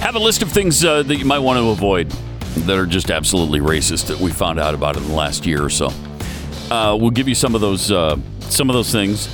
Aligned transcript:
Have 0.00 0.14
a 0.14 0.18
list 0.18 0.42
of 0.42 0.50
things 0.52 0.84
uh, 0.84 1.02
that 1.02 1.16
you 1.16 1.24
might 1.24 1.40
want 1.40 1.58
to 1.58 1.68
avoid 1.70 2.10
that 2.64 2.78
are 2.78 2.86
just 2.86 3.10
absolutely 3.10 3.60
racist 3.60 4.06
that 4.06 4.18
we 4.18 4.30
found 4.30 4.58
out 4.58 4.74
about 4.74 4.96
in 4.96 5.02
the 5.04 5.12
last 5.12 5.44
year 5.46 5.62
or 5.62 5.70
so. 5.70 5.90
Uh, 6.70 6.96
we'll 6.98 7.10
give 7.10 7.28
you 7.28 7.34
some 7.34 7.54
of 7.54 7.60
those 7.60 7.92
uh, 7.92 8.16
some 8.40 8.70
of 8.70 8.74
those 8.74 8.90
things 8.90 9.28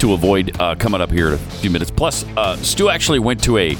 to 0.00 0.12
avoid 0.12 0.58
uh, 0.60 0.74
coming 0.76 1.00
up 1.00 1.10
here 1.10 1.28
in 1.28 1.34
a 1.34 1.38
few 1.38 1.70
minutes. 1.70 1.90
Plus, 1.90 2.24
uh, 2.36 2.56
Stu 2.56 2.88
actually 2.88 3.18
went 3.18 3.42
to 3.44 3.58
a 3.58 3.76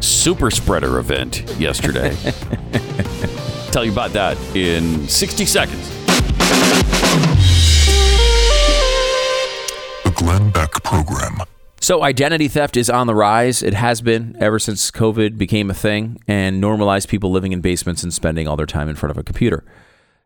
super 0.00 0.50
spreader 0.50 0.98
event 0.98 1.44
yesterday. 1.58 2.14
Tell 3.70 3.84
you 3.84 3.92
about 3.92 4.12
that 4.12 4.36
in 4.54 5.08
60 5.08 5.46
seconds. 5.46 5.88
The 10.04 10.12
Glenn 10.14 10.50
Beck 10.50 10.72
Program. 10.82 11.38
So, 11.84 12.02
identity 12.02 12.48
theft 12.48 12.78
is 12.78 12.88
on 12.88 13.06
the 13.06 13.14
rise. 13.14 13.62
It 13.62 13.74
has 13.74 14.00
been 14.00 14.38
ever 14.40 14.58
since 14.58 14.90
COVID 14.90 15.36
became 15.36 15.68
a 15.68 15.74
thing 15.74 16.18
and 16.26 16.58
normalized 16.58 17.10
people 17.10 17.30
living 17.30 17.52
in 17.52 17.60
basements 17.60 18.02
and 18.02 18.10
spending 18.10 18.48
all 18.48 18.56
their 18.56 18.64
time 18.64 18.88
in 18.88 18.96
front 18.96 19.10
of 19.10 19.18
a 19.18 19.22
computer. 19.22 19.66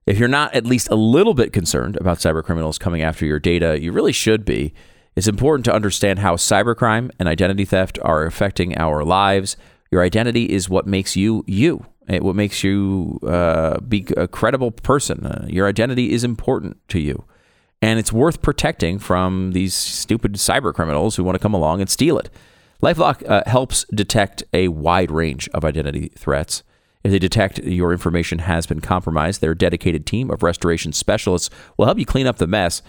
If 0.07 0.21
you're 0.21 0.29
not 0.29 0.55
at 0.55 0.65
least 0.65 0.89
a 0.89 0.95
little 0.95 1.35
bit 1.35 1.53
concerned 1.53 1.97
about 1.97 2.19
cybercriminals 2.19 2.79
coming 2.79 3.03
after 3.03 3.27
your 3.27 3.41
data, 3.41 3.83
you 3.83 3.91
really 3.91 4.13
should 4.13 4.45
be. 4.45 4.73
It's 5.17 5.27
important 5.27 5.65
to 5.65 5.75
understand 5.75 6.21
how 6.21 6.37
cybercrime 6.37 7.11
and 7.19 7.29
identity 7.29 7.65
theft 7.65 7.99
are 8.03 8.25
affecting 8.25 8.79
our 8.79 9.03
lives. 9.03 9.57
Your 9.91 10.05
identity 10.05 10.45
is 10.45 10.71
what 10.71 10.87
makes 10.87 11.17
you 11.17 11.43
you. 11.49 11.85
It, 12.07 12.23
what 12.23 12.37
makes 12.37 12.63
you 12.63 13.19
uh, 13.27 13.81
be 13.81 14.07
a 14.17 14.29
credible 14.29 14.71
person. 14.71 15.27
Uh, 15.27 15.45
your 15.49 15.67
identity 15.67 16.13
is 16.13 16.23
important 16.23 16.77
to 16.91 17.01
you 17.01 17.25
and 17.81 17.99
it's 17.99 18.13
worth 18.13 18.43
protecting 18.43 18.99
from 18.99 19.53
these 19.53 19.75
stupid 19.75 20.35
cyber 20.35 20.75
criminals 20.75 21.17
who 21.17 21.25
want 21.25 21.37
to 21.37 21.43
come 21.43 21.55
along 21.55 21.81
and 21.81 21.89
steal 21.89 22.19
it. 22.19 22.31
LifeLock 22.83 23.29
uh, 23.29 23.43
helps 23.47 23.85
detect 23.93 24.43
a 24.53 24.69
wide 24.69 25.11
range 25.11 25.49
of 25.49 25.65
identity 25.65 26.09
threats. 26.17 26.63
If 27.05 27.13
they 27.13 27.19
detect 27.19 27.59
your 27.61 27.93
information 27.93 28.41
has 28.41 28.67
been 28.67 28.81
compromised, 28.81 29.41
their 29.41 29.55
dedicated 29.55 30.07
team 30.07 30.31
of 30.31 30.43
restoration 30.43 30.93
specialists 30.93 31.51
will 31.77 31.87
help 31.87 31.99
you 31.99 32.07
clean 32.07 32.27
up 32.27 32.39
the 32.39 32.47
mess. 32.47 32.83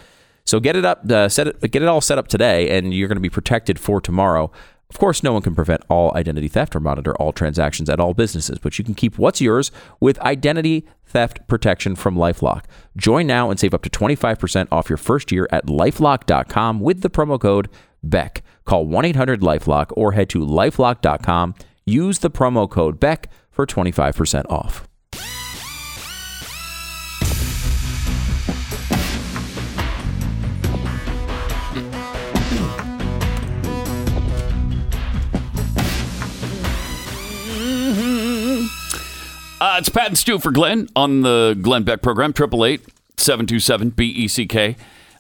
So 0.46 0.60
get 0.60 0.76
it 0.76 0.86
up, 0.86 1.10
uh, 1.10 1.30
set 1.30 1.48
it, 1.48 1.72
get 1.72 1.84
it 1.84 1.88
all 1.88 2.02
set 2.02 2.18
up 2.18 2.28
today, 2.28 2.76
and 2.76 2.94
you're 2.94 3.08
going 3.08 3.18
to 3.18 3.22
be 3.22 3.30
protected 3.30 3.80
for 3.80 4.02
tomorrow. 4.02 4.52
Of 4.90 4.98
course, 4.98 5.22
no 5.22 5.34
one 5.34 5.44
can 5.44 5.54
prevent 5.54 5.84
all 5.88 6.16
identity 6.18 6.48
theft 6.48 6.76
or 6.76 6.80
monitor 6.80 7.16
all 7.18 7.32
transactions 7.32 7.90
at 7.90 8.00
all 8.00 8.16
businesses, 8.16 8.58
but 8.58 8.80
you 8.80 8.84
can 8.84 8.96
keep 8.96 9.20
what's 9.20 9.40
yours 9.40 9.72
with 10.00 10.20
identity 10.20 10.88
theft 11.06 11.48
protection 11.48 11.96
from 11.96 12.16
Lifelock. 12.16 12.66
Join 12.98 13.28
now 13.28 13.52
and 13.52 13.60
save 13.60 13.76
up 13.76 13.84
to 13.84 13.90
25% 13.90 14.68
off 14.72 14.90
your 14.90 14.98
first 14.98 15.32
year 15.32 15.48
at 15.52 15.68
lifelock.com 15.68 16.80
with 16.80 17.02
the 17.02 17.10
promo 17.10 17.40
code 17.40 17.70
BECK. 18.04 18.42
Call 18.66 18.88
1 18.88 19.06
800 19.06 19.42
Lifelock 19.42 19.92
or 19.96 20.14
head 20.14 20.30
to 20.30 20.40
lifelock.com. 20.40 21.54
Use 21.86 22.20
the 22.20 22.32
promo 22.32 22.68
code 22.70 23.00
BECK 23.00 23.30
for 23.52 23.68
25% 23.68 24.50
off. 24.50 24.89
Uh, 39.62 39.76
it's 39.78 39.90
Pat 39.90 40.08
and 40.08 40.18
Stu 40.18 40.40
for 40.40 40.52
Glenn 40.52 40.88
on 40.96 41.22
the 41.22 41.58
Glenn 41.62 41.84
Beck 41.84 42.02
program, 42.02 42.30
888 42.30 42.82
727 43.18 43.90
BECK. 43.90 44.78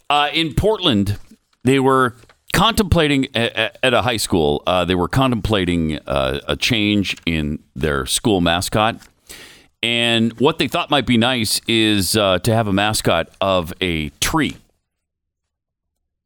Uh, 0.09 0.29
in 0.33 0.53
Portland, 0.53 1.19
they 1.65 1.77
were 1.77 2.15
contemplating 2.53 3.27
at, 3.35 3.77
at 3.83 3.93
a 3.93 4.01
high 4.01 4.17
school, 4.17 4.63
uh, 4.65 4.85
they 4.85 4.95
were 4.95 5.09
contemplating 5.09 5.99
uh, 6.07 6.39
a 6.47 6.55
change 6.55 7.17
in 7.25 7.59
their 7.75 8.05
school 8.05 8.39
mascot. 8.39 9.01
And 9.83 10.31
what 10.39 10.57
they 10.57 10.69
thought 10.69 10.89
might 10.89 11.05
be 11.05 11.17
nice 11.17 11.59
is 11.67 12.15
uh, 12.15 12.39
to 12.39 12.53
have 12.53 12.67
a 12.67 12.73
mascot 12.73 13.30
of 13.41 13.73
a 13.81 14.09
tree. 14.21 14.55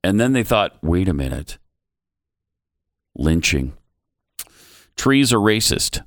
And 0.04 0.20
then 0.20 0.34
they 0.34 0.44
thought, 0.44 0.78
wait 0.84 1.08
a 1.08 1.14
minute, 1.14 1.58
lynching. 3.16 3.74
Trees 4.96 5.34
are 5.34 5.40
racist. 5.40 6.04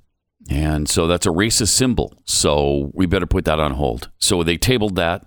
And 0.49 0.89
so 0.89 1.07
that's 1.07 1.27
a 1.27 1.31
racist 1.31 1.69
symbol. 1.69 2.15
So 2.25 2.91
we 2.95 3.07
better 3.07 3.27
put 3.27 3.45
that 3.47 3.59
on 3.59 3.73
hold. 3.73 4.11
So 4.19 4.43
they 4.43 4.57
tabled 4.57 4.97
that, 4.97 5.27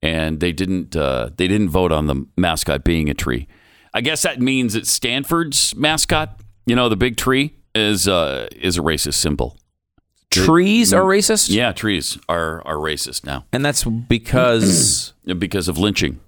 and 0.00 0.40
they 0.40 0.52
didn't. 0.52 0.94
Uh, 0.94 1.30
they 1.36 1.48
didn't 1.48 1.70
vote 1.70 1.92
on 1.92 2.06
the 2.06 2.26
mascot 2.36 2.84
being 2.84 3.08
a 3.08 3.14
tree. 3.14 3.48
I 3.92 4.00
guess 4.00 4.22
that 4.22 4.40
means 4.40 4.74
that 4.74 4.86
Stanford's 4.86 5.74
mascot, 5.76 6.40
you 6.66 6.76
know, 6.76 6.88
the 6.88 6.96
big 6.96 7.16
tree, 7.16 7.54
is 7.74 8.06
uh, 8.06 8.48
is 8.52 8.78
a 8.78 8.80
racist 8.80 9.14
symbol. 9.14 9.58
Trees 10.30 10.92
are 10.92 11.02
racist? 11.02 11.50
Yeah, 11.50 11.72
trees 11.72 12.18
are 12.28 12.60
are 12.66 12.76
racist 12.76 13.24
now 13.24 13.44
And 13.52 13.64
that's 13.64 13.84
because, 13.84 15.12
because 15.38 15.68
of 15.68 15.78
lynching. 15.78 16.20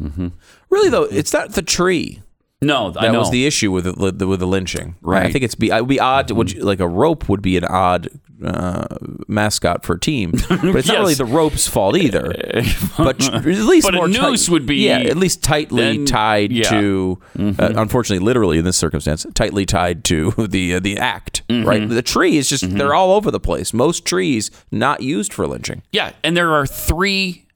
Mm-hmm. 0.00 0.28
really, 0.70 0.88
though, 0.88 1.04
it's 1.04 1.32
not 1.32 1.52
the 1.52 1.62
tree. 1.62 2.22
No, 2.62 2.88
I 2.96 3.06
That 3.06 3.12
know. 3.12 3.18
was 3.20 3.30
the 3.30 3.46
issue 3.46 3.70
with 3.72 3.84
the, 3.84 4.26
with 4.26 4.40
the 4.40 4.46
lynching. 4.46 4.94
Right. 5.02 5.26
I 5.26 5.32
think 5.32 5.44
it's 5.44 5.54
be 5.54 5.70
it 5.70 5.80
would 5.80 5.88
be 5.88 6.00
odd. 6.00 6.28
To, 6.28 6.34
would 6.34 6.52
you, 6.52 6.62
like 6.64 6.80
a 6.80 6.88
rope 6.88 7.28
would 7.28 7.42
be 7.42 7.56
an 7.56 7.64
odd 7.64 8.08
uh, 8.44 8.86
mascot 9.28 9.84
for 9.84 9.94
a 9.94 10.00
team, 10.00 10.32
but 10.48 10.64
it's 10.76 10.88
not 10.88 10.98
really 10.98 11.14
the 11.14 11.24
rope's 11.24 11.68
fault 11.68 11.96
either. 11.96 12.22
but 12.96 13.22
at 13.32 13.44
least 13.44 13.86
But 13.86 13.94
a 13.94 13.98
more 13.98 14.08
noose 14.08 14.48
would 14.48 14.66
be- 14.66 14.76
yeah, 14.86 14.98
at 14.98 15.16
least 15.16 15.42
tightly 15.44 15.96
then- 15.98 16.06
tied 16.06 16.50
yeah. 16.52 16.64
Mm-hmm. 16.64 17.50
to. 17.52 17.62
Uh, 17.62 17.72
unfortunately, 17.76 18.24
literally 18.24 18.58
in 18.58 18.64
this 18.64 18.76
circumstance, 18.76 19.26
tightly 19.34 19.64
tied 19.66 20.04
to 20.04 20.30
the 20.48 20.74
uh, 20.76 20.80
the 20.80 20.98
act. 20.98 21.42
Mm-hmm. 21.48 21.68
Right, 21.68 21.88
the 21.88 22.02
tree 22.02 22.36
is 22.36 22.48
just 22.48 22.68
they're 22.70 22.94
all 22.94 23.12
over 23.12 23.30
the 23.30 23.40
place. 23.40 23.72
Most 23.72 24.04
trees 24.04 24.50
not 24.70 25.02
used 25.02 25.32
for 25.32 25.46
lynching. 25.46 25.82
Yeah, 25.92 26.12
and 26.24 26.36
there 26.36 26.52
are 26.52 26.66
three 26.66 27.46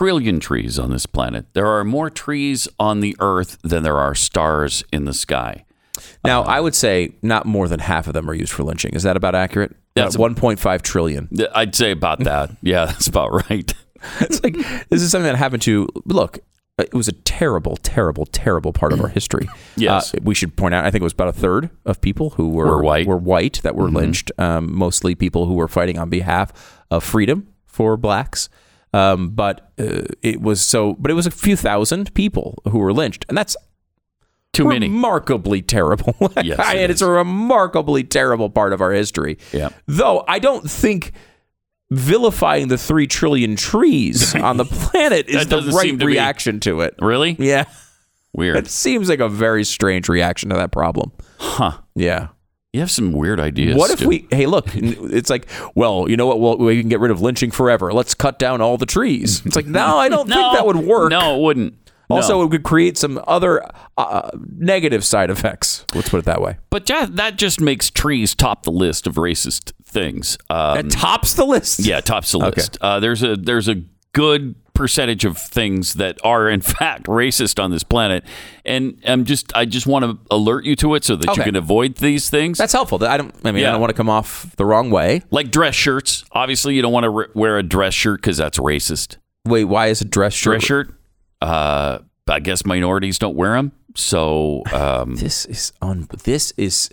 trillion 0.00 0.40
trees 0.40 0.78
on 0.78 0.90
this 0.90 1.04
planet. 1.04 1.44
There 1.52 1.66
are 1.66 1.84
more 1.84 2.08
trees 2.08 2.66
on 2.78 3.00
the 3.00 3.14
Earth 3.20 3.58
than 3.62 3.82
there 3.82 3.98
are 3.98 4.14
stars 4.14 4.82
in 4.90 5.04
the 5.04 5.12
sky. 5.12 5.66
Now, 6.24 6.42
I 6.42 6.58
would 6.58 6.74
say 6.74 7.16
not 7.20 7.44
more 7.44 7.68
than 7.68 7.80
half 7.80 8.06
of 8.06 8.14
them 8.14 8.30
are 8.30 8.32
used 8.34 8.50
for 8.52 8.62
lynching. 8.62 8.94
Is 8.94 9.02
that 9.02 9.14
about 9.18 9.34
accurate? 9.34 9.76
That's- 9.94 10.14
That's 10.14 10.16
1.5 10.16 10.80
trillion. 10.80 11.28
I'd 11.54 11.74
say 11.74 11.90
about 11.90 12.20
that. 12.24 12.50
Yeah, 12.62 12.86
that's 12.86 13.08
about 13.08 13.30
right. 13.50 13.70
It's 14.20 14.42
like 14.42 14.54
this 14.88 15.02
is 15.02 15.10
something 15.10 15.30
that 15.30 15.36
happened 15.36 15.60
to 15.62 15.86
look. 16.06 16.38
It 16.78 16.94
was 16.94 17.08
a 17.08 17.12
terrible, 17.12 17.76
terrible, 17.76 18.24
terrible 18.24 18.72
part 18.72 18.94
of 18.94 19.02
our 19.02 19.08
history. 19.08 19.48
Yes. 19.76 20.14
uh, 20.14 20.18
we 20.22 20.34
should 20.34 20.56
point 20.56 20.72
out. 20.74 20.86
I 20.86 20.90
think 20.90 21.02
it 21.02 21.04
was 21.04 21.12
about 21.12 21.28
a 21.28 21.32
third 21.34 21.68
of 21.84 22.00
people 22.00 22.30
who 22.30 22.48
were, 22.48 22.64
Were 22.76 22.82
white. 22.82 23.06
were 23.06 23.18
white 23.18 23.60
that 23.64 23.74
were 23.76 23.90
lynched. 23.90 24.32
Um, 24.38 24.74
mostly 24.74 25.14
people 25.14 25.44
who 25.44 25.54
were 25.54 25.68
fighting 25.68 25.98
on 25.98 26.08
behalf 26.08 26.80
of 26.90 27.04
freedom 27.04 27.48
for 27.66 27.98
blacks. 27.98 28.48
Um, 28.92 29.30
but 29.30 29.70
uh, 29.78 30.02
it 30.22 30.40
was 30.40 30.60
so. 30.60 30.94
But 30.94 31.10
it 31.10 31.14
was 31.14 31.26
a 31.26 31.30
few 31.30 31.56
thousand 31.56 32.12
people 32.14 32.60
who 32.68 32.78
were 32.78 32.92
lynched, 32.92 33.24
and 33.28 33.38
that's 33.38 33.56
Too 34.52 34.64
many. 34.66 34.88
remarkably 34.88 35.62
terrible. 35.62 36.14
Yes, 36.42 36.58
it 36.58 36.76
and 36.76 36.90
it's 36.92 37.02
a 37.02 37.10
remarkably 37.10 38.02
terrible 38.04 38.50
part 38.50 38.72
of 38.72 38.80
our 38.80 38.92
history. 38.92 39.38
Yeah. 39.52 39.68
Though 39.86 40.24
I 40.26 40.38
don't 40.40 40.68
think 40.68 41.12
vilifying 41.92 42.68
the 42.68 42.78
three 42.78 43.06
trillion 43.06 43.56
trees 43.56 44.34
on 44.34 44.56
the 44.56 44.64
planet 44.64 45.28
is 45.28 45.46
the 45.48 45.60
right 45.72 45.90
to 45.90 45.96
be- 45.96 46.04
reaction 46.06 46.60
to 46.60 46.80
it. 46.80 46.94
Really? 47.00 47.36
Yeah. 47.38 47.64
Weird. 48.32 48.56
It 48.56 48.68
seems 48.68 49.08
like 49.08 49.18
a 49.20 49.28
very 49.28 49.64
strange 49.64 50.08
reaction 50.08 50.50
to 50.50 50.56
that 50.56 50.70
problem. 50.72 51.10
Huh. 51.38 51.78
Yeah. 51.96 52.28
You 52.72 52.80
have 52.80 52.90
some 52.90 53.10
weird 53.12 53.40
ideas. 53.40 53.76
what 53.76 53.90
if 53.90 53.98
Stu. 53.98 54.08
we, 54.08 54.28
hey, 54.30 54.46
look, 54.46 54.66
it's 54.74 55.28
like, 55.28 55.48
well, 55.74 56.08
you 56.08 56.16
know 56.16 56.26
what? 56.26 56.38
Well, 56.40 56.56
we 56.58 56.78
can 56.80 56.88
get 56.88 57.00
rid 57.00 57.10
of 57.10 57.20
lynching 57.20 57.50
forever. 57.50 57.92
Let's 57.92 58.14
cut 58.14 58.38
down 58.38 58.60
all 58.60 58.76
the 58.78 58.86
trees. 58.86 59.44
It's 59.44 59.56
like, 59.56 59.66
no, 59.66 59.96
I 59.98 60.08
don't 60.08 60.28
No, 60.28 60.34
think 60.40 60.52
that 60.54 60.66
would 60.66 60.76
work. 60.76 61.10
No, 61.10 61.36
it 61.36 61.42
wouldn't. 61.42 61.74
Also, 62.08 62.34
No. 62.38 62.42
it 62.44 62.50
would 62.50 62.62
create 62.62 62.96
some 62.96 63.20
other 63.26 63.64
uh, 63.98 64.30
negative 64.56 65.04
side 65.04 65.30
effects. 65.30 65.84
Let's 65.94 66.08
put 66.10 66.18
it 66.18 66.24
that 66.26 66.40
way. 66.40 66.58
but 66.70 66.86
that, 66.86 67.16
that 67.16 67.36
just 67.38 67.60
makes 67.60 67.90
trees 67.90 68.34
top 68.36 68.62
the 68.62 68.72
list 68.72 69.06
of 69.08 69.14
racist 69.14 69.72
things. 69.84 70.38
Um, 70.48 70.78
It 70.78 70.90
tops 70.90 71.34
the 71.34 71.44
list. 71.44 71.80
yeah, 71.80 72.00
tops 72.00 72.30
the 72.32 72.38
list. 72.38 72.78
Uh, 72.80 73.00
there's 73.00 73.22
a 73.24 73.34
there's 73.36 73.68
a 73.68 73.82
good 74.12 74.54
percentage 74.80 75.26
of 75.26 75.36
things 75.36 75.94
that 75.94 76.18
are 76.24 76.48
in 76.48 76.60
fact 76.78 77.04
racist 77.04 77.62
on 77.62 77.70
this 77.70 77.82
planet, 77.84 78.24
and 78.64 78.98
I'm 79.06 79.24
just 79.26 79.54
I 79.54 79.66
just 79.66 79.86
want 79.86 80.04
to 80.06 80.18
alert 80.34 80.64
you 80.64 80.74
to 80.76 80.94
it 80.94 81.04
so 81.04 81.16
that 81.16 81.36
you 81.36 81.42
can 81.42 81.54
avoid 81.54 81.96
these 81.96 82.30
things. 82.30 82.56
That's 82.58 82.72
helpful. 82.72 83.04
I 83.04 83.16
don't. 83.18 83.34
I 83.44 83.52
mean, 83.52 83.62
Yeah. 83.62 83.68
I 83.68 83.72
don't 83.72 83.80
want 83.80 83.90
to 83.90 83.94
come 83.96 84.08
off 84.08 84.56
the 84.56 84.64
wrong 84.64 84.90
way. 84.90 85.22
like 85.30 85.50
dress 85.50 85.74
shirts. 85.74 86.24
Obviously, 86.32 86.74
you 86.74 86.82
don't 86.82 86.92
want 86.92 87.04
to 87.04 87.10
re- 87.10 87.26
wear 87.34 87.58
a 87.58 87.62
dress 87.62 87.92
shirt 87.94 88.20
because 88.22 88.38
that's 88.38 88.58
racist. 88.58 89.18
Wait, 89.46 89.64
why 89.64 89.88
is 89.88 90.00
a 90.00 90.04
dress 90.06 90.32
shirt? 90.34 90.60
Dress 90.60 90.64
shirt. 90.64 90.94
Uh, 91.42 91.98
I 92.28 92.40
guess 92.40 92.64
minorities 92.64 93.18
don't 93.18 93.36
wear 93.36 93.52
them. 93.54 93.72
So 93.94 94.62
um, 94.72 95.16
This 95.16 95.44
is 95.46 95.72
un. 95.82 96.08
This 96.24 96.52
is 96.56 96.90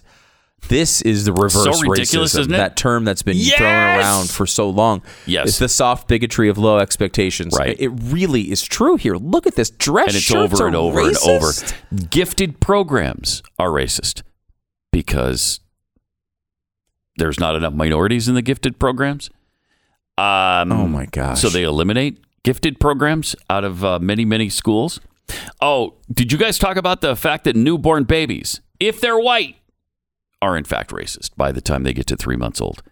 This 0.70 1.02
is 1.04 1.24
the 1.26 1.32
reverse 1.32 1.54
So 1.54 1.72
racism. 1.72 2.50
That 2.50 2.76
term 2.76 3.06
that's 3.06 3.22
been 3.22 3.38
thrown 3.38 3.72
around 3.72 4.30
for 4.30 4.46
so 4.46 4.70
long. 4.70 5.02
Yes. 5.26 5.48
It's 5.50 5.60
the 5.60 5.70
soft 5.70 6.08
bigotry 6.08 6.50
of 6.50 6.58
low 6.58 6.78
expectations. 6.80 7.56
Right. 7.58 7.80
It, 7.80 7.90
really 7.90 8.52
is 8.52 8.64
true 8.64 8.98
here. 8.98 9.16
Look 9.16 9.48
at 9.48 9.56
this 9.56 9.70
dress 9.70 10.08
and 10.08 10.18
it's 10.18 10.34
over 10.34 10.68
and 10.68 10.76
over 10.76 11.02
racist. 11.02 11.74
and 11.92 12.00
over. 12.02 12.08
Gifted 12.10 12.60
programs 12.60 13.44
are 13.58 13.70
racist 13.70 14.24
because 14.92 15.62
there's 17.18 17.40
not 17.40 17.56
enough 17.56 17.74
minorities 17.74 18.28
in 18.28 18.36
the 18.36 18.42
gifted 18.42 18.78
programs. 18.80 19.30
Um, 20.18 20.72
Oh 20.72 20.88
my 20.88 21.06
gosh. 21.06 21.40
So 21.40 21.50
they 21.50 21.64
eliminate 21.64 22.20
gifted 22.44 22.80
programs 22.80 23.36
out 23.50 23.64
of 23.64 23.86
uh, 23.86 24.00
many, 24.00 24.26
many 24.26 24.50
schools. 24.50 25.00
Oh, 25.62 25.96
did 26.12 26.32
you 26.32 26.38
guys 26.38 26.58
talk 26.58 26.78
about 26.78 27.02
the 27.02 27.16
fact 27.16 27.44
that 27.44 27.56
newborn 27.56 28.06
babies, 28.06 28.62
if 28.80 29.00
they're 29.02 29.20
white, 29.20 29.57
are 30.42 30.58
in 30.58 30.64
fact 30.64 30.92
racist 30.92 31.32
by 31.36 31.52
the 31.52 31.62
time 31.62 31.84
they 31.84 31.94
get 31.94 32.08
to 32.08 32.16
three 32.16 32.38
months 32.38 32.62
old? 32.62 32.84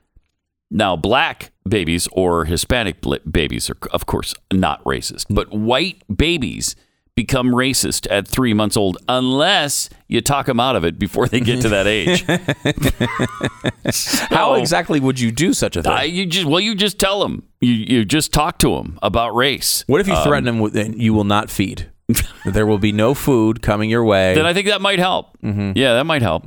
Now, 0.72 0.96
black 0.96 1.52
babies 1.68 2.08
or 2.12 2.46
Hispanic 2.46 2.98
babies 3.30 3.70
are, 3.70 3.78
of 3.92 4.06
course, 4.06 4.34
not 4.52 4.84
racist, 4.84 5.26
but 5.30 5.52
white 5.52 6.02
babies 6.14 6.76
become 7.16 7.48
racist 7.48 8.12
at 8.12 8.28
three 8.28 8.54
months 8.54 8.76
old 8.76 8.98
unless 9.08 9.90
you 10.08 10.20
talk 10.20 10.48
them 10.48 10.60
out 10.60 10.76
of 10.76 10.84
it 10.84 11.00
before 11.00 11.28
they 11.28 11.40
get 11.40 11.62
to 11.62 11.70
that 11.70 11.88
age. 11.88 12.26
How 14.30 14.56
exactly 14.56 15.00
would 15.00 15.20
you 15.20 15.32
do 15.32 15.54
such 15.54 15.78
a 15.78 15.84
thing? 15.84 15.92
Uh, 15.92 16.02
you 16.02 16.26
just 16.26 16.46
well, 16.46 16.60
you 16.60 16.76
just 16.76 17.00
tell 17.00 17.22
them. 17.22 17.48
You 17.62 17.72
you 17.72 18.06
just 18.06 18.34
talk 18.34 18.60
to 18.60 18.76
them 18.76 19.00
about 19.02 19.34
race. 19.34 19.84
what 19.88 20.02
if 20.02 20.08
you 20.08 20.22
threaten 20.24 20.44
them 20.44 20.60
with 20.60 20.76
you 20.76 21.14
will 21.14 21.24
not 21.24 21.50
feed? 21.50 21.90
there 22.46 22.66
will 22.66 22.78
be 22.78 22.92
no 22.92 23.14
food 23.14 23.62
coming 23.62 23.90
your 23.90 24.04
way. 24.04 24.36
Then 24.36 24.46
I 24.46 24.54
think 24.54 24.68
that 24.68 24.82
might 24.82 25.00
help. 25.00 25.38
Mm-hmm. 25.42 25.72
Yeah, 25.76 25.94
that 25.96 26.06
might 26.06 26.22
help. 26.22 26.46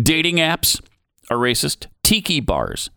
Dating 0.00 0.36
apps 0.36 0.80
are 1.30 1.36
racist. 1.36 1.86
Tiki 2.02 2.40
bars 2.40 2.90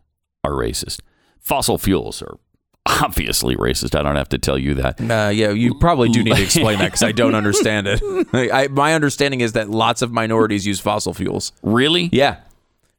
are 0.43 0.51
racist. 0.51 1.01
Fossil 1.39 1.77
fuels 1.77 2.21
are 2.21 2.37
obviously 2.85 3.55
racist. 3.55 3.97
I 3.97 4.01
don't 4.03 4.15
have 4.15 4.29
to 4.29 4.37
tell 4.37 4.57
you 4.57 4.73
that. 4.75 4.99
Uh, 4.99 5.29
yeah, 5.29 5.51
you 5.51 5.75
probably 5.79 6.09
do 6.09 6.23
need 6.23 6.35
to 6.35 6.43
explain 6.43 6.79
that 6.79 6.85
because 6.87 7.03
I 7.03 7.11
don't 7.11 7.35
understand 7.43 7.87
it. 7.87 8.01
I, 8.33 8.67
my 8.69 8.93
understanding 8.93 9.41
is 9.41 9.53
that 9.53 9.69
lots 9.69 10.01
of 10.01 10.11
minorities 10.11 10.65
use 10.65 10.79
fossil 10.79 11.13
fuels. 11.13 11.51
Really? 11.61 12.09
Yeah, 12.11 12.37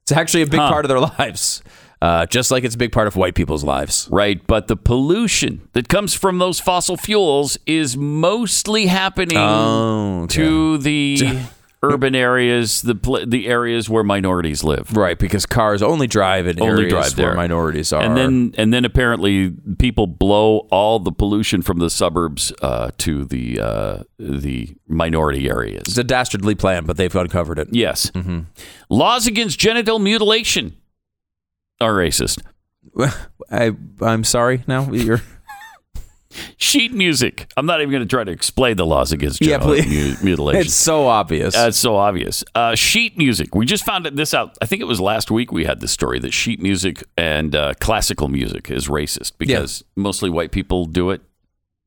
it's 0.03 0.13
actually 0.13 0.43
a 0.43 0.47
big 0.47 0.61
Huh. 0.61 0.71
part 0.71 0.85
of 0.85 0.89
their 0.89 1.01
lives, 1.01 1.63
uh, 2.02 2.26
just 2.26 2.50
like 2.50 2.64
it's 2.64 2.75
a 2.75 2.79
big 2.79 2.93
part 2.93 3.06
of 3.06 3.17
white 3.17 3.35
people's 3.35 3.64
lives. 3.64 4.08
Right, 4.11 4.44
but 4.47 4.69
the 4.69 4.76
pollution 4.76 5.69
that 5.73 5.88
comes 5.88 6.14
from 6.14 6.38
those 6.38 6.58
fossil 6.61 6.97
fuels 6.97 7.58
is 7.67 7.97
mostly 7.97 8.87
happening 8.87 9.37
Oh, 9.38 10.23
okay. 10.25 10.35
to 10.37 10.79
the 10.79 11.41
urban 11.82 12.14
areas, 12.14 12.82
the 12.82 12.94
pl- 12.94 13.25
the 13.26 13.47
areas 13.49 13.88
where 13.88 14.05
minorities 14.05 14.62
live. 14.62 14.94
right, 14.97 15.19
because 15.19 15.47
cars 15.47 15.82
only 15.82 16.06
drive 16.06 16.47
in 16.47 16.61
Only 16.61 16.85
areas 16.85 17.12
drive 17.14 17.19
where 17.19 17.35
minorities 17.35 17.93
are. 17.93 18.03
And 18.03 18.17
then 18.17 18.55
and 18.58 18.73
then 18.73 18.85
apparently 18.85 19.50
people 19.79 20.06
blow 20.06 20.69
all 20.70 20.99
the 20.99 21.12
pollution 21.12 21.62
from 21.62 21.79
the 21.79 21.88
suburbs 21.91 22.53
uh, 22.62 22.91
to 22.99 23.25
the 23.25 23.61
uh, 23.61 24.03
the 24.19 24.75
minority 24.88 25.49
areas. 25.49 25.82
it's 25.88 25.99
a 25.99 26.05
dastardly 26.05 26.55
plan, 26.55 26.85
but 26.85 26.96
they've 26.99 27.14
uncovered 27.17 27.58
it. 27.58 27.69
Yes. 27.73 28.11
Mm-hmm. 28.11 28.41
Laws 28.91 29.26
against 29.26 29.58
genital 29.58 29.99
mutilation 29.99 30.76
are 31.81 31.93
racist. 31.94 32.41
I, 33.50 33.73
I'm 34.00 34.25
sorry. 34.25 34.62
Now 34.67 34.91
you're. 34.93 35.21
Sheet 36.56 36.93
music. 36.93 37.50
I'm 37.56 37.67
not 37.67 37.81
even 37.81 37.91
going 37.91 38.03
to 38.05 38.09
try 38.09 38.23
to 38.23 38.31
explain 38.31 38.77
the 38.77 38.87
laws 38.87 39.11
against 39.11 39.41
Yeah, 39.41 39.59
genital 39.59 39.75
please. 39.75 40.19
mu- 40.21 40.25
mutilation. 40.31 40.61
It's 40.61 40.75
so 40.75 41.09
obvious. 41.09 41.56
Uh, 41.56 41.67
it's 41.69 41.77
so 41.77 41.97
obvious. 41.97 42.44
Uh, 42.55 42.77
sheet 42.77 43.19
music. 43.19 43.55
We 43.56 43.67
just 43.67 43.85
found 43.85 44.06
this 44.06 44.32
out. 44.32 44.56
I 44.62 44.67
think 44.67 44.81
it 44.81 44.85
was 44.85 45.00
last 45.00 45.32
week 45.32 45.50
we 45.50 45.65
had 45.65 45.81
this 45.81 45.91
story 45.91 46.21
that 46.21 46.32
sheet 46.32 46.62
music 46.62 47.03
and 47.17 47.56
uh, 47.56 47.75
classical 47.81 48.29
music 48.29 48.71
is 48.71 48.87
racist 48.87 49.32
because 49.38 49.82
mostly 49.97 50.31
white 50.31 50.53
people 50.53 50.85
do 50.85 51.11
it. 51.11 51.21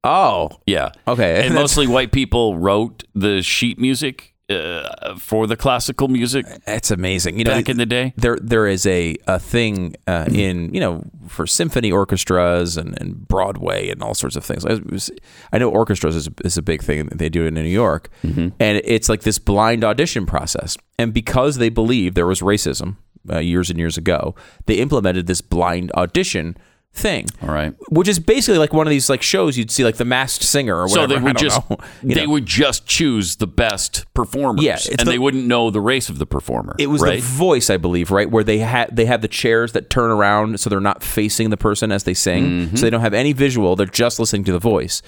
oh, 0.03 0.49
Yeah. 0.67 0.89
okay. 1.07 1.45
And 1.45 1.55
mostly 1.55 1.87
white 1.87 2.11
people 2.11 2.57
wrote 2.57 3.03
the 3.15 3.41
sheet 3.41 3.79
music 3.79 4.32
uh, 4.49 5.15
for 5.17 5.47
the 5.47 5.55
classical 5.55 6.07
music 6.07 6.45
It's 6.67 6.91
amazing. 6.91 7.37
You 7.39 7.45
know, 7.45 7.51
back 7.51 7.69
in 7.69 7.77
the 7.77 7.85
day. 7.85 8.13
there 8.17 8.37
there 8.41 8.67
is 8.67 8.85
a 8.85 9.15
a 9.27 9.39
thing 9.39 9.95
uh, 10.07 10.25
in 10.31 10.73
you 10.73 10.79
know 10.81 11.03
for 11.27 11.47
symphony 11.47 11.91
orchestras 11.91 12.75
and, 12.77 12.99
and 12.99 13.27
Broadway 13.27 13.89
and 13.89 14.03
all 14.03 14.13
sorts 14.13 14.35
of 14.35 14.43
things. 14.43 14.65
I, 14.65 14.73
was- 14.89 15.09
I 15.53 15.57
know 15.57 15.69
orchestras 15.69 16.15
is, 16.15 16.29
is 16.43 16.57
a 16.57 16.61
big 16.61 16.83
thing 16.83 17.05
they 17.07 17.29
do 17.29 17.43
it 17.43 17.47
in 17.47 17.53
New 17.53 17.63
York, 17.63 18.09
Mm-hmm. 18.23 18.49
and 18.59 18.81
it's 18.83 19.07
like 19.09 19.21
this 19.21 19.39
blind 19.39 19.83
audition 19.83 20.25
process. 20.25 20.77
And 20.99 21.13
because 21.13 21.57
they 21.57 21.69
believe 21.69 22.13
there 22.13 22.27
was 22.27 22.41
racism 22.41 22.97
uh, 23.31 23.39
years 23.39 23.69
and 23.69 23.79
years 23.79 23.97
ago, 23.97 24.35
they 24.65 24.75
implemented 24.75 25.27
this 25.27 25.41
blind 25.41 25.91
audition 25.95 26.57
thing. 26.95 27.25
All 27.41 27.49
right. 27.49 27.73
Which 27.89 28.07
is 28.07 28.19
basically 28.19 28.59
like 28.59 28.71
one 28.71 28.85
of 28.85 28.91
these 28.91 29.09
like 29.09 29.21
shows 29.23 29.57
you'd 29.57 29.71
see 29.71 29.83
like 29.83 29.95
The 29.95 30.05
Masked 30.05 30.43
Singer 30.43 30.75
or 30.77 30.87
whatever. 30.87 31.13
So 31.15 31.19
they 31.19 31.23
would 31.25 31.37
just 31.37 31.69
know. 31.69 31.77
They 32.03 32.25
know. 32.25 32.31
would 32.31 32.45
just 32.45 32.85
choose 32.85 33.37
the 33.37 33.47
best 33.47 34.05
performers, 34.13 34.63
Yeah, 34.63 34.77
and 34.91 34.99
the- 34.99 35.11
they 35.11 35.17
wouldn't 35.19 35.45
know 35.47 35.69
the 35.71 35.81
race 35.81 36.07
of 36.09 36.19
the 36.19 36.25
performer. 36.27 36.75
It 36.77 36.87
was 36.87 37.01
right? 37.01 37.15
the 37.21 37.25
voice, 37.25 37.69
I 37.71 37.77
believe, 37.77 38.11
right, 38.11 38.29
where 38.29 38.43
they 38.43 38.59
had 38.59 38.95
they 38.95 39.05
have 39.05 39.21
the 39.21 39.27
chairs 39.27 39.71
that 39.71 39.89
turn 39.89 40.11
around 40.11 40.59
so 40.59 40.69
they're 40.69 40.79
not 40.79 41.01
facing 41.03 41.49
the 41.49 41.57
person 41.57 41.91
as 41.91 42.03
they 42.03 42.13
sing, 42.13 42.43
Mm-hmm. 42.43 42.75
so 42.75 42.81
they 42.85 42.89
don't 42.91 43.01
have 43.01 43.13
any 43.15 43.33
visual; 43.33 43.75
they're 43.75 43.87
just 43.87 44.19
listening 44.19 44.43
to 44.45 44.51
the 44.51 44.59
voice, 44.59 45.01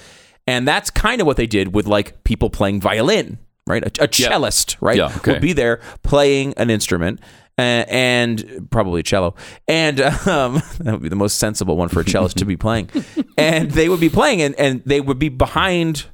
and 0.48 0.68
that's 0.68 0.90
kind 0.90 1.22
of 1.22 1.28
what 1.28 1.38
they 1.38 1.48
did 1.48 1.74
with 1.76 1.86
like 1.86 2.24
people 2.24 2.50
playing 2.50 2.82
violin, 2.82 3.38
right? 3.68 3.84
A, 3.84 4.06
a 4.06 4.08
cellist, 4.12 4.78
right, 4.82 4.98
Yeah, 4.98 5.14
okay. 5.18 5.34
would 5.34 5.42
be 5.42 5.54
there 5.54 5.82
playing 6.04 6.54
an 6.58 6.70
instrument. 6.72 7.20
Uh, 7.58 7.86
and 7.88 8.68
probably 8.70 9.02
cello, 9.02 9.34
and 9.66 10.02
um, 10.28 10.62
that 10.80 10.92
would 10.92 11.02
be 11.04 11.08
the 11.08 11.16
most 11.16 11.38
sensible 11.38 11.78
one 11.78 11.88
for 11.88 12.02
a 12.02 12.04
cellist 12.04 12.36
to 12.38 12.46
be 12.46 12.58
playing. 12.58 12.90
And 13.38 13.72
they 13.72 13.90
would 13.90 14.00
be 14.00 14.10
playing, 14.10 14.42
and, 14.42 14.56
and 14.56 14.82
they 14.86 15.02
would 15.02 15.20
be 15.20 15.28
behind, 15.30 16.06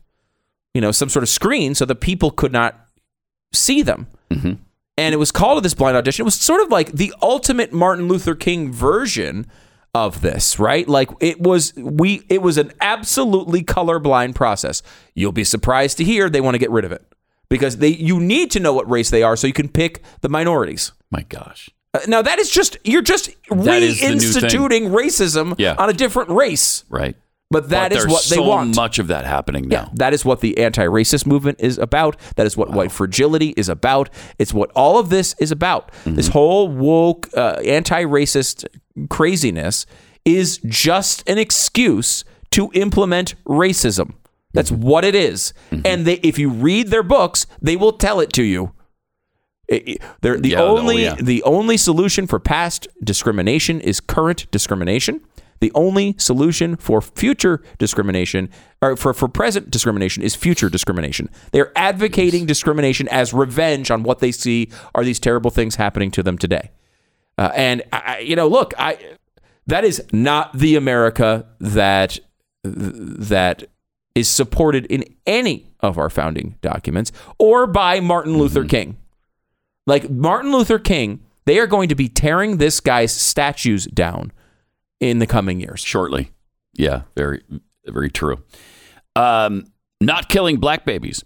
you 0.73 0.81
know, 0.81 0.91
some 0.91 1.07
sort 1.07 1.21
of 1.23 1.29
screen, 1.29 1.75
so 1.75 1.85
the 1.85 1.95
people 1.95 2.31
could 2.31 2.51
not 2.51 2.79
see 3.53 3.81
them 3.83 4.07
and 4.97 5.13
it 5.13 5.17
was 5.17 5.31
called 5.31 5.63
this 5.63 5.73
blind 5.73 5.97
audition. 5.97 6.23
It 6.23 6.25
was 6.25 6.35
sort 6.35 6.61
of 6.61 6.69
like 6.69 6.91
the 6.91 7.13
ultimate 7.21 7.73
Martin 7.73 8.07
Luther 8.07 8.35
King 8.35 8.71
version 8.71 9.47
of 9.93 10.21
this, 10.21 10.59
right? 10.59 10.87
Like 10.87 11.09
it 11.19 11.41
was 11.41 11.73
we 11.75 12.23
it 12.29 12.41
was 12.41 12.57
an 12.57 12.71
absolutely 12.79 13.63
colorblind 13.63 14.35
process. 14.35 14.81
You'll 15.15 15.31
be 15.31 15.43
surprised 15.43 15.97
to 15.97 16.03
hear 16.03 16.29
they 16.29 16.41
want 16.41 16.55
to 16.55 16.59
get 16.59 16.71
rid 16.71 16.85
of 16.85 16.91
it 16.91 17.03
because 17.49 17.77
they 17.77 17.89
you 17.89 18.19
need 18.19 18.51
to 18.51 18.59
know 18.59 18.73
what 18.73 18.89
race 18.89 19.09
they 19.09 19.23
are 19.23 19.35
so 19.35 19.47
you 19.47 19.53
can 19.53 19.69
pick 19.69 20.03
the 20.21 20.29
minorities. 20.29 20.91
My 21.11 21.23
gosh. 21.23 21.69
Uh, 21.93 21.99
now 22.07 22.21
that 22.21 22.39
is 22.39 22.49
just 22.49 22.77
you're 22.83 23.01
just 23.01 23.29
That 23.49 23.83
is 23.83 23.99
the 23.99 24.09
new 24.11 24.19
thing. 24.19 24.41
reinstituting 24.49 24.91
racism 24.91 25.55
Yeah. 25.57 25.75
on 25.77 25.89
a 25.89 25.93
different 25.93 26.29
race. 26.29 26.85
Right. 26.89 27.15
But 27.49 27.67
that 27.71 27.89
but 27.91 27.97
is 27.97 28.07
what 28.07 28.23
they 28.29 28.37
so 28.37 28.43
want. 28.43 28.77
much 28.77 28.97
of 28.97 29.07
that 29.07 29.25
happening 29.25 29.69
Yeah, 29.69 29.81
now. 29.81 29.91
that 29.95 30.13
is 30.13 30.23
what 30.23 30.39
the 30.39 30.57
anti-racist 30.57 31.25
movement 31.25 31.59
is 31.59 31.77
about. 31.77 32.15
That 32.37 32.45
is 32.47 32.55
what 32.55 32.71
white 32.71 32.93
fragility 32.93 33.53
is 33.57 33.67
about. 33.67 34.09
It's 34.39 34.53
what 34.53 34.71
all 34.73 34.97
of 34.97 35.09
this 35.09 35.35
is 35.37 35.51
about. 35.51 35.91
This 36.05 36.29
whole 36.29 36.69
woke 36.69 37.27
uh, 37.35 37.59
anti-racist 37.65 38.65
craziness 39.09 39.85
is 40.23 40.59
just 40.65 41.27
an 41.29 41.37
excuse 41.37 42.23
to 42.51 42.71
implement 42.73 43.35
racism. 43.45 44.13
That's 44.53 44.71
what 44.71 45.03
it 45.03 45.15
is. 45.15 45.53
And 45.83 46.05
they, 46.05 46.15
if 46.23 46.39
you 46.39 46.49
read 46.49 46.87
their 46.87 47.03
books, 47.03 47.47
they 47.61 47.75
will 47.75 47.93
tell 47.93 48.21
it 48.21 48.31
to 48.33 48.43
you. 48.43 48.71
It- 49.71 50.01
they're- 50.21 50.37
the 50.39 50.49
Yeah, 50.49 50.61
oh, 50.61 50.77
only 50.77 51.03
yeah. 51.03 51.15
the 51.19 51.41
only 51.43 51.77
solution 51.77 52.27
for 52.27 52.39
past 52.39 52.87
discrimination 53.03 53.79
is 53.81 53.99
current 53.99 54.49
discrimination. 54.51 55.21
The 55.61 55.71
only 55.75 56.15
solution 56.17 56.75
for 56.75 57.01
future 57.01 57.61
discrimination 57.77 58.49
or 58.81 58.97
for, 58.97 59.13
for 59.13 59.27
present 59.27 59.69
discrimination 59.69 60.23
is 60.23 60.33
future 60.33 60.69
discrimination. 60.69 61.29
They're 61.51 61.71
advocating 61.75 62.47
discrimination 62.47 63.07
as 63.09 63.31
revenge 63.31 63.91
on 63.91 64.01
what 64.01 64.19
they 64.19 64.31
see 64.31 64.69
are 64.95 65.03
these 65.03 65.19
terrible 65.19 65.51
things 65.51 65.75
happening 65.75 66.09
to 66.11 66.23
them 66.23 66.37
today. 66.39 66.71
Uh, 67.37 67.51
and 67.55 67.83
I, 67.93 68.19
you 68.19 68.35
know, 68.35 68.47
look, 68.47 68.73
I 68.79 68.97
that 69.67 69.83
is 69.85 70.03
not 70.11 70.57
the 70.57 70.75
America 70.75 71.45
that 71.59 72.19
that 72.63 73.63
is 74.15 74.27
supported 74.27 74.85
in 74.87 75.03
any 75.27 75.67
of 75.79 75.97
our 75.97 76.09
founding 76.09 76.55
documents 76.61 77.11
or 77.37 77.67
by 77.67 77.99
Martin 77.99 78.37
Luther 78.37 78.65
King. 78.65 78.97
Like 79.87 80.09
Martin 80.09 80.51
Luther 80.51 80.79
King, 80.79 81.21
they 81.45 81.59
are 81.59 81.67
going 81.67 81.89
to 81.89 81.95
be 81.95 82.07
tearing 82.07 82.57
this 82.57 82.79
guy's 82.79 83.11
statues 83.11 83.85
down 83.85 84.31
in 84.99 85.19
the 85.19 85.27
coming 85.27 85.59
years. 85.59 85.81
Shortly. 85.81 86.31
Yeah, 86.73 87.03
very, 87.15 87.43
very 87.85 88.09
true. 88.09 88.43
Um, 89.15 89.65
not 89.99 90.29
killing 90.29 90.57
black 90.57 90.85
babies 90.85 91.23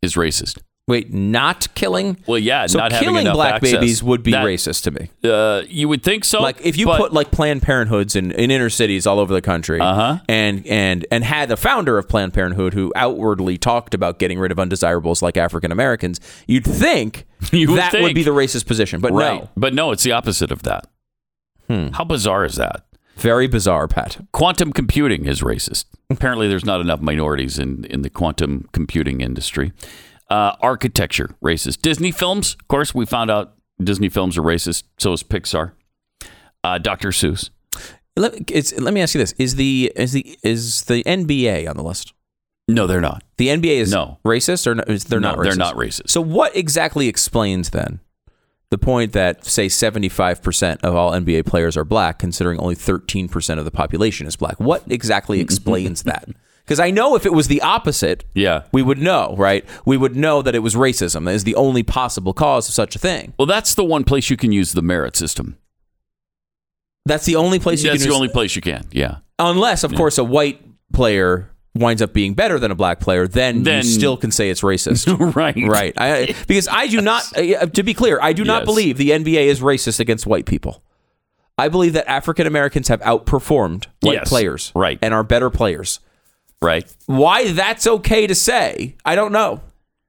is 0.00 0.14
racist. 0.14 0.58
Wait, 0.88 1.12
not 1.12 1.68
killing? 1.76 2.16
Well, 2.26 2.38
yeah, 2.38 2.66
So 2.66 2.78
not 2.80 2.90
having 2.90 3.10
killing 3.10 3.32
black 3.32 3.54
access. 3.54 3.72
babies 3.74 4.02
would 4.02 4.24
be 4.24 4.32
That- 4.32 4.44
racist 4.44 4.82
to 4.82 4.90
me. 4.90 5.10
Uh, 5.22 5.62
you 5.68 5.88
would 5.88 6.02
think 6.02 6.24
so. 6.24 6.42
Like 6.42 6.60
if 6.60 6.76
you 6.76 6.86
but- 6.86 6.98
put 6.98 7.12
like 7.12 7.30
Planned 7.30 7.62
Parenthoods 7.62 8.16
in, 8.16 8.32
in 8.32 8.50
inner 8.50 8.68
cities 8.68 9.06
all 9.06 9.20
over 9.20 9.32
the 9.32 9.40
country, 9.40 9.78
Uh-huh. 9.80 10.18
and 10.28 10.66
and 10.66 11.06
and 11.12 11.22
had 11.22 11.48
the 11.48 11.56
founder 11.56 11.98
of 11.98 12.08
Planned 12.08 12.34
Parenthood 12.34 12.74
who 12.74 12.92
outwardly 12.96 13.58
talked 13.58 13.94
about 13.94 14.18
getting 14.18 14.40
rid 14.40 14.50
of 14.50 14.58
undesirables 14.58 15.22
like 15.22 15.36
African 15.36 15.70
Americans, 15.70 16.18
you'd 16.48 16.64
think 16.64 17.26
You 17.52 17.70
would 17.70 17.78
that 17.78 17.92
would 18.00 18.14
be 18.14 18.24
the 18.24 18.32
racist 18.32 18.66
position, 18.66 19.00
but 19.00 19.12
right, 19.12 19.42
no, 19.42 19.48
but 19.56 19.74
no, 19.74 19.92
it's 19.92 20.02
the 20.02 20.12
opposite 20.12 20.50
of 20.50 20.64
that. 20.64 20.88
Hmm. 21.68 21.88
How 21.92 22.02
bizarre 22.04 22.44
is 22.44 22.56
that? 22.56 22.84
very 23.18 23.46
bizarre, 23.46 23.86
Pat. 23.86 24.16
Quantum 24.32 24.72
computing 24.72 25.26
is 25.26 25.42
racist. 25.42 25.84
Apparently, 26.10 26.48
there's 26.48 26.64
not 26.64 26.80
enough 26.80 27.00
minorities 27.00 27.56
in, 27.58 27.84
in 27.84 28.02
the 28.02 28.10
quantum 28.10 28.68
computing 28.72 29.20
industry. 29.20 29.70
Uh, 30.32 30.56
architecture, 30.62 31.34
racist. 31.44 31.82
Disney 31.82 32.10
films, 32.10 32.56
of 32.58 32.66
course, 32.68 32.94
we 32.94 33.04
found 33.04 33.30
out 33.30 33.52
Disney 33.84 34.08
films 34.08 34.38
are 34.38 34.42
racist. 34.42 34.84
So 34.98 35.12
is 35.12 35.22
Pixar. 35.22 35.72
Uh, 36.64 36.78
Dr. 36.78 37.08
Seuss. 37.10 37.50
Let, 38.16 38.50
it's, 38.50 38.72
let 38.80 38.94
me 38.94 39.02
ask 39.02 39.14
you 39.14 39.18
this: 39.20 39.32
Is 39.32 39.56
the 39.56 39.92
is 39.94 40.12
the 40.12 40.38
is 40.42 40.84
the 40.84 41.02
NBA 41.04 41.68
on 41.68 41.76
the 41.76 41.82
list? 41.82 42.14
No, 42.66 42.86
they're 42.86 43.00
not. 43.02 43.22
The 43.36 43.48
NBA 43.48 43.76
is 43.76 43.90
No. 43.92 44.20
racist, 44.24 44.66
or 44.66 44.76
no, 44.76 44.84
is, 44.86 45.04
they're 45.04 45.20
No, 45.20 45.30
not. 45.30 45.38
Racist? 45.38 45.42
they're 45.44 45.56
not 45.56 45.74
racist. 45.76 46.08
So, 46.10 46.22
what 46.22 46.56
exactly 46.56 47.08
explains 47.08 47.70
then 47.70 48.00
the 48.70 48.78
point 48.78 49.12
that 49.12 49.44
say 49.44 49.68
seventy 49.68 50.08
five 50.08 50.42
percent 50.42 50.82
of 50.82 50.94
all 50.94 51.12
NBA 51.12 51.44
players 51.44 51.76
are 51.76 51.84
black, 51.84 52.18
considering 52.18 52.58
only 52.58 52.74
thirteen 52.74 53.28
percent 53.28 53.58
of 53.58 53.66
the 53.66 53.70
population 53.70 54.26
is 54.26 54.36
black? 54.36 54.58
What 54.60 54.82
exactly 54.90 55.40
explains 55.46 56.04
that? 56.04 56.26
Because 56.64 56.78
I 56.80 56.90
know 56.90 57.16
if 57.16 57.26
it 57.26 57.32
was 57.32 57.48
the 57.48 57.60
opposite, 57.60 58.24
Yeah. 58.34 58.62
we 58.72 58.82
would 58.82 58.98
know, 58.98 59.34
right? 59.36 59.64
We 59.84 59.96
would 59.96 60.14
know 60.16 60.42
that 60.42 60.54
it 60.54 60.60
was 60.60 60.74
racism 60.74 61.24
that 61.24 61.34
is 61.34 61.44
the 61.44 61.56
only 61.56 61.82
possible 61.82 62.32
cause 62.32 62.68
of 62.68 62.74
such 62.74 62.94
a 62.94 62.98
thing. 62.98 63.34
Well, 63.38 63.46
that's 63.46 63.74
the 63.74 63.84
one 63.84 64.04
place 64.04 64.30
you 64.30 64.36
can 64.36 64.52
use 64.52 64.72
the 64.72 64.82
merit 64.82 65.16
system. 65.16 65.56
That's 67.04 67.24
the 67.24 67.36
only 67.36 67.58
place 67.58 67.82
you 67.82 67.90
That's 67.90 68.02
can 68.02 68.08
the 68.10 68.12
use- 68.14 68.16
only 68.16 68.28
place 68.28 68.54
you 68.56 68.62
can. 68.62 68.84
Yeah. 68.92 69.16
unless, 69.38 69.82
of 69.82 69.92
course, 69.94 70.18
a 70.18 70.24
white 70.24 70.60
player 70.92 71.50
winds 71.74 72.00
up 72.00 72.12
being 72.12 72.34
better 72.34 72.60
than 72.60 72.70
a 72.70 72.76
black 72.76 73.00
player, 73.00 73.26
then, 73.26 73.64
Then- 73.64 73.78
you 73.84 73.90
still 73.90 74.16
can 74.16 74.30
say 74.30 74.50
it's 74.50 74.60
racist. 74.60 75.08
right. 75.34 75.56
right. 75.56 75.92
I, 75.96 76.26
because 76.46 76.68
I 76.68 76.86
do 76.86 77.00
not, 77.00 77.36
uh, 77.36 77.66
to 77.66 77.82
be 77.82 77.92
clear, 77.92 78.20
I 78.22 78.32
do 78.34 78.44
not 78.44 78.60
Yes. 78.60 78.66
believe 78.66 78.98
the 78.98 79.10
NBA 79.10 79.46
is 79.46 79.60
racist 79.60 79.98
against 79.98 80.26
white 80.28 80.46
people. 80.46 80.80
I 81.58 81.68
believe 81.68 81.94
that 81.94 82.08
African 82.08 82.46
Americans 82.46 82.86
have 82.88 83.00
outperformed 83.00 83.86
white 84.00 84.14
Yes. 84.18 84.28
players, 84.28 84.70
Right. 84.76 84.98
and 85.02 85.12
are 85.12 85.24
better 85.24 85.50
players. 85.50 85.98
Right. 86.62 86.96
Why 87.06 87.52
that's 87.52 87.86
okay 87.86 88.26
to 88.26 88.34
say, 88.34 88.96
I 89.04 89.14
don't 89.14 89.32
know. 89.32 89.60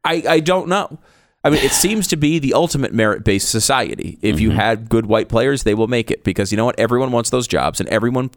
I, 0.04 0.24
I 0.28 0.40
don't 0.40 0.68
know. 0.68 1.00
I 1.44 1.50
mean, 1.50 1.62
it 1.64 1.72
seems 1.72 2.08
to 2.10 2.16
be 2.16 2.40
the 2.40 2.54
ultimate 2.54 2.94
merit 2.94 3.24
based 3.26 3.50
society. 3.50 4.18
If 4.22 4.36
Mm-hmm. 4.36 4.42
you 4.44 4.52
had 4.52 4.88
good 4.90 5.06
white 5.08 5.28
players, 5.30 5.64
they 5.64 5.74
will 5.74 5.88
make 5.88 6.10
it 6.12 6.24
because 6.24 6.52
you 6.52 6.58
know 6.58 6.66
what? 6.66 6.80
Everyone 6.80 7.12
wants 7.12 7.30
those 7.32 7.48
jobs, 7.48 7.80
and 7.82 7.90
everyone, 7.90 8.32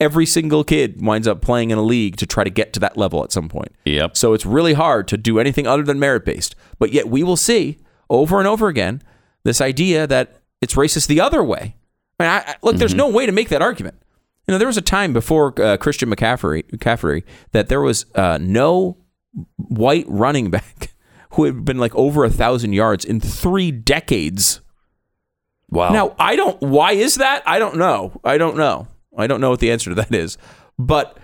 every 0.00 0.26
single 0.26 0.64
kid 0.64 1.00
winds 1.00 1.26
up 1.26 1.40
playing 1.40 1.70
in 1.70 1.78
a 1.78 1.82
league 1.82 2.16
to 2.16 2.26
try 2.26 2.44
to 2.44 2.50
get 2.50 2.72
to 2.74 2.80
that 2.80 2.96
level 2.98 3.24
at 3.24 3.32
some 3.32 3.48
point. 3.48 3.72
Yep. 3.86 4.16
So 4.18 4.34
it's 4.34 4.44
really 4.44 4.74
hard 4.74 5.08
to 5.08 5.16
do 5.16 5.38
anything 5.38 5.66
other 5.66 5.82
than 5.82 5.98
merit 5.98 6.24
based. 6.26 6.54
But 6.78 6.92
yet 6.92 7.08
we 7.08 7.22
will 7.22 7.36
see 7.38 7.78
over 8.10 8.38
and 8.38 8.46
over 8.46 8.68
again 8.68 9.02
this 9.44 9.60
idea 9.62 10.06
that 10.06 10.40
it's 10.60 10.74
racist 10.74 11.06
the 11.06 11.20
other 11.20 11.42
way. 11.42 11.76
I 12.20 12.22
mean, 12.22 12.30
I, 12.32 12.36
I- 12.52 12.56
look, 12.62 12.76
there's 12.76 12.94
no 12.94 13.08
way 13.08 13.24
to 13.26 13.32
make 13.32 13.48
that 13.48 13.62
argument. 13.62 13.96
You 14.46 14.52
know, 14.52 14.58
there 14.58 14.66
was 14.66 14.76
a 14.76 14.82
time 14.82 15.12
before 15.12 15.54
uh, 15.60 15.76
Christian 15.76 16.10
McCaffrey, 16.10 16.64
McCaffrey 16.70 17.22
that 17.52 17.68
there 17.68 17.80
was 17.80 18.06
uh, 18.14 18.38
no 18.40 18.98
white 19.56 20.04
running 20.08 20.50
back 20.50 20.94
who 21.32 21.44
had 21.44 21.64
been 21.64 21.78
like 21.78 21.94
over 21.94 22.24
a 22.24 22.30
thousand 22.30 22.72
yards 22.72 23.04
in 23.04 23.20
three 23.20 23.70
decades. 23.70 24.60
Wow. 25.70 25.92
Now, 25.92 26.14
I 26.18 26.36
don't. 26.36 26.60
Why 26.60 26.92
is 26.92 27.16
that? 27.16 27.42
I 27.46 27.58
don't 27.58 27.76
know. 27.76 28.20
I 28.24 28.36
don't 28.36 28.56
know. 28.56 28.88
I 29.16 29.26
don't 29.26 29.40
know 29.40 29.50
what 29.50 29.60
the 29.60 29.70
answer 29.70 29.90
to 29.90 29.94
that 29.96 30.14
is. 30.14 30.36
But 30.78 31.18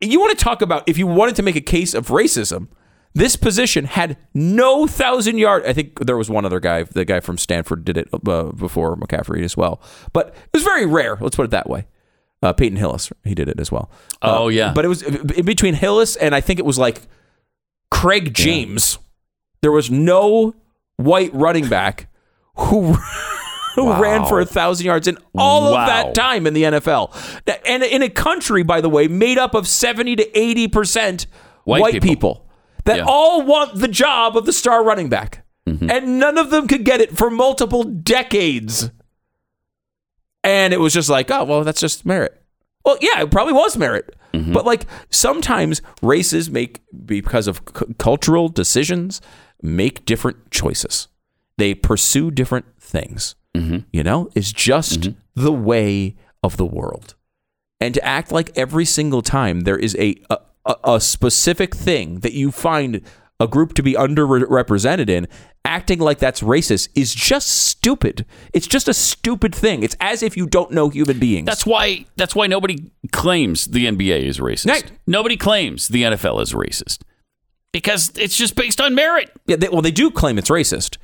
you 0.00 0.18
want 0.18 0.36
to 0.36 0.44
talk 0.44 0.62
about 0.62 0.88
if 0.88 0.98
you 0.98 1.06
wanted 1.06 1.36
to 1.36 1.42
make 1.42 1.56
a 1.56 1.60
case 1.60 1.94
of 1.94 2.08
racism, 2.08 2.68
this 3.14 3.36
position 3.36 3.84
had 3.84 4.16
no 4.34 4.86
thousand 4.86 5.38
yard. 5.38 5.64
I 5.66 5.72
think 5.72 6.04
there 6.04 6.16
was 6.16 6.28
one 6.28 6.44
other 6.44 6.60
guy. 6.60 6.82
The 6.82 7.04
guy 7.04 7.20
from 7.20 7.38
Stanford 7.38 7.84
did 7.84 7.96
it 7.96 8.08
uh, 8.12 8.44
before 8.52 8.96
McCaffrey 8.96 9.42
as 9.44 9.56
well. 9.56 9.80
But 10.12 10.28
it 10.28 10.52
was 10.52 10.64
very 10.64 10.86
rare. 10.86 11.16
Let's 11.20 11.36
put 11.36 11.44
it 11.44 11.50
that 11.52 11.68
way. 11.68 11.86
Uh, 12.42 12.52
Peyton 12.52 12.76
Hillis, 12.76 13.10
he 13.24 13.34
did 13.34 13.48
it 13.48 13.58
as 13.58 13.72
well. 13.72 13.90
Uh, 14.22 14.36
Oh, 14.40 14.48
yeah. 14.48 14.72
But 14.74 14.84
it 14.84 14.88
was 14.88 15.02
in 15.02 15.44
between 15.46 15.74
Hillis 15.74 16.16
and 16.16 16.34
I 16.34 16.40
think 16.40 16.58
it 16.58 16.64
was 16.66 16.78
like 16.78 17.02
Craig 17.90 18.34
James. 18.34 18.98
There 19.62 19.72
was 19.72 19.90
no 19.90 20.54
white 20.96 21.32
running 21.34 21.68
back 21.68 22.08
who 22.56 22.92
who 23.74 23.92
ran 24.00 24.24
for 24.26 24.40
a 24.40 24.46
thousand 24.46 24.86
yards 24.86 25.06
in 25.08 25.18
all 25.34 25.72
Wow. 25.72 25.80
of 25.82 25.86
that 25.86 26.14
time 26.14 26.46
in 26.46 26.54
the 26.54 26.62
NFL, 26.64 27.12
and 27.66 27.82
in 27.82 28.02
a 28.02 28.08
country, 28.08 28.62
by 28.62 28.80
the 28.80 28.88
way, 28.88 29.08
made 29.08 29.38
up 29.38 29.54
of 29.54 29.66
seventy 29.66 30.14
to 30.16 30.38
eighty 30.38 30.68
percent 30.68 31.26
White 31.64 31.80
white, 31.82 31.92
people. 31.94 32.08
people. 32.08 32.46
that 32.84 32.98
Yeah. 32.98 33.04
all 33.08 33.42
want 33.42 33.74
the 33.78 33.88
job 33.88 34.36
of 34.36 34.46
the 34.46 34.52
star 34.52 34.84
running 34.84 35.08
back, 35.08 35.44
Mm-hmm. 35.68 35.90
and 35.90 36.18
none 36.20 36.38
of 36.38 36.50
them 36.50 36.68
could 36.68 36.84
get 36.84 37.00
it 37.00 37.16
for 37.16 37.28
multiple 37.30 37.82
decades. 37.82 38.90
And 40.46 40.72
it 40.72 40.78
was 40.78 40.94
just 40.94 41.08
like, 41.10 41.30
oh 41.30 41.44
well, 41.44 41.64
that's 41.64 41.80
just 41.80 42.06
merit. 42.06 42.40
Well, 42.84 42.96
yeah, 43.00 43.20
it 43.22 43.30
probably 43.32 43.52
was 43.52 43.76
merit. 43.76 44.14
Mm-hmm. 44.32 44.52
But 44.52 44.64
like 44.64 44.86
sometimes 45.10 45.82
races 46.02 46.48
make 46.50 46.82
because 47.04 47.48
of 47.48 47.60
c- 47.76 47.86
cultural 47.98 48.48
decisions 48.48 49.20
make 49.60 50.04
different 50.04 50.50
choices. 50.50 51.08
They 51.58 51.74
pursue 51.74 52.30
different 52.30 52.66
things. 52.78 53.34
Mm-hmm. 53.56 53.78
You 53.92 54.04
know, 54.04 54.30
it's 54.34 54.52
just 54.52 55.08
the 55.34 55.52
way 55.52 56.14
of 56.44 56.56
the 56.58 56.66
world. 56.66 57.14
And 57.80 57.92
to 57.94 58.04
act 58.04 58.30
like 58.30 58.56
every 58.56 58.84
single 58.84 59.22
time 59.22 59.60
there 59.60 59.78
is 59.78 59.96
a, 59.98 60.14
a- 60.30 60.76
a 60.84 61.00
specific 61.00 61.74
thing 61.74 62.20
that 62.20 62.34
you 62.34 62.52
find 62.52 63.00
a 63.40 63.46
group 63.48 63.74
to 63.74 63.82
be 63.82 63.94
underrepresented 63.94 65.08
in, 65.08 65.26
acting 65.66 65.98
like 65.98 66.18
that's 66.18 66.40
racist 66.40 66.88
is 66.94 67.14
just 67.14 67.48
stupid. 67.48 68.24
It's 68.54 68.66
just 68.66 68.88
a 68.88 68.94
stupid 68.94 69.54
thing. 69.54 69.82
It's 69.82 69.96
as 70.00 70.22
if 70.22 70.36
you 70.36 70.46
don't 70.46 70.70
know 70.70 70.88
human 70.88 71.18
beings. 71.18 71.46
That's 71.46 71.66
why 71.66 72.06
that's 72.16 72.34
why 72.34 72.46
nobody 72.46 72.90
claims 73.12 73.66
the 73.66 73.86
NBA 73.86 74.22
is 74.22 74.38
racist. 74.38 74.70
Right. 74.70 74.90
Nobody 75.06 75.36
claims 75.36 75.88
the 75.88 76.04
NFL 76.04 76.40
is 76.42 76.52
racist. 76.52 77.02
Because 77.72 78.16
it's 78.16 78.36
just 78.36 78.54
based 78.54 78.80
on 78.80 78.94
merit. 78.94 79.30
Yeah, 79.46 79.56
they, 79.56 79.68
well, 79.68 79.82
they 79.82 79.90
do 79.90 80.10
claim 80.10 80.38
it's 80.38 80.48
racist, 80.48 80.96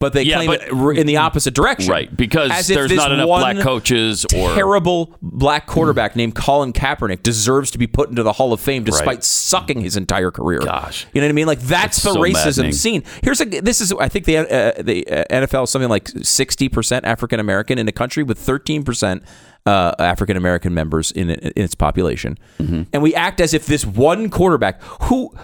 but 0.00 0.12
they 0.14 0.22
Yeah, 0.22 0.36
claim 0.36 0.46
but- 0.48 0.62
it 0.96 0.98
in 0.98 1.06
the 1.06 1.18
opposite 1.18 1.54
direction. 1.54 1.90
Right. 1.92 2.14
Because 2.16 2.66
there's 2.66 2.90
not 2.92 3.12
enough 3.12 3.26
black 3.26 3.58
coaches 3.58 4.24
or 4.34 4.54
Terrible 4.54 5.14
black 5.22 5.66
quarterback 5.66 6.16
named 6.16 6.34
Colin 6.34 6.72
Kaepernick 6.72 7.22
deserves 7.22 7.70
to 7.72 7.78
be 7.78 7.86
put 7.86 8.08
into 8.08 8.22
the 8.22 8.32
Hall 8.32 8.52
of 8.52 8.60
Fame 8.60 8.82
despite 8.82 9.06
Right. 9.06 9.24
sucking 9.24 9.80
his 9.82 9.96
entire 9.96 10.30
career. 10.30 10.60
Gosh. 10.60 11.06
you 11.12 11.20
know 11.20 11.26
what 11.26 11.30
I 11.30 11.34
mean? 11.34 11.46
Like 11.46 11.60
that's 11.60 12.02
the 12.02 12.12
so 12.14 12.20
racism 12.20 12.34
maddening. 12.56 12.72
scene. 12.72 13.04
Here's 13.22 13.40
a 13.40 13.44
this 13.44 13.80
is 13.80 13.92
I 13.92 14.08
think 14.08 14.24
the 14.24 14.38
uh, 14.38 14.82
the 14.82 15.06
uh, 15.06 15.24
NFL 15.30 15.64
is 15.64 15.70
something 15.70 15.90
like 15.90 16.08
sixty 16.22 16.68
percent 16.68 17.04
African 17.04 17.38
American 17.38 17.78
in 17.78 17.86
a 17.86 17.92
country 17.92 18.22
with 18.22 18.38
thirteen 18.38 18.82
percent. 18.82 19.22
Uh, 19.66 19.92
African 19.98 20.38
American 20.38 20.72
members 20.72 21.12
in, 21.12 21.28
in 21.28 21.52
its 21.54 21.74
population, 21.74 22.38
Mm-hmm. 22.58 22.84
and 22.94 23.02
we 23.02 23.14
act 23.14 23.42
as 23.42 23.52
if 23.52 23.66
this 23.66 23.84
one 23.84 24.30
quarterback 24.30 24.80
who 25.02 25.34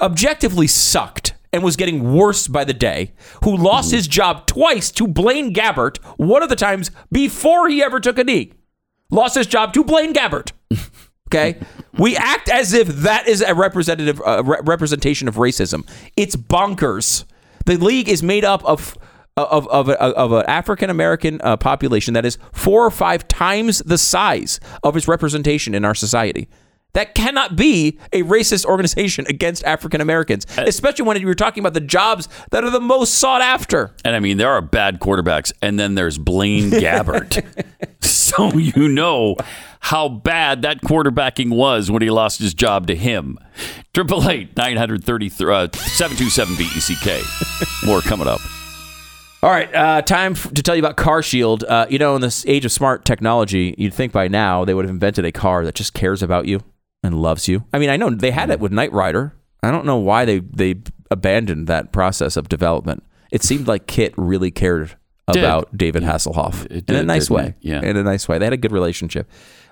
objectively 0.00 0.66
sucked 0.68 1.34
and 1.52 1.62
was 1.62 1.76
getting 1.76 2.14
worse 2.14 2.48
by 2.48 2.64
the 2.64 2.72
day, 2.74 3.12
who 3.44 3.56
lost 3.56 3.88
Mm-hmm. 3.88 3.96
his 3.96 4.06
job 4.08 4.46
twice 4.46 4.90
to 4.92 5.06
Blaine 5.06 5.52
Gabbert, 5.52 5.98
one 6.18 6.42
of 6.42 6.48
the 6.48 6.56
times 6.56 6.90
before 7.10 7.68
he 7.68 7.82
ever 7.82 8.00
took 8.00 8.18
a 8.18 8.24
knee, 8.24 8.52
lost 9.10 9.34
his 9.34 9.46
job 9.46 9.72
to 9.74 9.84
Blaine 9.84 10.12
Gabbert. 10.14 10.52
Okay, 11.28 11.58
we 11.96 12.14
act 12.14 12.50
as 12.50 12.74
if 12.74 12.86
that 12.88 13.26
is 13.26 13.40
a 13.40 13.54
representative 13.54 14.20
uh, 14.26 14.42
re- 14.44 14.58
representation 14.64 15.28
of 15.28 15.36
racism. 15.36 15.88
It's 16.14 16.36
bonkers. 16.36 17.24
The 17.64 17.78
league 17.78 18.10
is 18.10 18.22
made 18.22 18.44
up 18.44 18.62
of 18.66 18.98
of 19.38 19.66
of, 19.68 19.88
a, 19.88 19.98
of 19.98 20.32
an 20.32 20.44
African 20.46 20.90
American 20.90 21.40
uh, 21.42 21.56
population 21.56 22.12
that 22.12 22.26
is 22.26 22.36
four 22.52 22.84
or 22.84 22.90
five 22.90 23.26
times 23.28 23.78
the 23.86 23.96
size 23.96 24.60
of 24.82 24.94
its 24.94 25.08
representation 25.08 25.74
in 25.74 25.86
our 25.86 25.94
society. 25.94 26.48
That 26.94 27.14
cannot 27.14 27.56
be 27.56 27.98
a 28.12 28.22
racist 28.22 28.66
organization 28.66 29.24
against 29.26 29.64
African 29.64 30.02
Americans, 30.02 30.46
especially 30.58 31.06
when 31.06 31.18
you're 31.22 31.34
talking 31.34 31.62
about 31.62 31.72
the 31.72 31.80
jobs 31.80 32.28
that 32.50 32.64
are 32.64 32.70
the 32.70 32.80
most 32.80 33.14
sought 33.14 33.40
after. 33.40 33.94
And 34.04 34.14
I 34.14 34.20
mean, 34.20 34.36
there 34.36 34.50
are 34.50 34.60
bad 34.60 35.00
quarterbacks, 35.00 35.52
and 35.62 35.78
then 35.78 35.94
there's 35.94 36.18
Blaine 36.18 36.70
Gabbert. 36.70 37.42
so 38.04 38.52
you 38.58 38.88
know 38.88 39.36
how 39.80 40.08
bad 40.08 40.62
that 40.62 40.82
quarterbacking 40.82 41.54
was 41.56 41.90
when 41.90 42.02
he 42.02 42.10
lost 42.10 42.38
his 42.40 42.52
job 42.52 42.86
to 42.88 42.94
him. 42.94 43.38
Triple 43.94 44.28
eight 44.28 44.54
nine 44.56 44.76
hundred 44.76 45.02
thirty 45.02 45.30
uh, 45.40 45.68
seven 45.72 46.16
two 46.18 46.28
seven 46.28 46.56
B 46.56 46.64
E 46.64 46.80
C 46.80 46.94
K. 46.96 47.22
More 47.86 48.02
coming 48.02 48.28
up. 48.28 48.40
All 49.42 49.50
right, 49.50 49.74
uh, 49.74 50.02
time 50.02 50.32
f- 50.32 50.52
to 50.54 50.62
tell 50.62 50.76
you 50.76 50.80
about 50.82 50.96
Car 50.96 51.20
Shield. 51.20 51.64
Uh, 51.64 51.86
you 51.90 51.98
know, 51.98 52.14
in 52.14 52.20
this 52.20 52.46
age 52.46 52.64
of 52.64 52.70
smart 52.70 53.04
technology, 53.04 53.74
you'd 53.76 53.92
think 53.92 54.12
by 54.12 54.28
now 54.28 54.64
they 54.64 54.72
would 54.74 54.84
have 54.84 54.90
invented 54.90 55.24
a 55.24 55.32
car 55.32 55.64
that 55.64 55.74
just 55.74 55.94
cares 55.94 56.22
about 56.22 56.46
you 56.46 56.60
and 57.02 57.20
loves 57.20 57.48
you. 57.48 57.64
I 57.72 57.78
mean, 57.78 57.90
I 57.90 57.96
know 57.96 58.10
they 58.10 58.30
had 58.30 58.50
it 58.50 58.60
with 58.60 58.72
Knight 58.72 58.92
Rider. 58.92 59.34
I 59.62 59.70
don't 59.70 59.86
know 59.86 59.96
why 59.98 60.24
they 60.24 60.38
they 60.40 60.76
abandoned 61.10 61.66
that 61.68 61.92
process 61.92 62.36
of 62.36 62.48
development. 62.48 63.02
It 63.30 63.42
seemed 63.42 63.66
like 63.68 63.86
KITT 63.86 64.14
really 64.16 64.50
cared 64.50 64.96
Did. 65.32 65.42
about 65.42 65.76
David 65.76 66.02
Hasselhoff 66.02 66.66
It 66.70 66.88
in 66.88 66.96
a 66.96 67.02
nice 67.02 67.30
way. 67.30 67.48
it? 67.48 67.54
Yeah. 67.60 67.80
in 67.82 67.96
a 67.96 68.02
nice 68.02 68.28
way. 68.28 68.38
They 68.38 68.44
had 68.46 68.52
a 68.52 68.56
good 68.58 68.72
relationship. 68.72 69.30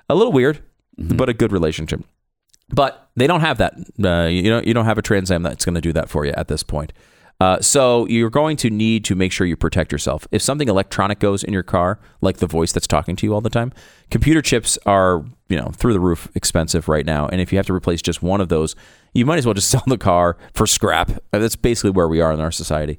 A 0.09 0.15
little 0.15 0.33
weird, 0.33 0.63
Mm-hmm. 1.01 1.17
but 1.17 1.29
a 1.29 1.33
good 1.35 1.51
relationship. 1.53 2.03
But 2.69 3.09
they 3.17 3.27
don't 3.27 3.41
have 3.41 3.59
that. 3.59 3.75
Uh, 4.05 4.27
you 4.29 4.49
don't. 4.51 4.67
You 4.67 4.75
don't 4.75 4.85
have 4.85 4.99
a 4.99 5.03
Trans 5.03 5.31
Am 5.31 5.43
that's 5.43 5.65
going 5.65 5.75
to 5.75 5.81
do 5.81 5.93
that 5.95 6.09
for 6.09 6.25
you 6.27 6.33
at 6.37 6.49
this 6.49 6.63
point. 6.63 6.93
Uh, 7.41 7.59
so 7.61 8.07
you're 8.07 8.31
going 8.31 8.57
to 8.59 8.69
need 8.69 9.05
to 9.07 9.15
make 9.15 9.33
sure 9.33 9.47
you 9.47 9.57
protect 9.57 9.91
yourself. 9.91 10.29
If 10.31 10.43
something 10.43 10.69
electronic 10.69 11.19
goes 11.19 11.43
in 11.43 11.55
your 11.55 11.63
car, 11.63 11.99
like 12.21 12.37
the 12.37 12.47
voice 12.47 12.71
that's 12.71 12.87
talking 12.87 13.17
to 13.17 13.27
you 13.27 13.33
all 13.33 13.41
the 13.41 13.49
time, 13.49 13.73
computer 14.11 14.43
chips 14.43 14.79
are 14.85 15.25
you 15.49 15.57
know 15.57 15.71
through 15.75 15.95
the 15.95 16.01
roof 16.01 16.29
expensive 16.35 16.89
right 16.89 17.07
now. 17.07 17.29
And 17.29 17.41
if 17.41 17.51
you 17.51 17.59
have 17.59 17.67
to 17.67 17.75
replace 17.75 18.03
just 18.03 18.23
one 18.23 18.41
of 18.41 18.51
those, 18.51 18.77
you 19.15 19.25
might 19.25 19.39
as 19.39 19.47
well 19.47 19.55
just 19.55 19.71
sell 19.71 19.83
the 19.87 19.99
car 19.99 20.37
for 20.53 20.67
scrap. 20.67 21.11
Uh, 21.33 21.39
That's 21.39 21.57
basically 21.57 21.91
where 21.91 22.09
we 22.09 22.21
are 22.21 22.33
in 22.33 22.41
our 22.41 22.53
society. 22.53 22.99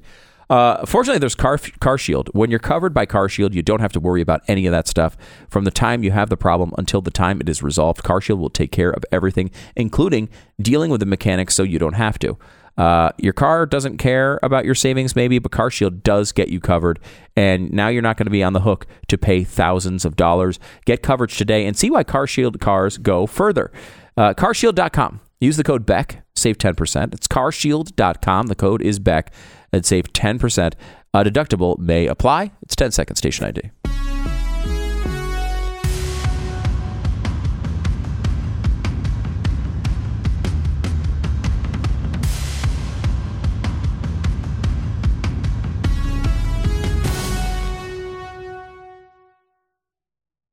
Uh, 0.50 0.84
fortunately, 0.84 1.18
there's 1.18 1.36
Car 1.36 1.56
Car 1.80 1.96
Shield. 1.96 2.28
When 2.32 2.50
you're 2.50 2.58
covered 2.58 2.92
by 2.92 3.06
Car 3.06 3.28
Shield, 3.28 3.54
you 3.54 3.62
don't 3.62 3.80
have 3.80 3.92
to 3.92 4.00
worry 4.00 4.20
about 4.20 4.42
any 4.48 4.66
of 4.66 4.72
that 4.72 4.86
stuff 4.86 5.16
from 5.48 5.64
the 5.64 5.70
time 5.70 6.02
you 6.02 6.10
have 6.10 6.28
the 6.28 6.36
problem 6.36 6.74
until 6.76 7.00
the 7.00 7.10
time 7.10 7.40
it 7.40 7.48
is 7.48 7.62
resolved. 7.62 8.02
Car 8.02 8.20
Shield 8.20 8.38
will 8.38 8.50
take 8.50 8.70
care 8.70 8.90
of 8.90 9.04
everything, 9.10 9.50
including 9.76 10.28
dealing 10.60 10.90
with 10.90 11.00
the 11.00 11.06
mechanics, 11.06 11.54
so 11.54 11.62
you 11.62 11.78
don't 11.78 11.94
have 11.94 12.18
to. 12.18 12.36
Uh, 12.76 13.10
your 13.18 13.32
car 13.32 13.66
doesn't 13.66 13.98
care 13.98 14.38
about 14.42 14.64
your 14.64 14.74
savings, 14.74 15.14
maybe, 15.14 15.38
but 15.38 15.52
Car 15.52 15.70
Shield 15.70 16.02
does 16.02 16.32
get 16.32 16.48
you 16.48 16.60
covered. 16.60 16.98
And 17.36 17.70
now 17.72 17.88
you're 17.88 18.02
not 18.02 18.16
going 18.16 18.26
to 18.26 18.30
be 18.30 18.42
on 18.42 18.52
the 18.52 18.60
hook 18.60 18.86
to 19.08 19.18
pay 19.18 19.44
thousands 19.44 20.04
of 20.04 20.16
dollars. 20.16 20.58
Get 20.84 21.02
coverage 21.02 21.36
today 21.36 21.66
and 21.66 21.76
see 21.76 21.90
why 21.90 22.04
Car 22.04 22.26
Shield 22.26 22.60
cars 22.60 22.98
go 22.98 23.26
further. 23.26 23.70
Uh, 24.16 24.34
carshield.com. 24.34 25.20
Use 25.40 25.56
the 25.56 25.64
code 25.64 25.84
BECK, 25.84 26.22
save 26.36 26.56
10%. 26.56 27.14
It's 27.14 27.26
carshield.com. 27.26 28.46
The 28.46 28.54
code 28.54 28.80
is 28.80 29.00
BECK 29.00 29.32
and 29.72 29.84
save 29.84 30.12
10%. 30.12 30.74
A 31.14 31.24
deductible 31.24 31.78
may 31.78 32.06
apply. 32.06 32.52
It's 32.62 32.76
10 32.76 32.92
second 32.92 33.16
station 33.16 33.44
ID. 33.46 33.81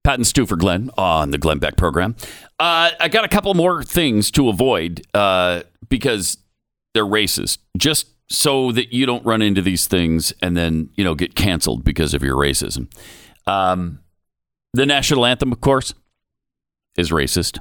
Pat 0.09 0.17
and 0.17 0.25
Stu 0.25 0.47
for 0.47 0.55
Glenn 0.55 0.89
on 0.97 1.29
the 1.29 1.37
Glenn 1.37 1.59
Beck 1.59 1.77
program. 1.77 2.15
Uh, 2.59 2.89
I 2.99 3.09
got 3.09 3.25
a 3.25 3.27
couple 3.27 3.53
more 3.53 3.83
things 3.83 4.31
to 4.31 4.49
avoid 4.49 5.05
uh, 5.13 5.61
because 5.87 6.39
they're 6.95 7.05
racist, 7.05 7.59
just 7.77 8.07
so 8.27 8.71
that 8.71 8.91
you 8.91 9.05
don't 9.05 9.23
run 9.23 9.43
into 9.43 9.61
these 9.61 9.85
things 9.85 10.33
and 10.41 10.57
then 10.57 10.89
you 10.95 11.03
know 11.03 11.13
get 11.13 11.35
canceled 11.35 11.83
because 11.83 12.15
of 12.15 12.23
your 12.23 12.35
racism. 12.35 12.91
Um, 13.45 13.99
the 14.73 14.87
national 14.87 15.27
anthem, 15.27 15.51
of 15.51 15.61
course, 15.61 15.93
is 16.97 17.11
racist. 17.11 17.59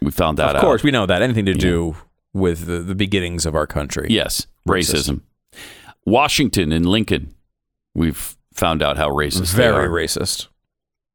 We 0.00 0.12
found 0.12 0.38
that 0.38 0.50
out. 0.50 0.50
Of 0.50 0.56
out. 0.58 0.62
course, 0.62 0.84
we 0.84 0.92
know 0.92 1.06
that. 1.06 1.20
Anything 1.20 1.46
to 1.46 1.54
do 1.54 1.96
with 2.32 2.66
the, 2.66 2.78
the 2.78 2.94
beginnings 2.94 3.44
of 3.44 3.56
our 3.56 3.66
country. 3.66 4.06
Yes, 4.08 4.46
Racist. 4.68 5.10
racism. 5.10 5.20
Washington 6.06 6.70
and 6.70 6.86
Lincoln, 6.86 7.34
we've 7.92 8.36
found 8.54 8.82
out 8.82 8.96
how 8.96 9.08
racist 9.08 9.52
Very 9.52 9.72
they 9.72 9.78
are. 9.78 9.88
racist. 9.88 10.46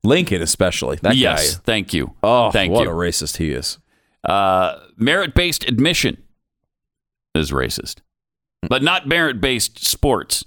Lincoln, 0.07 0.41
especially. 0.41 0.97
That 1.01 1.15
yes, 1.15 1.55
guy. 1.57 1.61
thank 1.65 1.93
you. 1.93 2.13
Oh, 2.23 2.49
thank 2.51 2.71
what 2.71 2.83
you. 2.85 2.89
a 2.89 2.93
racist 2.93 3.37
he 3.37 3.51
is. 3.51 3.77
Uh, 4.23 4.79
merit-based 4.97 5.67
admission 5.67 6.17
is 7.35 7.51
racist, 7.51 7.97
but 8.67 8.81
not 8.81 9.07
merit-based 9.07 9.83
sports. 9.85 10.43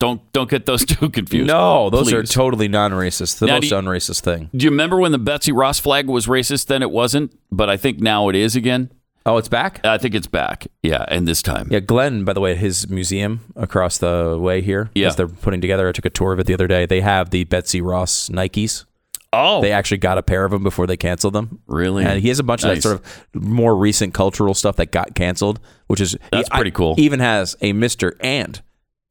Don't 0.00 0.20
don't 0.32 0.48
get 0.48 0.64
those 0.66 0.84
two 0.86 1.10
confused. 1.10 1.48
No, 1.48 1.90
those 1.90 2.12
are 2.12 2.22
totally 2.22 2.68
non-racist. 2.68 3.38
The 3.40 3.46
Now, 3.46 3.54
most 3.56 3.70
you- 3.70 3.76
unracist 3.76 4.20
thing. 4.20 4.48
Do 4.56 4.64
you 4.64 4.70
remember 4.70 4.98
when 4.98 5.12
the 5.12 5.18
Betsy 5.18 5.52
Ross 5.52 5.78
flag 5.80 6.06
was 6.08 6.26
racist? 6.26 6.66
Then 6.66 6.82
it 6.82 6.90
wasn't, 6.90 7.36
but 7.50 7.68
I 7.68 7.76
think 7.76 8.00
now 8.00 8.28
it 8.28 8.36
is 8.36 8.54
again. 8.56 8.90
Oh, 9.26 9.36
it's 9.36 9.48
back. 9.48 9.84
I 9.84 9.98
think 9.98 10.14
it's 10.14 10.26
back. 10.26 10.66
Yeah, 10.82 11.04
and 11.08 11.28
this 11.28 11.42
time. 11.42 11.68
Yeah, 11.70 11.80
Glenn. 11.80 12.24
By 12.24 12.32
the 12.32 12.40
way, 12.40 12.54
his 12.54 12.88
museum 12.88 13.40
across 13.56 13.98
the 13.98 14.38
way 14.40 14.62
here. 14.62 14.90
Yeah. 14.94 15.10
they're 15.10 15.28
putting 15.28 15.60
together. 15.60 15.88
I 15.88 15.92
took 15.92 16.06
a 16.06 16.10
tour 16.10 16.32
of 16.32 16.38
it 16.40 16.46
the 16.46 16.54
other 16.54 16.66
day. 16.66 16.86
They 16.86 17.02
have 17.02 17.30
the 17.30 17.44
Betsy 17.44 17.80
Ross 17.82 18.28
Nikes. 18.30 18.84
Oh, 19.30 19.60
They 19.60 19.72
actually 19.72 19.98
got 19.98 20.16
a 20.16 20.22
pair 20.22 20.46
of 20.46 20.52
them 20.52 20.62
before 20.62 20.86
they 20.86 20.96
canceled 20.96 21.34
them. 21.34 21.60
really? 21.66 22.02
And 22.04 22.22
he 22.22 22.28
has 22.28 22.38
a 22.38 22.42
bunch 22.42 22.64
of 22.64 22.70
that 22.70 22.82
sort 22.82 22.94
of 22.94 23.26
more 23.34 23.76
recent 23.76 24.14
cultural 24.14 24.54
stuff 24.54 24.76
that 24.76 24.90
got 24.90 25.14
canceled, 25.14 25.60
which 25.88 26.00
is 26.00 26.16
That's 26.32 26.48
he- 26.48 26.54
pretty 26.56 26.70
I- 26.70 26.74
cool. 26.74 26.94
Even 26.96 27.20
has 27.20 27.54
a 27.60 27.74
Mister 27.74 28.16
and 28.20 28.62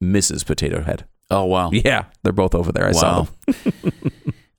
Mrs. 0.02 0.44
Potato 0.44 0.82
Head. 0.82 1.04
oh 1.30 1.44
wow. 1.44 1.70
Yeah, 1.72 2.06
they're 2.24 2.32
both 2.32 2.56
over 2.56 2.72
there. 2.72 2.88
I 2.88 2.92
saw 2.92 3.22
them. 3.22 3.62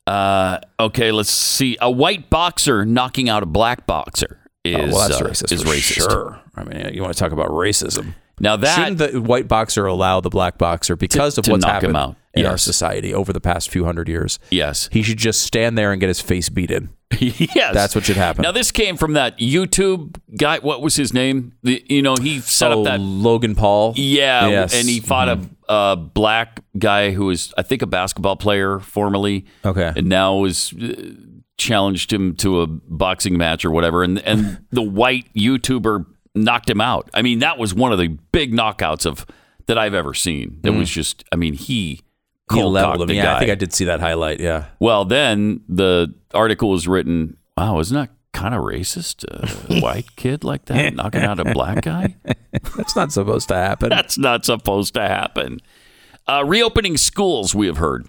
Uh, 0.07 0.59
okay, 0.79 1.11
let's 1.11 1.29
see. 1.29 1.77
A 1.81 1.91
white 1.91 2.31
boxer 2.31 2.83
knocking 2.83 3.29
out 3.29 3.43
a 3.43 3.45
black 3.45 3.85
boxer 3.85 4.38
is 4.63 4.75
oh, 4.93 4.97
well, 4.97 5.13
uh, 5.13 5.19
racist. 5.21 5.51
Is 5.51 5.63
racist. 5.63 6.09
Sure. 6.09 6.39
I 6.55 6.63
mean, 6.63 6.93
you 6.93 7.01
want 7.01 7.13
to 7.13 7.19
talk 7.19 7.31
about 7.31 7.49
racism? 7.49 8.13
Now 8.41 8.55
that 8.55 8.75
Shouldn't 8.75 8.97
the 8.97 9.21
white 9.21 9.47
boxer 9.47 9.85
allow 9.85 10.21
the 10.21 10.29
black 10.29 10.57
boxer 10.57 10.95
because 10.95 11.35
To- 11.35 11.41
of 11.41 11.47
what's 11.47 11.65
happened 11.65 11.95
out. 11.97 12.15
in 12.33 12.45
our 12.45 12.57
society 12.57 13.13
over 13.13 13.33
the 13.33 13.41
past 13.41 13.69
few 13.69 13.83
hundred 13.85 14.07
years? 14.07 14.39
yes, 14.49 14.89
He 14.91 15.03
should 15.03 15.17
just 15.17 15.41
stand 15.41 15.77
there 15.77 15.91
and 15.91 15.99
get 15.99 16.07
his 16.07 16.21
face 16.21 16.47
beat 16.49 16.71
in. 16.71 16.89
yes, 17.19 17.73
That's 17.73 17.95
what 17.95 18.05
should 18.05 18.17
happen. 18.17 18.43
Now 18.43 18.51
this 18.51 18.71
came 18.71 18.95
from 18.95 19.13
that 19.13 19.37
YouTube 19.39 20.15
guy. 20.37 20.59
What 20.59 20.81
was 20.81 20.95
his 20.95 21.11
name? 21.13 21.53
The, 21.63 21.83
you 21.89 22.01
know, 22.01 22.15
he 22.21 22.39
set 22.39 22.71
oh, 22.71 22.79
up 22.81 22.85
that. 22.85 22.99
Logan 23.01 23.55
Paul. 23.55 23.93
Yeah, 23.97 24.47
Yes. 24.47 24.71
Mm-hmm. 24.71 24.79
and 24.79 24.89
he 24.89 24.99
fought 24.99 25.27
a, 25.27 25.39
a 25.67 25.95
black 25.97 26.61
guy 26.77 27.11
who 27.11 27.25
was, 27.25 27.53
I 27.57 27.63
think, 27.63 27.81
a 27.81 27.87
basketball 27.87 28.35
player 28.35 28.79
formerly. 28.79 29.45
Okay. 29.65 29.91
and 29.95 30.07
now 30.07 30.43
is 30.45 30.71
uh, 30.73 30.93
challenged 31.59 32.11
him 32.11 32.35
to 32.37 32.61
a 32.61 32.67
boxing 32.67 33.37
match 33.37 33.63
or 33.63 33.69
whatever, 33.71 34.03
and 34.03 34.19
and 34.19 34.65
the 34.71 34.81
white 34.81 35.31
YouTuber 35.35 36.05
knocked 36.33 36.69
him 36.69 36.81
out. 36.81 37.09
I 37.13 37.21
mean, 37.21 37.39
that 37.39 37.57
was 37.59 37.73
one 37.75 37.91
of 37.91 37.99
the 37.99 38.07
big 38.31 38.51
knockouts 38.53 39.05
of 39.05 39.25
that 39.67 39.77
I've 39.77 39.93
ever 39.93 40.13
seen. 40.15 40.59
That 40.63 40.71
was 40.71 40.89
just, 40.89 41.23
I 41.31 41.35
mean, 41.35 41.53
he 41.53 42.01
Mm. 42.49 42.55
He 42.55 42.61
cold 42.61 42.73
leveled 42.73 42.93
cocked 42.93 43.01
him. 43.01 43.07
the 43.09 43.13
Yeah, 43.13 43.23
guy. 43.25 43.35
I 43.35 43.39
think 43.39 43.51
I 43.51 43.55
did 43.55 43.73
see 43.73 43.85
that 43.85 43.99
highlight. 43.99 44.39
Yeah. 44.39 44.65
Well, 44.79 45.05
then 45.05 45.61
the 45.69 46.11
article 46.33 46.71
was 46.71 46.87
written. 46.87 47.37
Wow, 47.55 47.77
isn't 47.79 47.95
that 47.95 48.09
kind 48.33 48.55
of 48.55 48.63
racist? 48.63 49.23
A 49.29 49.79
white 49.81 50.15
kid 50.15 50.43
like 50.43 50.65
that 50.65 50.95
knocking 50.95 51.21
out 51.21 51.39
a 51.39 51.53
black 51.53 51.83
guy? 51.83 52.15
That's 52.75 52.95
not 52.95 53.11
supposed 53.11 53.49
to 53.49 53.53
happen. 53.53 53.89
That's 53.89 54.17
not 54.17 54.45
supposed 54.45 54.95
to 54.95 55.01
happen. 55.01 55.59
Uh, 56.27 56.43
reopening 56.43 56.97
schools, 56.97 57.53
we 57.53 57.67
have 57.67 57.77
heard, 57.77 58.07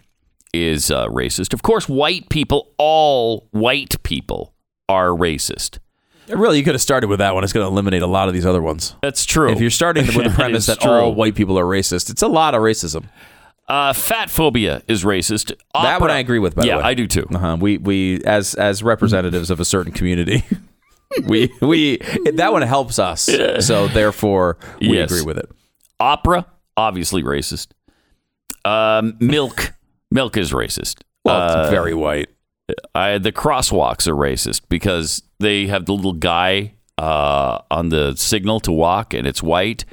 is 0.53 0.91
uh, 0.91 1.07
racist. 1.09 1.53
Of 1.53 1.63
course, 1.63 1.89
white 1.89 2.29
people, 2.29 2.73
all 2.79 3.49
white 3.53 4.03
people, 4.03 4.53
are 4.89 5.09
racist. 5.09 5.79
really, 6.29 6.59
you 6.59 6.65
could 6.65 6.75
have 6.75 6.81
started 6.83 7.09
with 7.09 7.21
that 7.21 7.35
one. 7.35 7.45
It's 7.45 7.53
going 7.53 7.65
to 7.65 7.71
eliminate 7.71 8.03
a 8.03 8.07
lot 8.09 8.29
of 8.29 8.35
these 8.35 8.47
other 8.47 8.61
ones. 8.63 8.95
That's 9.03 9.25
true. 9.25 9.51
If 9.51 9.61
you're 9.61 9.71
starting 9.71 10.07
with 10.07 10.25
the 10.25 10.31
premise 10.35 10.65
is 10.65 10.67
that 10.67 10.81
true. 10.81 10.91
all 10.91 11.15
white 11.15 11.35
people 11.35 11.59
are 11.59 11.65
racist, 11.65 12.11
it's 12.11 12.23
a 12.23 12.29
lot 12.29 12.55
of 12.55 12.61
racism. 12.63 13.05
uh, 13.69 13.93
fat 13.93 14.31
phobia 14.31 14.83
is 14.89 15.05
racist. 15.05 15.53
that 15.75 16.01
one 16.01 16.11
I 16.11 16.19
agree 16.19 16.41
with. 16.41 16.55
By 16.57 16.65
yeah, 16.65 16.77
the 16.77 16.83
way, 16.83 16.89
I 16.89 16.95
do 16.95 17.07
too. 17.07 17.27
Uh-huh. 17.33 17.57
We 17.61 17.79
we 17.79 18.21
as 18.25 18.55
as 18.55 18.83
representatives 18.83 19.51
of 19.51 19.61
a 19.61 19.65
certain 19.65 19.93
community, 19.93 20.43
we 21.25 21.53
we 21.61 21.99
that 22.35 22.53
one 22.53 22.63
helps 22.63 22.99
us. 22.99 23.23
So 23.61 23.87
therefore, 23.87 24.59
we 24.81 24.95
Yes. 24.99 25.11
agree 25.13 25.23
with 25.25 25.39
it. 25.39 25.49
Opera, 26.01 26.47
obviously 26.77 27.23
racist. 27.23 27.69
Um, 28.65 29.17
milk, 29.21 29.73
milk 30.11 30.37
is 30.37 30.53
racist. 30.53 31.03
Well, 31.25 31.41
Uh, 31.41 31.63
it's 31.63 31.71
very 31.71 31.95
white. 31.95 32.29
I, 32.95 33.19
the 33.19 33.33
crosswalks 33.33 34.07
are 34.07 34.15
racist 34.15 34.63
because 34.69 35.23
they 35.41 35.67
have 35.67 35.87
the 35.87 35.93
little 35.93 36.13
guy 36.13 36.75
uh, 36.99 37.59
on 37.71 37.89
the 37.89 38.15
signal 38.17 38.61
to 38.61 38.73
walk, 38.73 39.13
and 39.15 39.27
it's 39.27 39.43
white, 39.43 39.85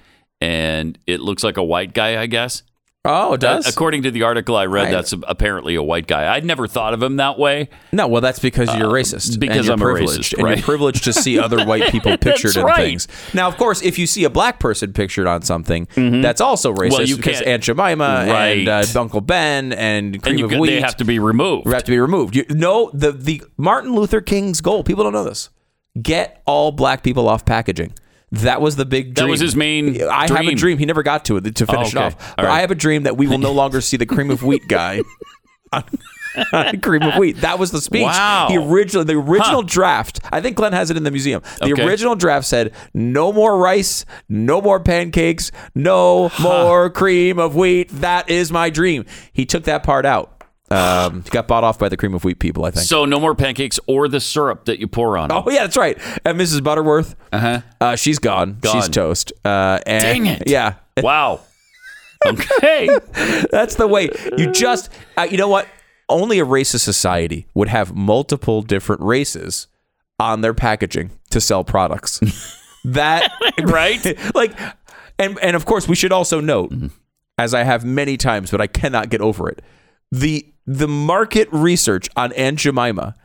and 0.41 0.97
it 1.08 1.19
looks 1.19 1.43
like 1.43 1.58
a 1.58 1.63
white 1.63 1.93
guy, 1.93 2.21
I 2.21 2.27
guess. 2.27 2.63
Oh, 3.10 3.34
it 3.34 3.39
does. 3.39 3.65
Uh, 3.65 3.70
according 3.74 4.04
to 4.04 4.12
the 4.12 4.24
article 4.24 4.56
I 4.56 4.65
read, 4.65 4.88
I- 4.88 4.91
that's 4.91 5.13
apparently 5.28 5.76
a 5.76 5.82
white 5.84 6.06
guy. 6.08 6.34
I'd 6.36 6.46
never 6.46 6.67
thought 6.67 6.93
of 6.93 7.02
him 7.02 7.15
that 7.17 7.39
way. 7.39 7.70
no, 7.91 8.08
well, 8.08 8.22
that's 8.22 8.39
because 8.39 8.67
you're 8.76 8.91
racist. 8.91 9.36
Uh, 9.36 9.39
because 9.39 9.58
and 9.58 9.65
you're 9.65 9.74
I'm 9.74 9.82
a 9.82 9.86
privileged, 9.86 10.34
racist, 10.34 10.39
and 10.39 10.48
you're 10.58 10.63
privileged 10.65 11.04
to 11.06 11.13
see 11.13 11.39
other 11.39 11.65
white 11.65 11.84
people 11.91 12.17
pictured 12.17 12.56
in 12.58 12.65
right. 12.65 12.78
things. 12.78 13.08
Now, 13.34 13.48
of 13.48 13.58
course, 13.58 13.82
if 13.82 13.98
you 13.98 14.06
see 14.08 14.24
a 14.26 14.30
black 14.30 14.60
person 14.60 14.93
pictured 14.93 15.26
on 15.28 15.41
something, 15.43 15.88
that's 15.96 16.41
also 16.41 16.74
racist. 16.74 16.78
Mm-hmm. 16.78 16.91
Well, 16.91 17.06
you 17.08 17.15
because 17.17 17.36
can't- 17.38 17.48
Aunt 17.48 17.63
Jemima 17.63 18.06
and 18.28 18.67
Right. 18.67 18.67
uh, 18.67 19.00
Uncle 19.00 19.22
Ben 19.22 19.74
and 19.74 20.22
cream 20.22 20.32
And 20.32 20.39
you, 20.39 20.46
of 20.46 20.60
wheat 20.60 20.70
they 20.72 20.82
have 20.82 20.98
to 20.98 21.06
be 21.06 21.20
removed. 21.20 21.67
have 21.67 21.84
to 21.86 21.91
be 21.91 22.00
removed. 22.00 22.36
You, 22.36 22.46
no, 22.50 22.91
the 22.93 23.12
the 23.12 23.41
Martin 23.58 23.93
Luther 23.96 24.22
King's 24.22 24.60
goal. 24.62 24.84
People 24.84 25.04
don't 25.04 25.13
know 25.13 25.24
this. 25.24 25.50
Get 26.02 26.41
all 26.46 26.72
black 26.72 27.04
people 27.04 27.28
off 27.28 27.46
packaging. 27.46 27.93
That 28.32 28.60
was 28.60 28.76
the 28.76 28.86
big 28.86 29.13
dream. 29.13 29.28
That 29.28 29.32
was 29.32 29.40
his 29.40 29.56
main 29.56 30.02
I 30.04 30.24
have 30.28 30.32
a 30.32 30.44
dream. 30.44 30.56
dream. 30.58 30.78
He 30.80 30.86
never 30.86 31.04
got 31.04 31.24
to 31.26 31.38
it 31.38 31.56
to 31.56 31.63
oh, 31.63 31.72
finish 31.74 31.96
Oh, 31.96 32.00
it 32.00 32.04
off. 32.06 32.38
Right. 32.38 32.48
I 32.48 32.60
have 32.62 32.72
a 32.72 32.76
dream 32.76 33.04
that 33.04 33.16
we 33.18 33.26
will 33.28 33.38
no 33.38 33.52
longer 33.62 33.80
see 33.82 33.96
the 33.98 34.06
cream 34.06 34.30
of 34.30 34.44
wheat 34.44 34.68
guy 34.68 35.02
on, 35.72 35.84
cream 36.82 37.04
of 37.04 37.16
wheat. 37.18 37.38
That 37.38 37.58
was 37.58 37.72
the 37.72 37.80
speech. 37.82 38.04
Wow. 38.04 38.48
The 38.50 38.58
original, 38.58 39.06
the 39.06 39.13
original 39.16 39.62
Huh. 39.62 39.68
draft. 39.68 40.20
I 40.32 40.42
think 40.42 40.58
Glenn 40.58 40.74
has 40.74 40.92
it 40.92 40.98
in 40.98 41.04
the 41.04 41.12
museum. 41.12 41.42
The 41.62 41.72
Okay. 41.74 41.86
original 41.86 42.16
draft 42.16 42.46
said, 42.46 42.74
"No 42.94 43.32
more 43.32 43.58
rice, 43.58 44.06
no 44.30 44.62
more 44.62 44.80
pancakes, 44.80 45.52
no 45.74 46.30
more 46.42 46.90
cream 46.90 47.40
of 47.40 47.56
wheat. 47.56 47.90
That 48.02 48.30
is 48.30 48.52
my 48.52 48.70
dream." 48.70 49.06
He 49.34 49.46
took 49.46 49.63
that 49.63 49.84
part 49.84 50.06
out. 50.06 50.37
Um, 50.69 51.23
he 51.23 51.30
got 51.30 51.47
bought 51.47 51.63
off 51.63 51.80
by 51.80 51.88
the 51.89 51.95
cream 51.95 52.13
of 52.13 52.23
wheat 52.25 52.39
people. 52.39 52.65
I 52.65 52.71
think. 52.71 52.86
So 52.88 53.06
no 53.06 53.19
more 53.19 53.34
pancakes 53.36 53.80
or 53.88 54.08
the 54.10 54.19
syrup 54.19 54.65
that 54.65 54.80
you 54.80 54.88
pour 54.88 55.17
on. 55.17 55.32
'em. 55.32 55.43
Oh 55.45 55.49
yeah, 55.49 55.60
that's 55.62 55.77
right. 55.77 55.97
And 56.25 56.38
Mrs. 56.39 56.62
Butterworth, 56.63 57.15
Uh-huh. 57.32 57.62
uh, 57.80 57.95
she's 57.95 58.19
gone. 58.19 58.58
She's 58.63 58.73
Gone. 58.73 58.91
toast. 58.91 59.32
Uh, 59.45 59.80
and, 59.86 60.01
Dang 60.03 60.25
it. 60.25 60.43
Yeah, 60.47 60.73
Wow. 61.01 61.39
Okay. 62.25 62.89
That's 63.51 63.75
the 63.75 63.88
way. 63.88 64.10
You 64.38 64.51
just, 64.51 64.89
uh, 65.17 65.27
you 65.30 65.38
know 65.38 65.47
what? 65.47 65.67
Only 66.10 66.39
a 66.39 66.45
racist 66.45 66.80
society 66.82 67.45
would 67.53 67.67
have 67.67 67.95
multiple 67.95 68.62
different 68.62 69.01
races 69.01 69.67
on 70.19 70.41
their 70.41 70.53
packaging 70.53 71.12
to 71.30 71.39
sell 71.39 71.63
products. 71.63 72.19
that 72.86 73.32
Right? 73.62 74.17
like, 74.36 74.51
and 75.19 75.38
and 75.41 75.56
of 75.56 75.65
course 75.65 75.88
we 75.88 75.95
should 75.95 76.12
also 76.12 76.39
note, 76.41 76.73
as 77.38 77.53
I 77.53 77.63
have 77.63 77.86
many 77.86 78.17
times, 78.17 78.49
but 78.51 78.62
I 78.62 78.67
cannot 78.67 79.10
get 79.10 79.21
over 79.21 79.47
it. 79.49 79.62
The 80.12 80.45
the 80.67 80.88
market 80.88 81.47
research 81.51 82.10
on 82.15 82.34
Aunt 82.34 82.60
Jemima, 82.60 83.15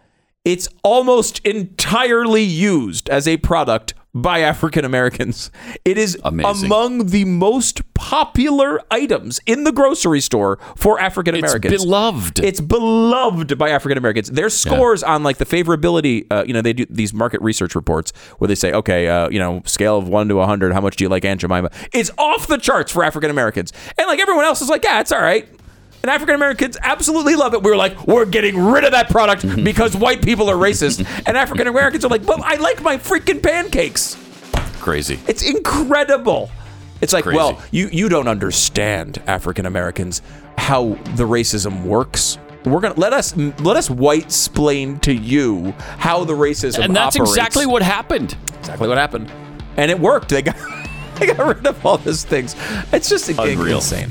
it's 0.44 0.68
almost 0.82 1.40
entirely 1.44 2.42
used 2.42 3.10
as 3.10 3.26
a 3.28 3.36
product 3.38 3.94
by 4.14 4.40
African 4.40 4.84
Americans. 4.84 5.50
It 5.86 5.96
is 5.96 6.18
Amazing. 6.22 6.66
among 6.66 7.06
the 7.06 7.24
most 7.24 7.80
popular 7.94 8.78
items 8.90 9.40
in 9.46 9.64
the 9.64 9.72
grocery 9.72 10.20
store 10.20 10.58
for 10.76 11.00
African 11.00 11.34
It's 11.34 11.44
Americans. 11.44 11.82
beloved. 11.82 12.38
It's 12.40 12.60
beloved 12.60 13.56
by 13.56 13.70
African 13.70 13.96
Americans. 13.96 14.30
Their 14.30 14.50
scores 14.50 15.02
on 15.02 15.22
like 15.22 15.38
the 15.38 15.46
favorability, 15.46 16.26
uh, 16.30 16.44
you 16.46 16.52
know, 16.52 16.60
they 16.60 16.74
do 16.74 16.84
these 16.90 17.14
market 17.14 17.40
research 17.40 17.74
reports 17.74 18.12
where 18.38 18.48
they 18.48 18.54
say, 18.54 18.72
okay, 18.72 19.08
uh, 19.08 19.30
you 19.30 19.38
know, 19.38 19.62
scale 19.64 19.96
of 19.96 20.08
one 20.08 20.28
to 20.28 20.40
a 20.40 20.46
hundred, 20.46 20.74
how 20.74 20.80
much 20.82 20.96
do 20.96 21.04
you 21.04 21.08
like 21.08 21.24
Aunt 21.24 21.40
Jemima? 21.40 21.70
It's 21.94 22.10
off 22.18 22.46
the 22.48 22.58
charts 22.58 22.92
for 22.92 23.02
African 23.04 23.30
Americans, 23.30 23.72
and 23.96 24.06
like 24.08 24.20
everyone 24.20 24.44
else 24.44 24.60
is 24.60 24.68
like, 24.68 24.84
yeah, 24.84 25.00
it's 25.00 25.12
all 25.12 25.22
right. 25.22 25.48
And 26.02 26.10
African 26.10 26.34
Americans 26.34 26.76
absolutely 26.82 27.36
love 27.36 27.54
it. 27.54 27.62
We 27.62 27.70
were 27.70 27.76
like, 27.76 28.06
we're 28.06 28.24
getting 28.26 28.58
rid 28.58 28.84
of 28.84 28.90
that 28.92 29.08
product 29.08 29.42
because 29.64 29.94
white 29.96 30.20
people 30.22 30.50
are 30.50 30.56
racist. 30.56 31.06
And 31.26 31.36
African 31.36 31.68
Americans 31.68 32.04
are 32.04 32.08
like, 32.08 32.26
but 32.26 32.40
I 32.40 32.56
like 32.56 32.82
my 32.82 32.96
freaking 32.96 33.40
pancakes. 33.42 34.16
Crazy. 34.80 35.20
It's 35.28 35.42
incredible. 35.42 36.50
It's 37.00 37.12
like, 37.12 37.24
Crazy. 37.24 37.36
well, 37.36 37.60
you 37.70 37.88
you 37.92 38.08
don't 38.08 38.28
understand 38.28 39.20
African 39.26 39.66
Americans 39.66 40.22
how 40.58 40.90
the 41.16 41.24
racism 41.24 41.84
works. 41.84 42.38
We're 42.64 42.80
gonna 42.80 42.94
let 42.98 43.12
us 43.12 43.36
let 43.36 43.76
us 43.76 43.90
white 43.90 44.30
splain 44.30 44.98
to 45.00 45.12
you 45.12 45.72
how 45.98 46.24
the 46.24 46.34
racism 46.34 46.64
works. 46.64 46.78
And 46.78 46.96
that's 46.96 47.16
operates. 47.16 47.32
exactly 47.32 47.66
what 47.66 47.82
happened. 47.82 48.36
exactly 48.60 48.88
what 48.88 48.98
happened, 48.98 49.32
and 49.76 49.90
it 49.90 49.98
worked. 49.98 50.28
They 50.28 50.42
got 50.42 50.56
they 51.16 51.26
got 51.26 51.44
rid 51.56 51.66
of 51.66 51.84
all 51.84 51.98
those 51.98 52.24
things. 52.24 52.54
It's 52.92 53.08
just 53.08 53.28
Unreal. 53.28 53.76
insane. 53.76 54.10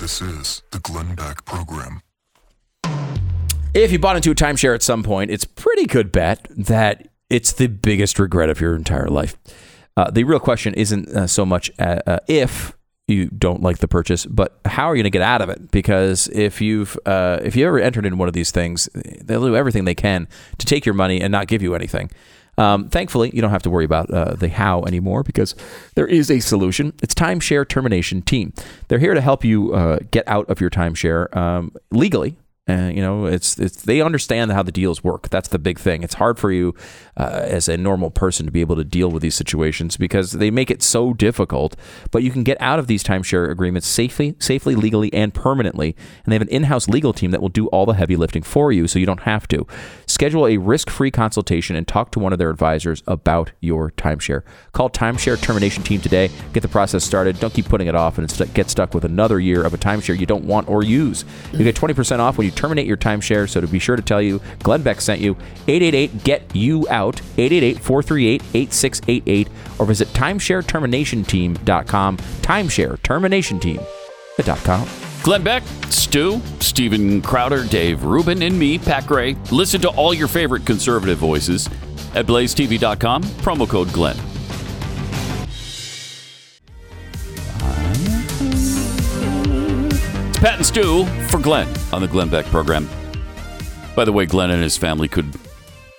This 0.00 0.22
is 0.22 0.62
the 0.70 0.78
Glenn 0.78 1.14
Beck 1.14 1.44
Program. 1.44 2.00
If 3.74 3.92
you 3.92 3.98
bought 3.98 4.16
into 4.16 4.30
a 4.30 4.34
timeshare 4.34 4.74
at 4.74 4.82
some 4.82 5.02
point, 5.02 5.30
it's 5.30 5.44
pretty 5.44 5.84
good 5.84 6.10
bet 6.10 6.48
that 6.56 7.08
it's 7.28 7.52
the 7.52 7.66
biggest 7.66 8.18
regret 8.18 8.48
of 8.48 8.62
your 8.62 8.74
entire 8.74 9.08
life. 9.08 9.36
Uh, 9.98 10.10
the 10.10 10.24
real 10.24 10.40
question 10.40 10.72
isn't 10.72 11.06
uh, 11.10 11.26
so 11.26 11.44
much 11.44 11.70
uh, 11.78 11.98
uh, 12.06 12.18
if 12.28 12.74
you 13.08 13.26
don't 13.26 13.62
like 13.62 13.78
the 13.78 13.88
purchase, 13.88 14.24
but 14.24 14.58
how 14.64 14.86
are 14.86 14.96
you 14.96 15.02
going 15.02 15.12
to 15.12 15.18
get 15.18 15.20
out 15.20 15.42
of 15.42 15.50
it? 15.50 15.70
Because 15.70 16.28
if 16.28 16.62
you've 16.62 16.98
uh, 17.04 17.40
if 17.42 17.54
you 17.54 17.66
ever 17.66 17.78
entered 17.78 18.06
into 18.06 18.16
one 18.16 18.26
of 18.26 18.32
these 18.32 18.50
things, 18.50 18.88
they'll 18.94 19.44
do 19.44 19.54
everything 19.54 19.84
they 19.84 19.94
can 19.94 20.28
to 20.56 20.64
take 20.64 20.86
your 20.86 20.94
money 20.94 21.20
and 21.20 21.30
not 21.30 21.46
give 21.46 21.60
you 21.60 21.74
anything. 21.74 22.10
Um, 22.60 22.90
thankfully, 22.90 23.30
you 23.32 23.40
don't 23.40 23.50
have 23.50 23.62
to 23.62 23.70
worry 23.70 23.86
about 23.86 24.10
uh, 24.10 24.34
the 24.34 24.50
how 24.50 24.82
anymore 24.82 25.22
because 25.22 25.54
there 25.94 26.06
is 26.06 26.30
a 26.30 26.40
solution. 26.40 26.92
It's 27.02 27.14
Timeshare 27.14 27.66
Termination 27.66 28.20
Team. 28.20 28.52
They're 28.88 28.98
here 28.98 29.14
to 29.14 29.22
help 29.22 29.46
you 29.46 29.72
uh, 29.72 30.00
get 30.10 30.28
out 30.28 30.48
of 30.50 30.60
your 30.60 30.68
timeshare 30.68 31.34
um, 31.34 31.72
legally. 31.90 32.36
Uh, 32.68 32.88
you 32.94 33.00
know, 33.00 33.24
it's 33.24 33.58
it's 33.58 33.82
they 33.82 34.00
understand 34.00 34.52
how 34.52 34.62
the 34.62 34.70
deals 34.70 35.02
work. 35.02 35.28
That's 35.30 35.48
the 35.48 35.58
big 35.58 35.78
thing. 35.78 36.02
It's 36.02 36.14
hard 36.14 36.38
for 36.38 36.52
you 36.52 36.74
uh, 37.16 37.40
as 37.42 37.68
a 37.68 37.76
normal 37.76 38.10
person 38.10 38.46
to 38.46 38.52
be 38.52 38.60
able 38.60 38.76
to 38.76 38.84
deal 38.84 39.10
with 39.10 39.22
these 39.22 39.34
situations 39.34 39.96
because 39.96 40.32
they 40.32 40.50
make 40.50 40.70
it 40.70 40.82
so 40.82 41.12
difficult. 41.14 41.74
But 42.10 42.22
you 42.22 42.30
can 42.30 42.44
get 42.44 42.60
out 42.60 42.78
of 42.78 42.86
these 42.86 43.02
timeshare 43.02 43.50
agreements 43.50 43.88
safely, 43.88 44.36
safely, 44.38 44.76
legally, 44.76 45.12
and 45.12 45.34
permanently. 45.34 45.96
And 46.24 46.30
they 46.30 46.34
have 46.36 46.42
an 46.42 46.48
in-house 46.48 46.88
legal 46.88 47.12
team 47.12 47.30
that 47.32 47.40
will 47.40 47.48
do 47.48 47.66
all 47.68 47.86
the 47.86 47.94
heavy 47.94 48.16
lifting 48.16 48.42
for 48.42 48.70
you, 48.70 48.86
so 48.86 48.98
you 48.98 49.06
don't 49.06 49.20
have 49.20 49.48
to. 49.48 49.66
Schedule 50.20 50.48
a 50.48 50.58
risk-free 50.58 51.12
consultation 51.12 51.76
and 51.76 51.88
talk 51.88 52.10
to 52.10 52.18
one 52.18 52.34
of 52.34 52.38
their 52.38 52.50
advisors 52.50 53.02
about 53.06 53.52
your 53.60 53.90
timeshare. 53.92 54.42
Call 54.72 54.90
Timeshare 54.90 55.40
Termination 55.40 55.82
Team 55.82 55.98
today. 55.98 56.28
Get 56.52 56.60
the 56.60 56.68
process 56.68 57.04
started. 57.04 57.40
Don't 57.40 57.54
keep 57.54 57.64
putting 57.64 57.86
it 57.86 57.94
off 57.94 58.18
and 58.18 58.28
get 58.52 58.68
stuck 58.68 58.92
with 58.92 59.06
another 59.06 59.40
year 59.40 59.64
of 59.64 59.72
a 59.72 59.78
timeshare 59.78 60.18
you 60.18 60.26
don't 60.26 60.44
want 60.44 60.68
or 60.68 60.84
use. 60.84 61.24
You 61.52 61.64
get 61.64 61.74
20% 61.74 62.18
off 62.18 62.36
when 62.36 62.44
you 62.44 62.50
terminate 62.50 62.84
your 62.84 62.98
timeshare, 62.98 63.48
so 63.48 63.62
to 63.62 63.66
be 63.66 63.78
sure 63.78 63.96
to 63.96 64.02
tell 64.02 64.20
you, 64.20 64.42
Glenn 64.58 64.82
Beck 64.82 65.00
sent 65.00 65.22
you. 65.22 65.38
888 65.68 66.22
get 66.22 66.54
you 66.54 66.86
out 66.90 67.18
888 67.38 67.78
438 67.78 68.42
8688 68.52 69.48
or 69.78 69.86
visit 69.86 70.08
timeshareterminationteam.com. 70.08 72.16
Timeshareterminationteam.com. 72.18 75.09
Glenn 75.22 75.42
Beck, 75.42 75.62
Stu, 75.90 76.40
Steven 76.60 77.20
Crowder, 77.20 77.64
Dave 77.64 78.04
Rubin, 78.04 78.42
and 78.42 78.58
me, 78.58 78.78
Pat 78.78 79.06
Gray. 79.06 79.36
Listen 79.52 79.80
to 79.82 79.88
all 79.90 80.14
your 80.14 80.28
favorite 80.28 80.64
conservative 80.64 81.18
voices 81.18 81.68
at 82.14 82.26
blazetv.com, 82.26 83.22
promo 83.22 83.68
code 83.68 83.92
Glenn. 83.92 84.16
It's 90.30 90.38
Pat 90.38 90.56
and 90.56 90.66
Stu 90.66 91.04
for 91.28 91.38
Glenn 91.38 91.68
on 91.92 92.00
the 92.00 92.08
Glenn 92.08 92.30
Beck 92.30 92.46
program. 92.46 92.88
By 93.94 94.06
the 94.06 94.12
way, 94.12 94.24
Glenn 94.24 94.50
and 94.50 94.62
his 94.62 94.78
family 94.78 95.06
could 95.06 95.34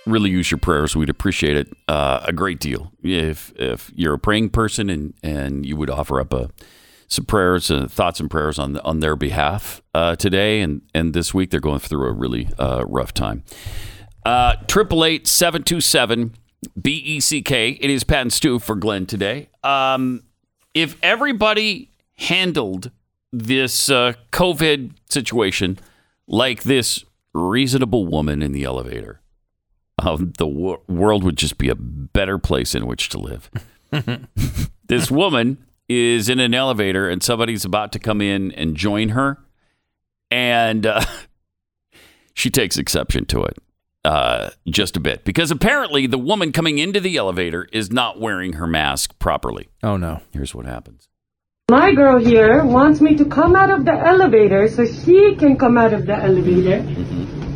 really 0.08 0.32
use 0.32 0.50
your 0.50 0.58
prayers. 0.58 0.96
We'd 0.96 1.10
appreciate 1.10 1.56
it 1.58 1.68
uh, 1.88 2.22
a 2.24 2.34
great 2.34 2.60
deal 2.60 2.92
if 3.04 3.54
if 3.56 3.92
you're 3.96 4.16
a 4.16 4.20
praying 4.20 4.50
person 4.50 4.90
and 4.90 5.14
and 5.22 5.64
you 5.66 5.76
would 5.76 5.92
offer 5.92 6.20
up 6.20 6.34
a 6.34 6.50
some 7.12 7.26
prayers, 7.26 7.70
and 7.70 7.92
thoughts 7.92 8.20
and 8.20 8.30
prayers 8.30 8.58
on 8.58 8.78
on 8.80 9.02
their 9.02 9.16
behalf 9.16 9.82
uh, 9.94 10.16
today 10.16 10.62
and 10.62 10.82
and 10.94 11.14
this 11.14 11.34
week. 11.34 11.52
They're 11.52 11.60
going 11.60 11.80
through 11.80 12.08
a 12.08 12.12
really 12.12 12.50
uh, 12.58 12.86
rough 12.88 13.14
time. 13.14 13.44
Triple 14.68 15.04
eight 15.04 15.28
seven 15.28 15.64
two 15.64 15.82
seven 15.82 16.34
B 16.80 16.92
E 16.94 17.20
C 17.20 17.42
K. 17.42 17.72
It 17.72 17.90
is 17.90 18.04
Pat 18.04 18.22
and 18.22 18.34
Stu 18.34 18.60
for 18.60 18.76
Glenn 18.76 19.06
today. 19.06 19.50
Um, 19.64 20.24
if 20.74 20.96
everybody 21.04 21.92
handled 22.16 22.92
this 23.34 23.90
uh, 23.90 24.14
COVID 24.32 24.92
situation 25.10 25.80
like 26.28 26.64
this 26.64 27.04
reasonable 27.34 28.06
woman 28.06 28.42
in 28.42 28.52
the 28.52 28.64
elevator, 28.64 29.22
um, 30.00 30.34
the 30.38 30.48
wor- 30.48 30.82
world 30.88 31.24
would 31.24 31.38
just 31.38 31.58
be 31.58 31.70
a 31.70 31.76
better 31.76 32.38
place 32.38 32.76
in 32.76 32.86
which 32.86 33.10
to 33.10 33.18
live. 33.18 33.50
this 34.88 35.12
woman 35.12 35.58
is 36.00 36.30
in 36.30 36.40
an 36.40 36.54
elevator 36.54 37.10
and 37.10 37.22
somebody's 37.22 37.66
about 37.66 37.92
to 37.94 38.00
come 38.00 38.22
in 38.22 38.52
and 38.54 38.76
join 38.76 39.10
her, 39.10 39.38
and 40.30 40.86
uh, 40.86 41.04
she 42.34 42.50
takes 42.50 42.78
exception 42.78 43.26
to 43.26 43.44
it 43.44 43.58
uh, 44.04 44.50
just 44.68 44.98
a 44.98 45.00
bit 45.00 45.24
because 45.24 45.52
apparently 45.52 46.08
the 46.08 46.18
woman 46.18 46.52
coming 46.52 46.78
into 46.78 47.00
the 47.00 47.18
elevator 47.18 47.68
is 47.72 47.92
not 47.92 48.20
wearing 48.20 48.54
her 48.54 48.68
mask 48.68 49.18
properly. 49.20 49.70
Oh, 49.84 49.98
no. 49.98 50.22
Here's 50.32 50.56
what 50.56 50.66
happens. 50.66 51.08
My 51.70 51.94
girl 51.94 52.20
here 52.20 52.66
wants 52.66 53.00
me 53.00 53.16
to 53.16 53.26
come 53.26 53.56
out 53.56 53.70
of 53.70 53.86
the 53.86 53.94
elevator 53.94 54.68
so 54.68 54.86
she 54.86 55.36
can 55.36 55.58
come 55.58 55.78
out 55.78 55.94
of 55.94 56.06
the 56.06 56.16
elevator. 56.16 56.84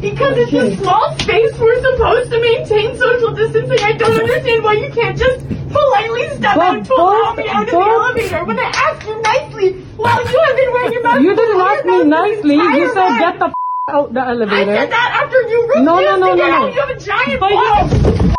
Because 0.01 0.37
it's 0.37 0.53
a 0.53 0.75
small 0.77 1.17
space, 1.19 1.57
we're 1.57 1.81
supposed 1.81 2.29
to 2.31 2.39
maintain 2.39 2.95
social 2.97 3.31
distancing. 3.33 3.79
I 3.85 3.93
don't 3.93 4.13
understand 4.19 4.63
why 4.63 4.73
you 4.73 4.89
can't 4.91 5.17
just 5.17 5.47
politely 5.71 6.29
step 6.37 6.55
But 6.55 6.77
out 6.77 6.85
to 6.85 6.93
allow 6.93 7.33
both- 7.35 7.37
me 7.37 7.49
out 7.49 7.63
of 7.63 7.65
the 7.67 7.71
both- 7.71 7.87
elevator 7.87 8.43
when 8.45 8.59
I 8.59 8.71
asked 8.85 9.07
you 9.07 9.21
nicely 9.21 9.73
while 9.97 10.21
you 10.31 10.39
have 10.45 10.55
been 10.55 10.71
wearing 10.73 10.93
your 10.93 11.03
mask. 11.03 11.21
You 11.21 11.35
didn't 11.35 11.57
the 11.57 11.63
ask 11.63 11.85
me 11.85 12.03
nicely. 12.03 12.55
You 12.55 12.87
said 12.93 13.01
ride. 13.01 13.19
get 13.19 13.39
the 13.39 13.45
f- 13.45 13.53
out 13.89 14.13
the 14.13 14.19
elevator. 14.21 14.55
I 14.55 14.61
elevator. 14.61 14.79
said 14.81 14.91
that 14.91 15.21
after 15.23 15.41
you 15.41 15.61
refused 15.67 15.85
No, 15.85 15.99
no, 15.99 16.15
no, 16.17 16.31
to 16.31 16.37
get 16.37 16.47
no, 16.49 16.53
out. 16.55 16.61
no. 16.61 16.67
You 16.73 16.79
have 16.81 16.89
a 16.89 16.99
giant 16.99 17.39
But 17.39 17.49
ball. 17.51 18.35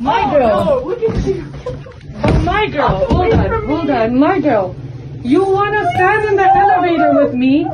My 0.00 0.22
Oh, 0.24 0.30
girl. 0.32 0.64
no, 0.64 0.86
look 0.88 1.02
at 1.02 1.26
you. 1.26 1.44
My 2.44 2.66
girl. 2.66 2.88
Hold 2.88 3.32
on. 3.34 3.66
Hold 3.66 3.90
on. 3.90 4.18
My 4.18 4.40
girl. 4.40 4.74
You 5.22 5.44
want 5.44 5.72
to 5.74 5.84
stand 5.94 6.24
in 6.28 6.36
the 6.36 6.56
elevator 6.56 7.12
with 7.24 7.34
me 7.34 7.66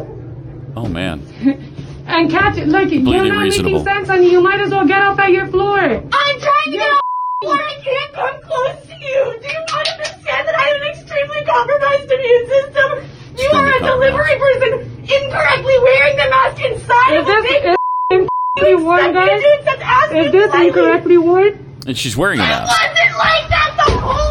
Oh 0.76 0.86
man, 0.88 1.20
and 2.06 2.30
catch 2.30 2.56
it? 2.58 2.68
Like, 2.68 2.90
you're 2.90 3.02
not 3.02 3.42
reasonable. 3.42 3.80
making 3.80 3.84
sense 3.84 4.08
and 4.10 4.24
you 4.24 4.40
might 4.40 4.60
as 4.60 4.70
well 4.70 4.86
get 4.86 5.02
off 5.02 5.18
at 5.18 5.30
your 5.32 5.46
floor. 5.48 5.78
I'm 5.78 6.00
trying 6.40 6.64
to 6.66 6.70
get 6.70 6.90
off 6.92 7.00
the 7.40 7.46
floor. 7.46 7.56
I 7.58 7.74
can't 7.82 8.12
come 8.12 8.40
close 8.42 8.86
to 8.86 8.94
you. 8.94 9.38
Do 9.40 9.48
you 9.48 9.60
not 9.68 9.88
understand 9.88 10.48
that 10.48 10.54
I 10.54 10.62
have 10.62 10.76
an 10.76 10.88
extremely 11.00 11.44
compromised 11.44 12.10
immune 12.10 12.46
system? 12.48 13.10
You 13.36 13.50
Extremely 13.50 13.72
are 13.72 13.76
a 13.76 13.80
delivery 13.80 14.38
person. 14.38 14.72
incorrectly 15.04 15.78
wearing 15.82 16.16
the 16.16 16.28
mask 16.30 16.62
inside 16.62 17.12
Is 17.14 17.22
of 17.22 17.28
a 17.28 17.32
this 17.32 17.44
big 17.50 17.64
is 17.64 17.76
incorrectly 18.10 18.84
worn, 18.84 19.12
guys? 19.12 19.42
dude 19.42 19.64
that's 19.66 19.82
asking 19.82 20.18
Is 20.24 20.32
this 20.32 20.50
slightly. 20.50 20.66
incorrectly 20.68 21.18
worn? 21.18 21.76
And 21.86 21.98
she's 21.98 22.16
wearing 22.16 22.40
a 22.40 22.44
It 22.44 22.46
mask. 22.46 22.80
wasn't 22.80 23.18
like 23.18 23.48
that 23.50 23.70
the 23.76 23.92
whole 24.00 24.30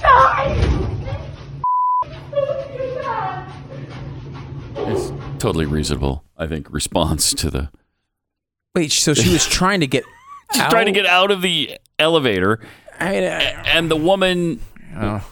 time. 0.00 0.56
It's 4.92 5.12
totally 5.38 5.66
reasonable, 5.66 6.24
I 6.40 6.46
think, 6.46 6.72
response 6.72 7.32
to 7.34 7.50
the. 7.50 7.70
Wait, 8.74 8.90
so 8.90 9.14
she 9.14 9.30
was 9.32 9.46
trying 9.46 9.80
to 9.80 9.86
get 9.86 10.04
She's 10.52 10.62
out? 10.62 10.70
trying 10.70 10.86
to 10.86 10.92
get 10.92 11.06
out 11.06 11.30
of 11.30 11.42
the 11.42 11.78
elevator, 11.98 12.58
I 12.98 13.10
mean, 13.12 13.24
uh, 13.24 13.62
and 13.66 13.90
the 13.90 13.96
woman 13.96 14.60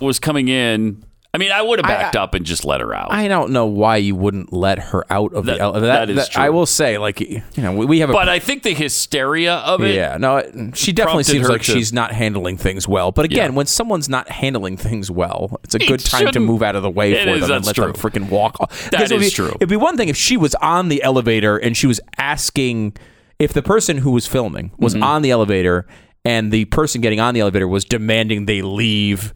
was 0.00 0.20
coming 0.20 0.48
in. 0.48 1.02
I 1.38 1.40
mean, 1.40 1.52
I 1.52 1.62
would 1.62 1.78
have 1.78 1.86
I- 1.86 1.94
backed 2.02 2.16
up 2.16 2.34
and 2.34 2.44
just 2.44 2.64
let 2.64 2.80
her 2.80 2.92
out. 2.92 3.12
I 3.12 3.28
don't 3.28 3.52
know 3.52 3.66
why 3.66 3.98
you 3.98 4.16
wouldn't 4.16 4.52
let 4.52 4.78
her 4.80 5.04
out 5.08 5.32
of 5.34 5.44
That- 5.46 5.58
the 5.58 5.62
elevator. 5.62 5.86
that 5.86 6.10
is 6.10 6.28
true. 6.28 6.42
I 6.42 6.50
will 6.50 6.66
say, 6.66 6.98
like 6.98 7.20
you 7.20 7.42
know, 7.58 7.72
we, 7.74 7.86
we 7.86 7.98
have 8.00 8.10
a 8.10 8.12
but 8.12 8.28
I 8.28 8.40
think 8.40 8.64
the 8.64 8.74
hysteria 8.74 9.54
of 9.54 9.80
it. 9.82 9.94
yeah, 9.94 10.16
no, 10.18 10.38
it- 10.38 10.76
she 10.76 10.90
definitely 10.92 11.22
seems 11.22 11.48
like 11.48 11.62
to- 11.62 11.72
she's 11.72 11.92
not 11.92 12.10
handling 12.10 12.56
things 12.56 12.88
well. 12.88 13.12
But 13.12 13.24
again, 13.26 13.52
Yeah. 13.52 13.56
when 13.56 13.66
someone's 13.66 14.08
not 14.08 14.28
handling 14.28 14.76
things 14.76 15.12
well, 15.12 15.60
it's 15.62 15.76
a 15.76 15.78
It 15.80 15.86
good 15.86 16.00
time 16.00 16.32
to 16.32 16.40
move 16.40 16.60
out 16.62 16.74
of 16.74 16.82
the 16.82 16.90
way 16.90 17.12
for 17.12 17.18
is, 17.18 17.24
them 17.42 17.52
and 17.52 17.64
let 17.64 17.76
that's 17.76 17.78
them 17.78 17.92
freaking 17.92 18.28
walk. 18.30 18.56
off. 18.60 18.90
That 18.90 19.02
it 19.02 19.12
would 19.12 19.20
be- 19.20 19.30
true. 19.30 19.52
It'd 19.60 19.68
be 19.68 19.76
one 19.76 19.96
thing 19.96 20.08
if 20.08 20.16
she 20.16 20.36
was 20.36 20.56
on 20.56 20.88
the 20.88 21.02
elevator 21.04 21.56
and 21.56 21.76
she 21.76 21.86
was 21.86 22.00
asking 22.16 22.94
if 23.38 23.52
the 23.52 23.62
person 23.62 23.98
who 23.98 24.10
was 24.10 24.26
filming 24.26 24.72
was 24.76 24.94
Mm-hmm. 24.94 25.02
on 25.04 25.22
the 25.22 25.30
elevator 25.30 25.86
and 26.24 26.50
the 26.50 26.64
person 26.64 27.00
getting 27.00 27.20
on 27.20 27.32
the 27.34 27.40
elevator 27.40 27.68
was 27.68 27.84
demanding 27.84 28.46
they 28.46 28.60
leave 28.62 29.32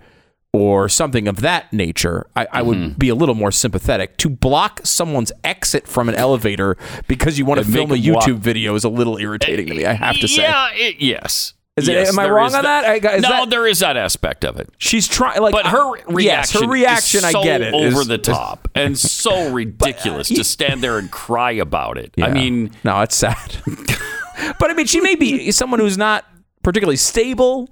or 0.52 0.88
something 0.88 1.28
of 1.28 1.40
that 1.40 1.72
nature, 1.72 2.26
I, 2.36 2.42
I 2.52 2.60
Mm-hmm. 2.60 2.66
would 2.68 2.98
be 2.98 3.08
a 3.08 3.14
little 3.14 3.34
more 3.34 3.50
sympathetic. 3.50 4.16
To 4.18 4.28
block 4.28 4.80
someone's 4.84 5.32
exit 5.44 5.88
from 5.88 6.08
an 6.08 6.14
elevator 6.14 6.76
because 7.08 7.38
you 7.38 7.44
want 7.46 7.60
to 7.60 7.66
film 7.70 7.90
a 7.90 7.94
'em 7.94 8.12
walk. 8.14 8.24
YouTube 8.24 8.38
video 8.38 8.74
is 8.74 8.84
a 8.84 8.88
little 8.90 9.16
irritating 9.16 9.66
to 9.68 9.74
me. 9.74 9.86
I 9.86 9.94
have 9.94 10.18
to 10.20 10.28
say. 10.28 10.42
Yeah, 10.42 10.68
it, 10.74 10.96
yes. 11.00 11.54
Is 11.78 11.88
it- 11.88 12.06
am 12.06 12.18
I 12.18 12.28
wrong 12.28 12.48
is 12.48 12.54
on 12.54 12.64
that? 12.64 13.02
Is 13.02 13.22
no, 13.22 13.28
that- 13.30 13.48
there 13.50 13.66
is 13.66 13.78
that 13.78 13.96
aspect 13.96 14.44
of 14.44 14.60
it. 14.60 14.68
She's 14.76 15.08
trying, 15.08 15.40
like, 15.40 15.52
But 15.52 15.66
her 15.68 15.90
reaction, 16.06 16.20
yes, 16.22 16.52
her 16.52 16.68
reaction, 16.68 17.18
is 17.20 17.34
I 17.34 17.42
get 17.42 17.62
it, 17.62 17.72
over 17.72 18.02
is- 18.02 18.06
the 18.08 18.20
is- 18.20 18.26
top 18.26 18.68
and 18.74 18.98
so 18.98 19.50
ridiculous 19.52 20.28
to 20.28 20.44
stand 20.44 20.82
there 20.82 20.98
and 20.98 21.10
cry 21.10 21.52
about 21.52 21.96
it. 21.96 22.12
I 22.22 22.28
mean, 22.30 22.72
no, 22.84 23.00
it's 23.00 23.16
sad. 23.16 23.56
but 24.58 24.70
I 24.70 24.74
mean, 24.74 24.84
she 24.84 25.00
may 25.00 25.14
be 25.14 25.50
someone 25.50 25.80
who's 25.80 25.96
not 25.96 26.26
particularly 26.62 26.96
stable. 26.98 27.70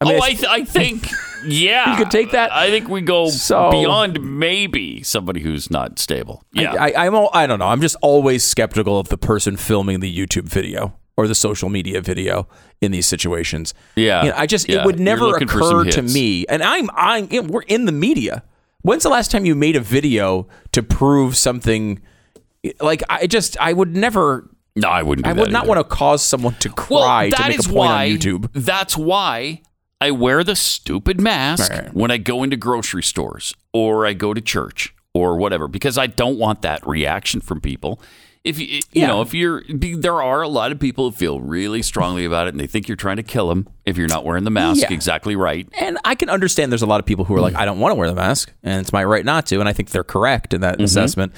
I 0.00 0.04
mean, 0.04 0.18
oh, 0.20 0.22
I, 0.24 0.32
th- 0.34 0.44
I 0.44 0.64
think, 0.64 1.08
yeah, 1.46 1.90
You 1.92 1.96
could 1.96 2.10
take 2.10 2.32
that. 2.32 2.52
I 2.52 2.68
think 2.70 2.88
we 2.88 3.00
go 3.00 3.28
So- 3.30 3.70
beyond 3.70 4.20
maybe 4.38 5.02
somebody 5.02 5.40
who's 5.40 5.70
not 5.70 5.98
stable. 5.98 6.42
Yeah, 6.52 6.74
I, 6.74 6.90
I, 6.90 7.06
I'm 7.06 7.14
all, 7.14 7.30
I 7.32 7.46
don't 7.46 7.58
know. 7.58 7.66
I'm 7.68 7.80
just 7.80 7.96
always 8.02 8.44
skeptical 8.44 8.98
of 8.98 9.08
the 9.08 9.16
person 9.18 9.56
filming 9.56 10.00
the 10.00 10.14
YouTube 10.14 10.44
video 10.48 10.94
or 11.16 11.26
the 11.26 11.34
social 11.34 11.70
media 11.70 12.02
video 12.02 12.46
in 12.82 12.92
these 12.92 13.06
situations. 13.06 13.72
Yeah. 13.94 14.22
You 14.24 14.30
know, 14.30 14.36
I 14.36 14.44
just 14.46 14.68
Yeah. 14.68 14.80
it 14.80 14.84
would 14.84 15.00
never 15.00 15.24
looking 15.24 15.48
for 15.48 15.60
some 15.62 15.80
occur 15.80 15.90
to 15.92 16.02
me, 16.02 16.44
and 16.46 16.62
I'm 16.62 16.90
I'm 16.94 17.26
you 17.32 17.40
know, 17.42 17.48
we're 17.48 17.62
in 17.62 17.86
the 17.86 17.92
media. 17.92 18.42
When's 18.82 19.02
the 19.02 19.08
last 19.08 19.30
time 19.30 19.46
you 19.46 19.54
made 19.54 19.76
a 19.76 19.80
video 19.80 20.46
to 20.72 20.82
prove 20.82 21.34
something? 21.38 22.02
Like 22.80 23.02
I 23.08 23.26
just 23.26 23.56
I 23.58 23.72
would 23.72 23.96
never. 23.96 24.50
no, 24.76 24.88
I 24.88 25.02
wouldn't. 25.02 25.24
Do 25.24 25.30
I 25.30 25.32
would 25.32 25.50
not 25.52 25.62
either. 25.62 25.68
want 25.74 25.88
to 25.88 25.96
cause 25.96 26.22
someone 26.22 26.54
to 26.56 26.68
Well, 26.68 27.02
cry 27.02 27.30
to 27.30 27.36
that 27.38 27.48
make 27.48 27.60
a 27.60 27.62
point 27.62 27.74
why, 27.76 28.04
on 28.10 28.10
YouTube. 28.18 28.50
That's 28.52 28.94
why 28.94 29.62
I 30.00 30.10
wear 30.10 30.44
the 30.44 30.56
stupid 30.56 31.20
mask 31.20 31.70
Right. 31.72 31.94
when 31.94 32.10
I 32.10 32.18
go 32.18 32.42
into 32.42 32.56
grocery 32.56 33.02
stores 33.02 33.54
or 33.72 34.06
I 34.06 34.12
go 34.12 34.34
to 34.34 34.40
church 34.40 34.94
or 35.14 35.36
whatever 35.38 35.68
because 35.68 35.96
I 35.96 36.06
don't 36.06 36.38
want 36.38 36.62
that 36.62 36.86
reaction 36.86 37.40
from 37.40 37.60
people. 37.60 38.00
If 38.44 38.60
you, 38.60 38.66
you 38.66 38.80
Yeah. 38.92 39.06
know, 39.08 39.22
if 39.22 39.32
you're, 39.34 39.62
there 39.68 40.22
are 40.22 40.42
a 40.42 40.48
lot 40.48 40.70
of 40.70 40.78
people 40.78 41.10
who 41.10 41.16
feel 41.16 41.40
really 41.40 41.82
strongly 41.82 42.24
about 42.26 42.46
it 42.46 42.50
and 42.50 42.60
they 42.60 42.66
think 42.66 42.86
you're 42.88 42.96
trying 42.96 43.16
to 43.16 43.22
kill 43.22 43.48
them 43.48 43.68
if 43.86 43.96
you're 43.96 44.06
not 44.06 44.24
wearing 44.24 44.44
the 44.44 44.50
mask 44.50 44.82
Yeah. 44.82 44.92
exactly 44.92 45.34
right. 45.34 45.66
And 45.80 45.98
I 46.04 46.14
can 46.14 46.28
understand 46.28 46.70
there's 46.70 46.82
a 46.82 46.86
lot 46.86 47.00
of 47.00 47.06
people 47.06 47.24
who 47.24 47.34
are 47.34 47.40
like, 47.40 47.56
I 47.56 47.64
don't 47.64 47.80
want 47.80 47.90
to 47.92 47.96
wear 47.96 48.08
the 48.08 48.14
mask, 48.14 48.52
and 48.62 48.80
it's 48.80 48.92
my 48.92 49.02
right 49.02 49.24
not 49.24 49.46
to. 49.46 49.58
And 49.60 49.68
I 49.68 49.72
think 49.72 49.90
they're 49.90 50.04
correct 50.04 50.52
in 50.54 50.60
that 50.60 50.74
Mm-hmm. 50.74 50.84
assessment. 50.84 51.32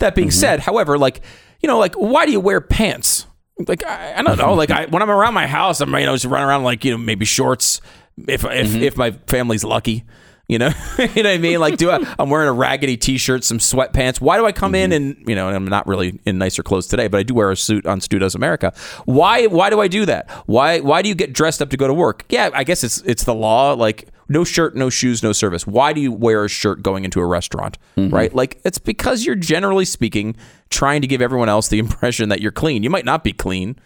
That 0.00 0.14
being 0.14 0.30
said, 0.30 0.60
however, 0.60 0.98
like, 0.98 1.20
you 1.60 1.66
know, 1.68 1.78
like, 1.78 1.94
why 1.94 2.26
do 2.26 2.32
you 2.32 2.40
wear 2.40 2.60
pants? 2.60 3.26
Like, 3.68 3.84
I, 3.84 4.14
I 4.16 4.22
don't 4.22 4.38
know. 4.38 4.54
Like, 4.54 4.70
I, 4.70 4.86
when 4.86 5.02
I'm 5.02 5.10
around 5.10 5.34
my 5.34 5.46
house, 5.46 5.80
I'm, 5.82 5.92
you 5.94 6.06
know, 6.06 6.14
just 6.14 6.24
running 6.24 6.48
around 6.48 6.64
like, 6.64 6.84
you 6.84 6.90
know, 6.90 6.98
maybe 6.98 7.24
shorts 7.26 7.80
if, 8.28 8.44
if, 8.44 8.50
Mm-hmm. 8.68 8.82
if 8.82 8.96
my 8.96 9.10
family's 9.26 9.64
lucky. 9.64 10.04
You 10.48 10.58
know, 10.58 10.70
you 10.98 11.06
know 11.06 11.12
what 11.14 11.26
I 11.26 11.38
mean? 11.38 11.60
Like, 11.60 11.76
do 11.76 11.90
I? 11.92 12.04
I'm 12.18 12.28
wearing 12.28 12.48
a 12.48 12.52
raggedy 12.52 12.96
T-shirt, 12.96 13.44
some 13.44 13.58
sweatpants. 13.58 14.20
Why 14.20 14.36
do 14.36 14.46
I 14.46 14.50
come 14.50 14.72
Mm-hmm. 14.72 14.92
in 14.92 14.92
and 14.92 15.28
you 15.28 15.36
know? 15.36 15.46
And 15.46 15.56
I'm 15.56 15.64
not 15.64 15.86
really 15.86 16.18
in 16.26 16.38
nicer 16.38 16.64
clothes 16.64 16.88
today, 16.88 17.06
but 17.06 17.18
I 17.20 17.22
do 17.22 17.34
wear 17.34 17.52
a 17.52 17.56
suit 17.56 17.86
on 17.86 18.00
Stu 18.00 18.18
Does 18.18 18.34
America. 18.34 18.72
Why? 19.04 19.46
Why 19.46 19.70
do 19.70 19.80
I 19.80 19.86
do 19.86 20.04
that? 20.06 20.28
Why? 20.46 20.80
Why 20.80 21.02
do 21.02 21.08
you 21.08 21.14
get 21.14 21.32
dressed 21.32 21.62
up 21.62 21.70
to 21.70 21.76
go 21.76 21.86
to 21.86 21.94
work? 21.94 22.24
Yeah, 22.30 22.50
I 22.52 22.64
guess 22.64 22.82
it's 22.82 23.00
it's 23.02 23.22
the 23.22 23.34
law. 23.34 23.74
Like, 23.74 24.08
no 24.30 24.44
shirt, 24.44 24.74
no 24.74 24.88
shoes, 24.88 25.22
no 25.22 25.32
service. 25.32 25.66
Why 25.66 25.92
do 25.92 26.00
you 26.00 26.12
wear 26.12 26.44
a 26.44 26.48
shirt 26.48 26.82
going 26.82 27.04
into 27.04 27.20
a 27.20 27.26
restaurant? 27.26 27.76
Right? 27.96 28.34
Like, 28.34 28.60
it's 28.64 28.78
because 28.78 29.26
you're 29.26 29.34
generally 29.34 29.84
speaking 29.84 30.36
trying 30.70 31.02
to 31.02 31.06
give 31.06 31.20
everyone 31.20 31.48
else 31.48 31.68
the 31.68 31.78
impression 31.86 32.28
that 32.30 32.40
you're 32.40 32.52
clean. 32.52 32.82
You 32.82 32.90
might 32.90 33.04
not 33.04 33.24
be 33.24 33.32
clean. 33.32 33.76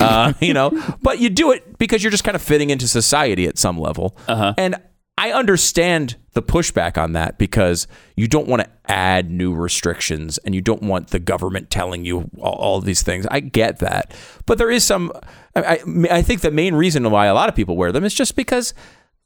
uh, 0.00 0.32
you 0.40 0.52
know, 0.52 0.70
but 1.02 1.18
you 1.20 1.30
do 1.30 1.52
it 1.52 1.78
because 1.78 2.02
you're 2.02 2.10
just 2.10 2.24
kind 2.24 2.34
of 2.34 2.42
fitting 2.42 2.70
into 2.70 2.86
society 2.86 3.46
at 3.46 3.58
some 3.58 3.78
level. 3.78 4.16
And 4.58 4.76
I 5.18 5.32
understand 5.32 6.16
the 6.32 6.42
pushback 6.42 6.96
on 6.96 7.12
that 7.12 7.36
because 7.38 7.86
you 8.16 8.26
don't 8.26 8.48
want 8.48 8.62
to 8.62 8.68
add 8.86 9.30
new 9.30 9.54
restrictions 9.54 10.38
and 10.38 10.54
you 10.54 10.60
don't 10.62 10.82
want 10.82 11.08
the 11.08 11.18
government 11.18 11.68
telling 11.70 12.04
you 12.04 12.30
all, 12.40 12.54
all 12.54 12.78
of 12.78 12.84
these 12.84 13.02
things. 13.02 13.26
I 13.30 13.40
get 13.40 13.78
that, 13.80 14.14
but 14.46 14.56
there 14.58 14.70
is 14.70 14.84
some. 14.84 15.12
I, 15.54 15.60
I, 15.62 15.78
I 16.10 16.22
think 16.22 16.40
the 16.40 16.50
main 16.50 16.74
reason 16.74 17.08
why 17.10 17.26
a 17.26 17.34
lot 17.34 17.48
of 17.50 17.54
people 17.54 17.76
wear 17.76 17.92
them 17.92 18.04
is 18.04 18.14
just 18.14 18.34
because, 18.36 18.72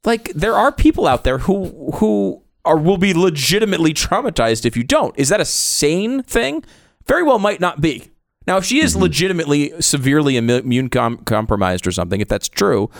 like, 0.04 0.32
there 0.34 0.54
are 0.54 0.70
people 0.72 1.06
out 1.06 1.24
there 1.24 1.38
who 1.38 1.90
who 1.96 2.42
are 2.64 2.76
will 2.76 2.98
be 2.98 3.14
legitimately 3.14 3.94
traumatized 3.94 4.64
if 4.64 4.76
you 4.76 4.82
don't. 4.84 5.16
Is 5.18 5.28
that 5.28 5.40
a 5.40 5.44
sane 5.44 6.22
thing? 6.22 6.64
Very 7.06 7.22
well, 7.22 7.38
might 7.38 7.60
not 7.60 7.80
be. 7.80 8.10
Now, 8.46 8.56
if 8.58 8.64
she 8.64 8.80
is 8.80 8.94
legitimately 8.96 9.72
severely 9.80 10.36
immune 10.36 10.88
com- 10.88 11.18
compromised 11.18 11.86
or 11.86 11.90
something, 11.92 12.20
if 12.20 12.28
that's 12.28 12.48
true, 12.48 12.90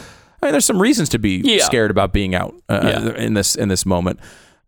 I 0.42 0.46
mean, 0.46 0.52
there's 0.52 0.64
some 0.64 0.80
reasons 0.82 1.08
to 1.10 1.18
be 1.18 1.40
Yeah. 1.44 1.64
scared 1.64 1.90
about 1.90 2.12
being 2.12 2.34
out 2.34 2.54
uh, 2.68 2.80
Yeah. 2.82 3.14
in 3.16 3.34
this 3.34 3.54
in 3.54 3.68
this 3.68 3.86
moment. 3.86 4.18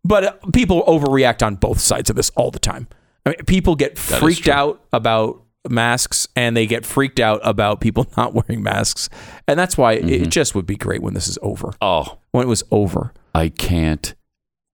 But 0.04 0.24
uh, 0.24 0.32
people 0.52 0.84
overreact 0.86 1.44
on 1.44 1.56
both 1.56 1.80
sides 1.80 2.10
of 2.10 2.16
this 2.16 2.30
all 2.36 2.50
the 2.52 2.58
time. 2.60 2.86
I 3.26 3.30
mean, 3.30 3.38
people 3.46 3.74
get 3.76 3.98
is 3.98 4.16
freaked 4.18 4.48
out 4.48 4.80
about 4.92 5.42
masks, 5.68 6.28
and 6.36 6.56
they 6.56 6.66
get 6.66 6.84
freaked 6.86 7.18
out 7.20 7.40
about 7.42 7.80
people 7.80 8.06
not 8.16 8.34
wearing 8.34 8.62
masks, 8.62 9.08
and 9.46 9.58
that's 9.58 9.76
why 9.78 9.96
Mm-hmm. 9.96 10.08
it 10.24 10.28
just 10.30 10.54
would 10.54 10.66
be 10.66 10.76
great 10.76 11.02
when 11.02 11.14
this 11.14 11.28
is 11.28 11.38
over. 11.42 11.72
Oh, 11.80 12.18
When 12.32 12.44
it 12.44 12.48
was 12.48 12.62
over, 12.70 13.12
I 13.34 13.48
can't 13.48 14.14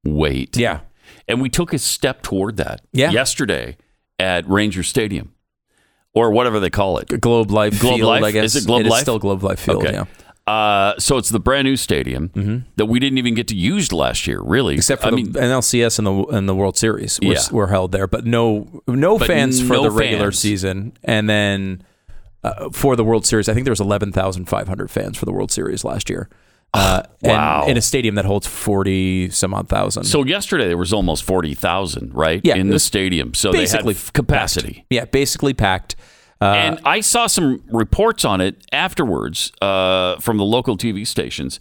wait. 0.05 0.57
yeah, 0.57 0.81
And 1.29 1.41
we 1.41 1.49
took 1.49 1.73
a 1.73 1.79
step 1.79 2.23
toward 2.23 2.57
that 2.59 2.83
Yeah. 2.93 3.11
yesterday 3.11 3.77
at 4.19 4.49
Ranger 4.49 4.83
Stadium 4.83 5.33
or 6.15 6.31
whatever 6.31 6.61
they 6.61 6.71
call 6.71 6.99
it. 6.99 7.21
Globe 7.21 7.51
Life 7.51 7.81
Globe 7.81 7.97
Field. 7.97 8.09
Life? 8.09 8.25
I 8.25 8.31
guess 8.31 8.55
Is 8.55 8.65
it 8.65 8.67
Globe 8.67 8.81
It 8.83 8.87
is 8.87 8.91
Life? 8.91 9.03
still 9.03 9.19
Globe 9.19 9.43
Life 9.43 9.61
Field. 9.61 9.85
Okay. 9.85 9.93
Yeah. 9.95 10.05
Uh, 10.47 10.93
so 10.99 11.17
it's 11.17 11.31
the 11.31 11.41
brand 11.41 11.65
new 11.67 11.77
stadium 11.77 12.29
Mm-hmm. 12.31 12.59
that 12.77 12.85
we 12.87 12.99
didn't 13.01 13.17
even 13.19 13.35
get 13.35 13.49
to 13.49 13.57
use 13.57 13.93
last 13.93 14.27
year, 14.27 14.41
really. 14.43 14.75
except 14.75 15.01
for 15.01 15.09
I 15.09 15.11
the 15.11 15.17
mean, 15.17 15.33
NLCS 15.33 15.99
and 15.99 16.07
the 16.07 16.13
and 16.37 16.47
the 16.49 16.55
World 16.55 16.77
Series 16.77 17.19
were, 17.23 17.33
Yeah. 17.33 17.41
were 17.51 17.69
held 17.69 17.93
there, 17.93 18.07
but 18.07 18.27
no 18.27 18.83
no 18.87 19.19
But 19.19 19.27
fans 19.29 19.61
for 19.63 19.73
no 19.75 19.83
the 19.85 19.91
regular 19.91 20.27
fans. 20.27 20.39
season, 20.41 20.93
and 21.03 21.31
then 21.31 21.83
uh, 22.43 22.69
for 22.71 22.95
the 22.95 23.05
World 23.05 23.25
Series, 23.25 23.49
I 23.49 23.55
think 23.55 23.65
there 23.65 23.73
was 23.73 23.81
eleven 23.81 24.13
thousand 24.13 24.45
five 24.47 24.69
hundred 24.69 24.91
fans 24.91 25.17
for 25.17 25.25
the 25.25 25.33
World 25.33 25.51
Series 25.51 25.83
last 25.83 26.11
year. 26.11 26.29
Uh, 26.75 27.05
and 27.23 27.31
Wow. 27.33 27.67
in 27.69 27.77
a 27.77 27.81
stadium 27.81 28.17
that 28.17 28.25
holds 28.27 28.47
forty 28.47 29.31
some 29.31 29.55
odd 29.55 29.69
thousand. 29.69 30.05
so 30.05 30.25
yesterday 30.25 30.67
there 30.69 30.77
was 30.77 30.93
almost 30.93 31.23
forty 31.25 31.55
thousand, 31.55 32.13
right? 32.13 32.41
Yeah, 32.45 32.57
in 32.57 32.69
the 32.69 32.81
stadium. 32.81 33.33
So 33.33 33.51
basically 33.51 33.95
they 33.95 34.01
had 34.01 34.13
capacity. 34.13 34.85
yeah, 34.91 35.07
basically 35.07 35.55
packed. 35.55 35.97
Uh, 36.41 36.53
and 36.53 36.81
I 36.85 37.01
saw 37.01 37.27
some 37.27 37.63
reports 37.69 38.25
on 38.25 38.41
it 38.41 38.67
afterwards 38.73 39.53
uh, 39.63 40.19
from 40.21 40.37
the 40.37 40.45
local 40.45 40.77
TV 40.77 41.07
stations, 41.07 41.61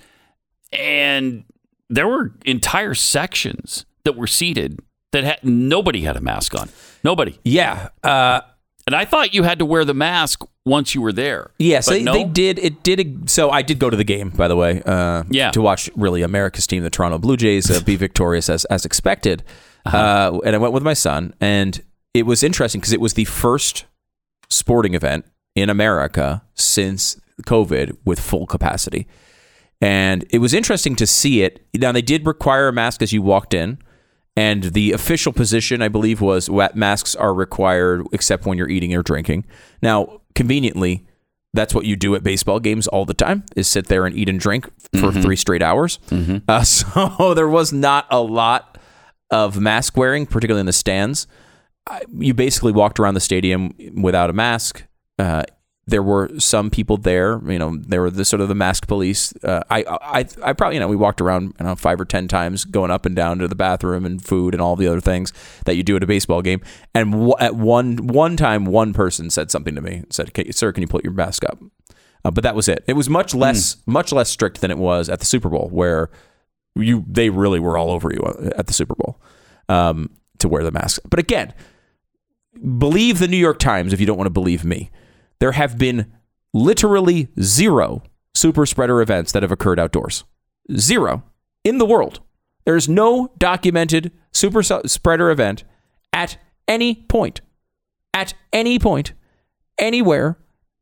and 0.71 1.45
there 1.89 2.07
were 2.07 2.33
entire 2.45 2.93
sections 2.93 3.85
that 4.03 4.15
were 4.15 4.27
seated 4.27 4.79
that 5.11 5.23
had 5.23 5.43
nobody 5.43 6.01
had 6.01 6.17
a 6.17 6.21
mask 6.21 6.59
on. 6.59 6.69
Nobody. 7.03 7.39
yeah, 7.43 7.89
uh, 8.03 8.41
And 8.87 8.95
I 8.95 9.05
thought 9.05 9.33
you 9.33 9.43
had 9.43 9.59
to 9.59 9.65
wear 9.65 9.85
the 9.85 9.93
mask 9.93 10.43
once 10.65 10.95
you 10.95 11.01
were 11.01 11.13
there. 11.13 11.51
Yes, 11.59 11.87
they, 11.87 12.03
no? 12.03 12.13
they 12.13 12.23
did. 12.23 12.57
It 12.59 12.83
did. 12.83 13.29
So 13.29 13.49
I 13.49 13.61
did 13.61 13.79
go 13.79 13.89
to 13.89 13.95
the 13.97 14.03
game, 14.03 14.29
by 14.29 14.47
the 14.47 14.55
way. 14.55 14.81
Uh, 14.85 15.23
Yeah. 15.29 15.51
To 15.51 15.61
watch 15.61 15.89
really 15.95 16.21
America's 16.23 16.65
team, 16.67 16.83
the 16.83 16.89
Toronto 16.89 17.17
Blue 17.17 17.37
Jays, 17.37 17.69
uh, 17.69 17.81
be 17.81 17.95
victorious 18.07 18.49
as 18.49 18.65
as 18.65 18.85
expected. 18.85 19.43
Uh-huh. 19.85 19.97
uh 19.97 20.39
and 20.45 20.55
I 20.55 20.59
went 20.59 20.73
with 20.73 20.83
my 20.83 20.93
son, 20.93 21.33
and 21.39 21.81
it 22.13 22.25
was 22.25 22.41
interesting 22.43 22.81
because 22.81 22.93
it 22.93 23.01
was 23.01 23.13
the 23.13 23.25
first 23.25 23.85
sporting 24.53 24.93
event 24.93 25.25
in 25.55 25.69
America 25.69 26.43
since 26.53 27.19
COVID 27.43 27.97
with 28.05 28.19
full 28.19 28.45
capacity, 28.45 29.07
and 29.81 30.25
it 30.29 30.39
was 30.39 30.53
interesting 30.53 30.95
to 30.95 31.07
see 31.07 31.41
it. 31.41 31.65
Now 31.73 31.91
they 31.91 32.01
did 32.01 32.25
require 32.25 32.69
a 32.69 32.73
mask 32.73 33.01
as 33.01 33.11
you 33.11 33.21
walked 33.21 33.53
in. 33.53 33.77
And 34.35 34.63
the 34.73 34.93
official 34.93 35.31
position, 35.31 35.83
I 35.83 35.89
believe, 35.89 36.19
was 36.19 36.49
masks 36.73 37.13
are 37.15 37.33
required 37.35 38.07
except 38.11 38.47
when 38.47 38.57
you're 38.57 38.69
eating 38.69 38.95
or 38.95 39.03
drinking. 39.03 39.45
Now, 39.81 40.21
conveniently, 40.33 41.05
that's 41.53 41.75
what 41.75 41.85
you 41.85 41.95
do 41.95 42.15
at 42.15 42.23
baseball 42.23 42.59
games 42.59 42.87
all 42.87 43.05
the 43.05 43.13
time 43.13 43.43
is 43.55 43.67
sit 43.67 43.87
there 43.87 44.05
and 44.07 44.17
eat 44.17 44.27
and 44.27 44.39
drink 44.39 44.67
for 44.99 45.11
three 45.21 45.35
straight 45.35 45.61
hours. 45.61 45.99
Uh, 46.47 46.63
so 46.63 47.33
there 47.35 47.47
was 47.47 47.71
not 47.71 48.07
a 48.09 48.19
lot 48.21 48.79
of 49.29 49.59
mask 49.59 49.95
wearing, 49.95 50.25
particularly 50.25 50.61
in 50.61 50.65
the 50.65 50.73
stands. 50.73 51.27
I, 51.87 52.01
you 52.17 52.33
basically 52.33 52.71
walked 52.71 52.99
around 52.99 53.13
the 53.13 53.19
stadium 53.19 53.73
without 54.01 54.29
a 54.29 54.33
mask. 54.33 54.83
Uh, 55.19 55.43
there 55.85 56.01
were 56.01 56.29
some 56.39 56.69
people 56.69 56.95
there, 56.95 57.41
you 57.45 57.59
know, 57.59 57.77
there 57.77 58.01
were 58.01 58.09
the 58.09 58.23
sort 58.23 58.39
of 58.39 58.47
the 58.47 58.55
mask 58.55 58.87
police. 58.87 59.33
Uh, 59.43 59.63
I, 59.69 59.83
I, 59.83 60.25
I 60.41 60.53
probably, 60.53 60.75
you 60.75 60.79
know, 60.79 60.87
we 60.87 60.95
walked 60.95 61.19
around, 61.19 61.53
know, 61.59 61.75
five 61.75 61.99
or 61.99 62.05
10 62.05 62.29
times 62.29 62.63
going 62.63 62.89
up 62.89 63.05
and 63.05 63.13
down 63.15 63.39
to 63.39 63.49
the 63.49 63.55
bathroom 63.55 64.05
and 64.05 64.23
food 64.23 64.53
and 64.53 64.61
all 64.61 64.77
the 64.77 64.87
other 64.87 65.01
things 65.01 65.33
that 65.65 65.75
you 65.75 65.83
do 65.83 65.97
at 65.97 66.03
a 66.03 66.07
baseball 66.07 66.41
game. 66.41 66.61
And 66.95 67.11
w- 67.11 67.35
at 67.37 67.55
one, 67.55 68.07
one 68.07 68.37
time, 68.37 68.63
one 68.63 68.93
person 68.93 69.29
said 69.29 69.51
something 69.51 69.75
to 69.75 69.81
me, 69.81 70.03
said, 70.09 70.29
"Okay, 70.29 70.51
sir, 70.51 70.71
can 70.71 70.81
you 70.81 70.87
put 70.87 71.03
your 71.03 71.11
mask 71.11 71.43
up? 71.43 71.61
Uh, 72.23 72.31
but 72.31 72.43
that 72.43 72.55
was 72.55 72.69
it. 72.69 72.85
It 72.87 72.93
was 72.93 73.09
much 73.09 73.35
less, 73.35 73.75
much 73.85 74.13
less 74.13 74.29
strict 74.29 74.61
than 74.61 74.71
it 74.71 74.77
was 74.77 75.09
at 75.09 75.19
the 75.19 75.25
Super 75.25 75.49
Bowl 75.49 75.67
where 75.69 76.09
you, 76.75 77.03
they 77.09 77.29
really 77.29 77.59
were 77.59 77.77
all 77.77 77.91
over 77.91 78.09
you 78.13 78.21
uh, 78.21 78.51
at 78.57 78.67
the 78.67 78.73
Super 78.73 78.95
Bowl 78.95 79.19
um, 79.67 80.09
to 80.39 80.47
wear 80.47 80.63
the 80.63 80.71
mask. 80.71 81.01
But 81.09 81.19
again, 81.19 81.53
believe 82.77 83.19
the 83.19 83.27
New 83.27 83.37
York 83.37 83.59
Times 83.59 83.93
if 83.93 83.99
you 83.99 84.05
don't 84.05 84.17
want 84.17 84.27
to 84.27 84.31
believe 84.31 84.63
me. 84.63 84.89
There 85.39 85.53
have 85.53 85.77
been 85.77 86.11
literally 86.53 87.29
zero 87.41 88.03
super 88.33 88.65
spreader 88.65 89.01
events 89.01 89.31
that 89.31 89.43
have 89.43 89.51
occurred 89.51 89.79
outdoors. 89.79 90.23
Zero 90.75 91.23
in 91.63 91.77
the 91.77 91.85
world. 91.85 92.19
There's 92.65 92.87
no 92.87 93.31
documented 93.37 94.11
super 94.31 94.63
spreader 94.63 95.29
event 95.29 95.63
at 96.13 96.37
any 96.67 96.95
point, 96.95 97.41
at 98.13 98.33
any 98.53 98.79
point, 98.79 99.13
anywhere 99.77 100.37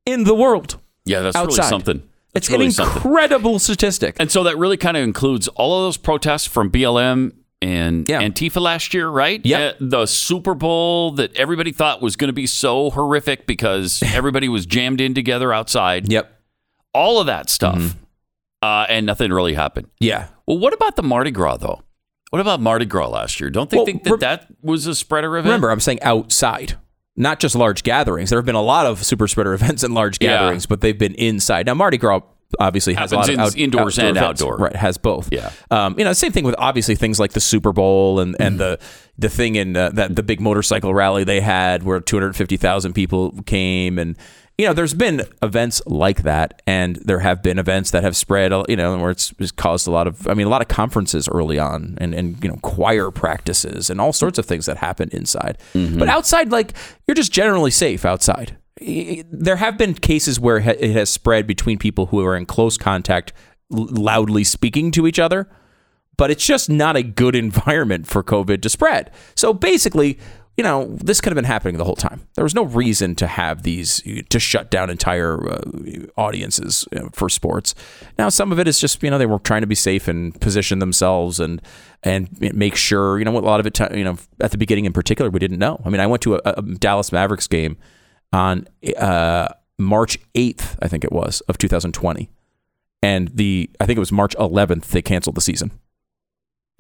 in 0.05 0.25
the 0.25 0.35
world. 0.35 0.79
Yeah, 1.05 1.21
that's 1.21 1.35
outside. 1.35 1.57
really 1.57 1.69
something. 1.69 1.97
That's 2.33 2.47
It's 2.47 2.51
really 2.51 2.65
an 2.67 2.71
something. 2.71 2.95
incredible 2.97 3.57
statistic. 3.59 4.15
And 4.19 4.31
so 4.31 4.43
that 4.43 4.57
really 4.57 4.77
kind 4.77 4.95
of 4.95 5.03
includes 5.03 5.47
all 5.49 5.79
of 5.79 5.85
those 5.87 5.97
protests 5.97 6.45
from 6.45 6.69
BLM 6.69 7.33
and 7.61 8.07
Yeah. 8.09 8.21
Antifa 8.21 8.59
last 8.61 8.93
year, 8.93 9.07
right? 9.09 9.39
Yep. 9.45 9.75
Uh, 9.75 9.77
the 9.79 10.05
Super 10.05 10.53
Bowl 10.55 11.11
that 11.13 11.35
everybody 11.35 11.71
thought 11.71 12.01
was 12.01 12.15
going 12.15 12.29
to 12.29 12.33
be 12.33 12.47
so 12.47 12.89
horrific 12.89 13.45
because 13.45 14.01
everybody 14.13 14.49
was 14.49 14.65
jammed 14.65 14.99
in 15.01 15.13
together 15.13 15.53
outside. 15.53 16.11
Yep. 16.11 16.31
All 16.93 17.19
of 17.19 17.27
that 17.27 17.49
stuff. 17.49 17.77
Mm-hmm. 17.77 17.97
Uh, 18.63 18.85
and 18.89 19.05
nothing 19.05 19.31
really 19.31 19.53
happened. 19.55 19.87
Yeah. 19.99 20.27
Well, 20.45 20.59
what 20.59 20.73
about 20.73 20.95
the 20.95 21.01
Mardi 21.03 21.31
Gras, 21.31 21.57
though? 21.57 21.81
What 22.29 22.39
about 22.39 22.59
Mardi 22.61 22.85
Gras 22.85 23.07
last 23.09 23.39
year? 23.39 23.49
Don't 23.49 23.69
they 23.69 23.77
Well, 23.77 23.85
think 23.85 24.03
that 24.03 24.11
rem- 24.11 24.19
that 24.19 24.47
was 24.61 24.85
a 24.87 24.93
spreader 24.95 25.35
event? 25.37 25.45
Remember, 25.47 25.69
I'm 25.71 25.79
saying 25.79 26.01
outside, 26.03 26.77
not 27.15 27.39
just 27.39 27.55
large 27.55 27.83
gatherings. 27.83 28.29
There 28.29 28.37
have 28.39 28.45
been 28.45 28.55
a 28.55 28.61
lot 28.61 28.85
of 28.85 29.03
super 29.03 29.27
spreader 29.27 29.53
events 29.55 29.83
and 29.83 29.93
large 29.93 30.17
Yeah. 30.21 30.37
gatherings, 30.37 30.65
but 30.65 30.81
they've 30.81 30.97
been 30.97 31.15
inside. 31.15 31.65
Now, 31.65 31.73
Mardi 31.73 31.97
Gras 31.97 32.21
obviously 32.59 32.93
has 32.93 33.11
a 33.11 33.15
lot 33.15 33.27
Happens 33.29 33.39
of 33.39 33.53
out- 33.55 33.57
indoors 33.57 33.97
outdoor 33.99 34.09
and 34.09 34.17
events. 34.17 34.41
outdoor. 34.41 34.57
Right, 34.57 34.75
has 34.75 34.97
both. 34.97 35.29
Yeah. 35.31 35.51
Um, 35.69 35.95
you 35.97 36.03
know, 36.05 36.13
same 36.13 36.31
thing 36.31 36.43
with 36.43 36.55
obviously 36.57 36.95
things 36.95 37.19
like 37.19 37.31
the 37.33 37.39
Super 37.39 37.71
Bowl 37.73 38.19
and, 38.19 38.35
and 38.39 38.59
the 38.59 38.79
the 39.17 39.29
thing 39.29 39.55
in 39.55 39.75
uh, 39.77 39.89
that 39.91 40.15
the 40.15 40.23
big 40.23 40.39
motorcycle 40.41 40.93
rally 40.93 41.23
they 41.23 41.41
had 41.41 41.83
where 41.83 41.99
250,000 41.99 42.93
people 42.93 43.31
came 43.45 43.97
and 43.99 44.17
you 44.57 44.67
know, 44.67 44.73
there's 44.73 44.93
been 44.93 45.23
events 45.41 45.81
like 45.87 46.21
that, 46.21 46.61
and 46.67 46.97
there 46.97 47.17
have 47.19 47.41
been 47.41 47.57
events 47.57 47.89
that 47.91 48.03
have 48.03 48.15
spread, 48.15 48.51
you 48.69 48.75
know, 48.75 48.95
where 48.99 49.09
it's, 49.09 49.33
it's 49.39 49.49
caused 49.51 49.87
a 49.87 49.91
lot 49.91 50.05
of, 50.05 50.27
I 50.27 50.35
mean, 50.35 50.45
a 50.45 50.49
lot 50.51 50.61
of 50.61 50.67
conferences 50.67 51.27
early 51.29 51.57
on, 51.57 51.97
and, 51.99 52.13
and 52.13 52.43
you 52.43 52.49
know, 52.49 52.57
choir 52.61 53.09
practices 53.09 53.89
and 53.89 53.99
all 53.99 54.13
sorts 54.13 54.37
of 54.37 54.45
things 54.45 54.67
that 54.67 54.77
happen 54.77 55.09
inside. 55.13 55.57
But 55.73 56.09
outside, 56.09 56.51
like, 56.51 56.73
you're 57.07 57.15
just 57.15 57.31
generally 57.31 57.71
safe 57.71 58.05
outside. 58.05 58.55
There 58.81 59.57
have 59.57 59.77
been 59.77 59.93
cases 59.93 60.39
where 60.39 60.57
it 60.57 60.91
has 60.91 61.09
spread 61.09 61.47
between 61.47 61.77
people 61.77 62.07
who 62.07 62.25
are 62.25 62.35
in 62.35 62.45
close 62.45 62.77
contact, 62.77 63.31
loudly 63.69 64.43
speaking 64.43 64.91
to 64.91 65.07
each 65.07 65.19
other 65.19 65.47
but 66.21 66.29
it's 66.29 66.45
just 66.45 66.69
not 66.69 66.95
a 66.95 67.01
good 67.01 67.35
environment 67.47 68.05
for 68.05 68.23
COVID 68.23 68.61
to 68.61 68.69
spread. 68.69 69.09
So 69.35 69.53
basically, 69.53 70.19
you 70.55 70.63
know, 70.63 70.85
this 71.01 71.19
could 71.19 71.31
have 71.31 71.35
been 71.35 71.45
happening 71.45 71.77
the 71.77 71.83
whole 71.83 71.95
time. 71.95 72.27
There 72.35 72.43
was 72.43 72.53
no 72.53 72.63
reason 72.63 73.15
to 73.15 73.25
have 73.25 73.63
these 73.63 74.03
to 74.29 74.39
shut 74.39 74.69
down 74.69 74.91
entire 74.91 75.49
uh, 75.49 75.61
audiences 76.17 76.87
you 76.91 76.99
know, 76.99 77.09
for 77.13 77.27
sports. 77.27 77.73
Now, 78.19 78.29
some 78.29 78.51
of 78.51 78.59
it 78.59 78.67
is 78.67 78.79
just 78.79 79.01
you 79.01 79.09
know 79.09 79.17
they 79.17 79.25
were 79.25 79.39
trying 79.39 79.61
to 79.61 79.67
be 79.67 79.73
safe 79.73 80.07
and 80.07 80.39
position 80.39 80.77
themselves 80.77 81.39
and 81.39 81.59
and 82.03 82.29
make 82.39 82.75
sure 82.75 83.17
you 83.17 83.25
know 83.25 83.35
a 83.35 83.39
lot 83.39 83.59
of 83.59 83.65
it 83.65 83.79
you 83.95 84.03
know 84.03 84.19
at 84.39 84.51
the 84.51 84.59
beginning 84.59 84.85
in 84.85 84.93
particular 84.93 85.31
we 85.31 85.39
didn't 85.39 85.57
know. 85.57 85.81
I 85.83 85.89
mean, 85.89 86.01
I 86.01 86.05
went 86.05 86.21
to 86.23 86.35
a, 86.35 86.41
a 86.45 86.61
Dallas 86.61 87.11
Mavericks 87.11 87.47
game 87.47 87.77
on 88.33 88.67
uh, 88.97 89.49
March 89.77 90.17
eighth, 90.35 90.77
I 90.81 90.87
think 90.87 91.03
it 91.03 91.11
was 91.11 91.41
of 91.41 91.57
2020, 91.57 92.29
and 93.01 93.29
the 93.29 93.69
I 93.79 93.85
think 93.85 93.97
it 93.97 94.01
was 94.01 94.11
March 94.11 94.35
11th 94.37 94.85
they 94.87 95.01
canceled 95.01 95.35
the 95.35 95.41
season 95.41 95.71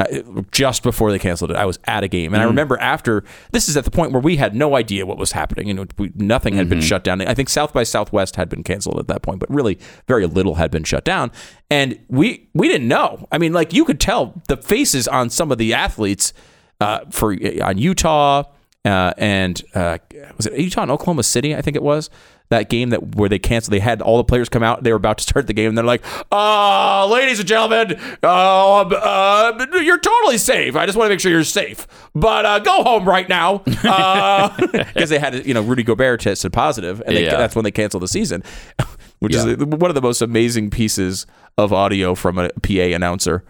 uh, 0.01 0.41
just 0.51 0.83
before 0.83 1.11
they 1.11 1.19
canceled 1.19 1.51
it, 1.51 1.57
I 1.57 1.65
was 1.65 1.77
at 1.85 2.03
a 2.03 2.07
game, 2.07 2.33
and 2.33 2.41
I 2.41 2.45
remember 2.45 2.79
after 2.79 3.23
this 3.51 3.69
is 3.69 3.77
at 3.77 3.85
the 3.85 3.91
point 3.91 4.11
where 4.11 4.21
we 4.21 4.37
had 4.37 4.55
no 4.55 4.75
idea 4.75 5.05
what 5.05 5.17
was 5.17 5.33
happening. 5.33 5.69
and 5.69 5.93
we, 5.97 6.11
nothing 6.15 6.55
had 6.55 6.69
been 6.69 6.81
shut 6.81 7.03
down. 7.03 7.21
I 7.21 7.33
think 7.33 7.49
South 7.49 7.73
by 7.73 7.83
Southwest 7.83 8.35
had 8.35 8.49
been 8.49 8.63
canceled 8.63 8.99
at 8.99 9.07
that 9.07 9.21
point, 9.21 9.39
but 9.39 9.49
really 9.49 9.77
very 10.07 10.25
little 10.25 10.55
had 10.55 10.71
been 10.71 10.83
shut 10.83 11.03
down, 11.03 11.31
and 11.69 11.99
we 12.07 12.49
we 12.53 12.67
didn't 12.67 12.87
know. 12.87 13.27
I 13.31 13.37
mean, 13.37 13.53
like 13.53 13.73
you 13.73 13.85
could 13.85 13.99
tell 13.99 14.41
the 14.47 14.57
faces 14.57 15.07
on 15.07 15.29
some 15.29 15.51
of 15.51 15.57
the 15.57 15.73
athletes 15.73 16.33
uh, 16.79 17.01
for 17.11 17.35
on 17.61 17.77
Utah 17.77 18.43
uh, 18.85 19.13
and 19.17 19.61
uh, 19.75 19.97
was 20.37 20.47
it 20.47 20.57
Utah 20.59 20.81
and 20.83 20.91
Oklahoma 20.91 21.23
City? 21.23 21.55
I 21.55 21.61
think 21.61 21.75
it 21.75 21.83
was 21.83 22.09
that 22.49 22.69
game 22.69 22.89
that 22.89 23.15
where 23.15 23.29
they 23.29 23.39
canceled. 23.39 23.73
They 23.73 23.79
had 23.79 24.01
all 24.01 24.17
the 24.17 24.23
players 24.23 24.49
come 24.49 24.63
out. 24.63 24.83
They 24.83 24.91
were 24.91 24.97
about 24.97 25.19
to 25.19 25.23
start 25.23 25.47
the 25.47 25.53
game, 25.53 25.69
and 25.69 25.77
they're 25.77 25.85
like, 25.85 26.03
"Uh, 26.31 27.07
ladies 27.07 27.39
and 27.39 27.47
gentlemen, 27.47 27.97
uh, 28.23 28.81
uh, 28.81 29.65
you're 29.81 29.99
totally 29.99 30.37
safe. 30.37 30.75
I 30.75 30.85
just 30.85 30.97
want 30.97 31.07
to 31.09 31.13
make 31.13 31.19
sure 31.19 31.31
you're 31.31 31.43
safe, 31.43 31.87
but 32.15 32.45
uh, 32.45 32.59
go 32.59 32.83
home 32.83 33.07
right 33.07 33.29
now 33.29 33.59
because 33.67 35.09
they 35.09 35.19
had 35.19 35.45
you 35.45 35.53
know 35.53 35.61
Rudy 35.61 35.83
Gobert 35.83 36.21
tested 36.21 36.51
positive, 36.51 37.01
and 37.05 37.15
they, 37.15 37.25
Yeah. 37.25 37.37
that's 37.37 37.55
when 37.55 37.63
they 37.63 37.71
canceled 37.71 38.03
the 38.03 38.07
season, 38.07 38.43
which 39.19 39.33
Yeah. 39.35 39.45
is 39.45 39.57
one 39.57 39.91
of 39.91 39.95
the 39.95 40.01
most 40.01 40.21
amazing 40.21 40.71
pieces 40.71 41.25
of 41.57 41.71
audio 41.71 42.15
from 42.15 42.37
a 42.39 42.49
PA 42.63 42.93
announcer 42.95 43.43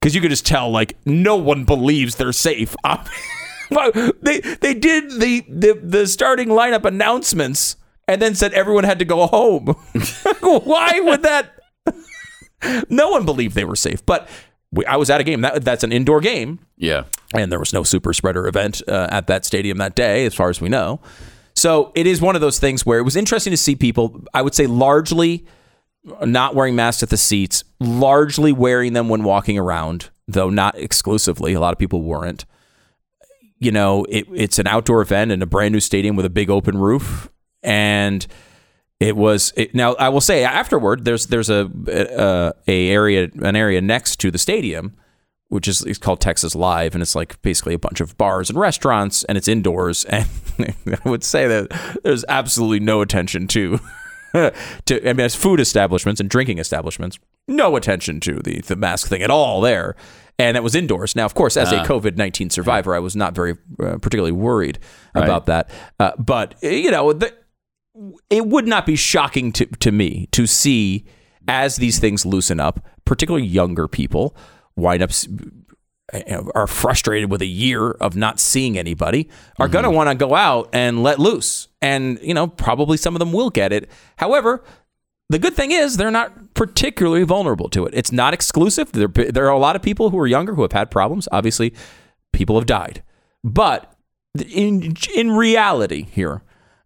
because 0.00 0.14
you 0.14 0.20
could 0.20 0.30
just 0.30 0.44
tell 0.46 0.70
like 0.70 0.96
no 1.06 1.36
one 1.36 1.64
believes 1.64 2.16
they're 2.16 2.32
safe. 2.32 2.74
They 4.22 4.40
they 4.40 4.74
did 4.74 5.10
the, 5.20 5.44
the 5.48 5.78
the 5.82 6.06
starting 6.06 6.48
lineup 6.48 6.84
announcements 6.84 7.76
and 8.08 8.20
then 8.20 8.34
said 8.34 8.52
everyone 8.52 8.84
had 8.84 8.98
to 9.00 9.04
go 9.04 9.26
home. 9.26 9.66
Why 10.40 11.00
would 11.00 11.22
that? 11.22 11.52
no 12.88 13.10
one 13.10 13.24
believed 13.24 13.54
they 13.54 13.64
were 13.64 13.76
safe, 13.76 14.04
but 14.06 14.28
we, 14.72 14.84
I 14.86 14.96
was 14.96 15.10
at 15.10 15.20
a 15.20 15.24
game. 15.24 15.40
That 15.42 15.64
that's 15.64 15.84
an 15.84 15.92
indoor 15.92 16.20
game, 16.20 16.60
Yeah. 16.76 17.04
and 17.34 17.50
there 17.50 17.58
was 17.58 17.72
no 17.72 17.82
super 17.82 18.12
spreader 18.12 18.46
event 18.46 18.82
uh, 18.88 19.08
at 19.10 19.26
that 19.26 19.44
stadium 19.44 19.78
that 19.78 19.94
day, 19.94 20.24
as 20.26 20.34
far 20.34 20.48
as 20.48 20.60
we 20.60 20.68
know. 20.68 21.00
So 21.54 21.92
it 21.94 22.06
is 22.06 22.20
one 22.20 22.34
of 22.34 22.40
those 22.40 22.58
things 22.58 22.86
where 22.86 22.98
it 22.98 23.02
was 23.02 23.16
interesting 23.16 23.50
to 23.50 23.56
see 23.56 23.76
people. 23.76 24.24
I 24.32 24.42
would 24.42 24.54
say 24.54 24.66
largely 24.66 25.44
not 26.24 26.54
wearing 26.54 26.74
masks 26.74 27.02
at 27.02 27.10
the 27.10 27.16
seats, 27.16 27.64
largely 27.78 28.52
wearing 28.52 28.92
them 28.94 29.08
when 29.08 29.22
walking 29.22 29.58
around, 29.58 30.10
though 30.26 30.48
not 30.50 30.76
exclusively. 30.78 31.52
A 31.52 31.60
lot 31.60 31.72
of 31.72 31.78
people 31.78 32.02
weren't. 32.02 32.44
You 33.64 33.72
know, 33.72 34.04
it, 34.08 34.26
it's 34.34 34.58
an 34.58 34.66
outdoor 34.66 35.02
event 35.02 35.30
in 35.30 35.42
a 35.42 35.46
brand 35.46 35.72
new 35.72 35.80
stadium 35.80 36.16
with 36.16 36.26
a 36.26 36.30
big 36.30 36.50
open 36.50 36.78
roof, 36.78 37.30
and 37.62 38.26
it 39.00 39.16
was 39.16 39.52
it, 39.56 39.74
now. 39.74 39.94
I 39.94 40.08
will 40.08 40.20
say 40.20 40.44
afterward, 40.44 41.04
there's 41.04 41.26
there's 41.26 41.50
a, 41.50 41.70
a 41.88 42.52
a 42.66 42.88
area 42.88 43.28
an 43.42 43.56
area 43.56 43.80
next 43.80 44.16
to 44.20 44.30
the 44.30 44.38
stadium, 44.38 44.96
which 45.48 45.68
is 45.68 45.82
it's 45.82 45.98
called 45.98 46.20
Texas 46.20 46.54
Live, 46.54 46.94
and 46.94 47.02
it's 47.02 47.14
like 47.14 47.40
basically 47.42 47.74
a 47.74 47.78
bunch 47.78 48.00
of 48.00 48.16
bars 48.16 48.48
and 48.48 48.58
restaurants, 48.58 49.24
and 49.24 49.36
it's 49.36 49.48
indoors. 49.48 50.06
And 50.58 50.68
I 50.86 51.08
would 51.08 51.24
say 51.24 51.48
that 51.48 52.00
there's 52.04 52.26
absolutely 52.28 52.78
no 52.78 53.00
attention 53.00 53.48
to 53.48 53.80
to 54.32 55.08
I 55.08 55.12
mean, 55.12 55.20
as 55.20 55.34
food 55.34 55.60
establishments 55.60 56.20
and 56.20 56.30
drinking 56.30 56.58
establishments, 56.58 57.18
no 57.48 57.74
attention 57.76 58.20
to 58.20 58.34
the 58.34 58.60
the 58.60 58.76
mask 58.76 59.08
thing 59.08 59.22
at 59.22 59.30
all 59.30 59.60
there. 59.60 59.96
And 60.38 60.56
it 60.56 60.62
was 60.62 60.74
indoors. 60.74 61.14
Now, 61.14 61.24
of 61.24 61.34
course, 61.34 61.56
as 61.56 61.70
a 61.72 61.84
COVID 61.86 62.16
nineteen 62.16 62.50
survivor, 62.50 62.94
I 62.94 62.98
was 62.98 63.14
not 63.14 63.34
very 63.34 63.52
uh, 63.78 63.98
particularly 63.98 64.32
worried 64.32 64.78
about 65.14 65.46
that. 65.46 65.70
Uh, 66.00 66.12
but 66.18 66.54
uh, 66.64 66.68
you 66.68 66.90
know, 66.90 67.12
the, 67.12 67.32
it 68.30 68.46
would 68.46 68.66
not 68.66 68.86
be 68.86 68.96
shocking 68.96 69.52
to, 69.52 69.66
to 69.66 69.92
me 69.92 70.28
to 70.32 70.46
see 70.46 71.04
as 71.46 71.76
these 71.76 71.98
things 71.98 72.24
loosen 72.24 72.58
up, 72.60 72.84
particularly 73.04 73.46
younger 73.46 73.86
people 73.88 74.34
wind 74.74 75.02
up 75.02 75.10
s- 75.10 75.28
you 76.14 76.22
know, 76.28 76.50
are 76.54 76.66
frustrated 76.66 77.30
with 77.30 77.40
a 77.42 77.46
year 77.46 77.90
of 77.92 78.16
not 78.16 78.38
seeing 78.40 78.76
anybody 78.78 79.28
are 79.58 79.68
going 79.68 79.84
to 79.84 79.90
want 79.90 80.08
to 80.10 80.14
go 80.14 80.34
out 80.34 80.68
and 80.72 81.02
let 81.02 81.18
loose. 81.18 81.68
And 81.80 82.18
you 82.22 82.34
know 82.34 82.46
probably 82.48 82.96
some 82.96 83.14
of 83.14 83.18
them 83.20 83.32
will 83.32 83.50
get 83.50 83.72
it. 83.72 83.90
However 84.16 84.64
the 85.32 85.38
good 85.38 85.54
thing 85.54 85.70
is 85.72 85.96
they're 85.96 86.10
not 86.10 86.54
particularly 86.54 87.24
vulnerable 87.24 87.68
to 87.68 87.84
it 87.86 87.92
it's 87.94 88.12
not 88.12 88.32
exclusive 88.32 88.92
there, 88.92 89.08
there 89.08 89.46
are 89.46 89.56
a 89.56 89.58
lot 89.58 89.74
of 89.76 89.82
people 89.82 90.10
who 90.10 90.18
are 90.18 90.26
younger 90.26 90.54
who 90.54 90.62
have 90.62 90.72
had 90.72 90.90
problems 90.90 91.28
obviously 91.32 91.72
people 92.32 92.56
have 92.56 92.66
died. 92.66 93.02
But 93.44 93.94
in 94.34 94.96
in 95.14 95.30
reality, 95.32 96.06
here, 96.10 96.42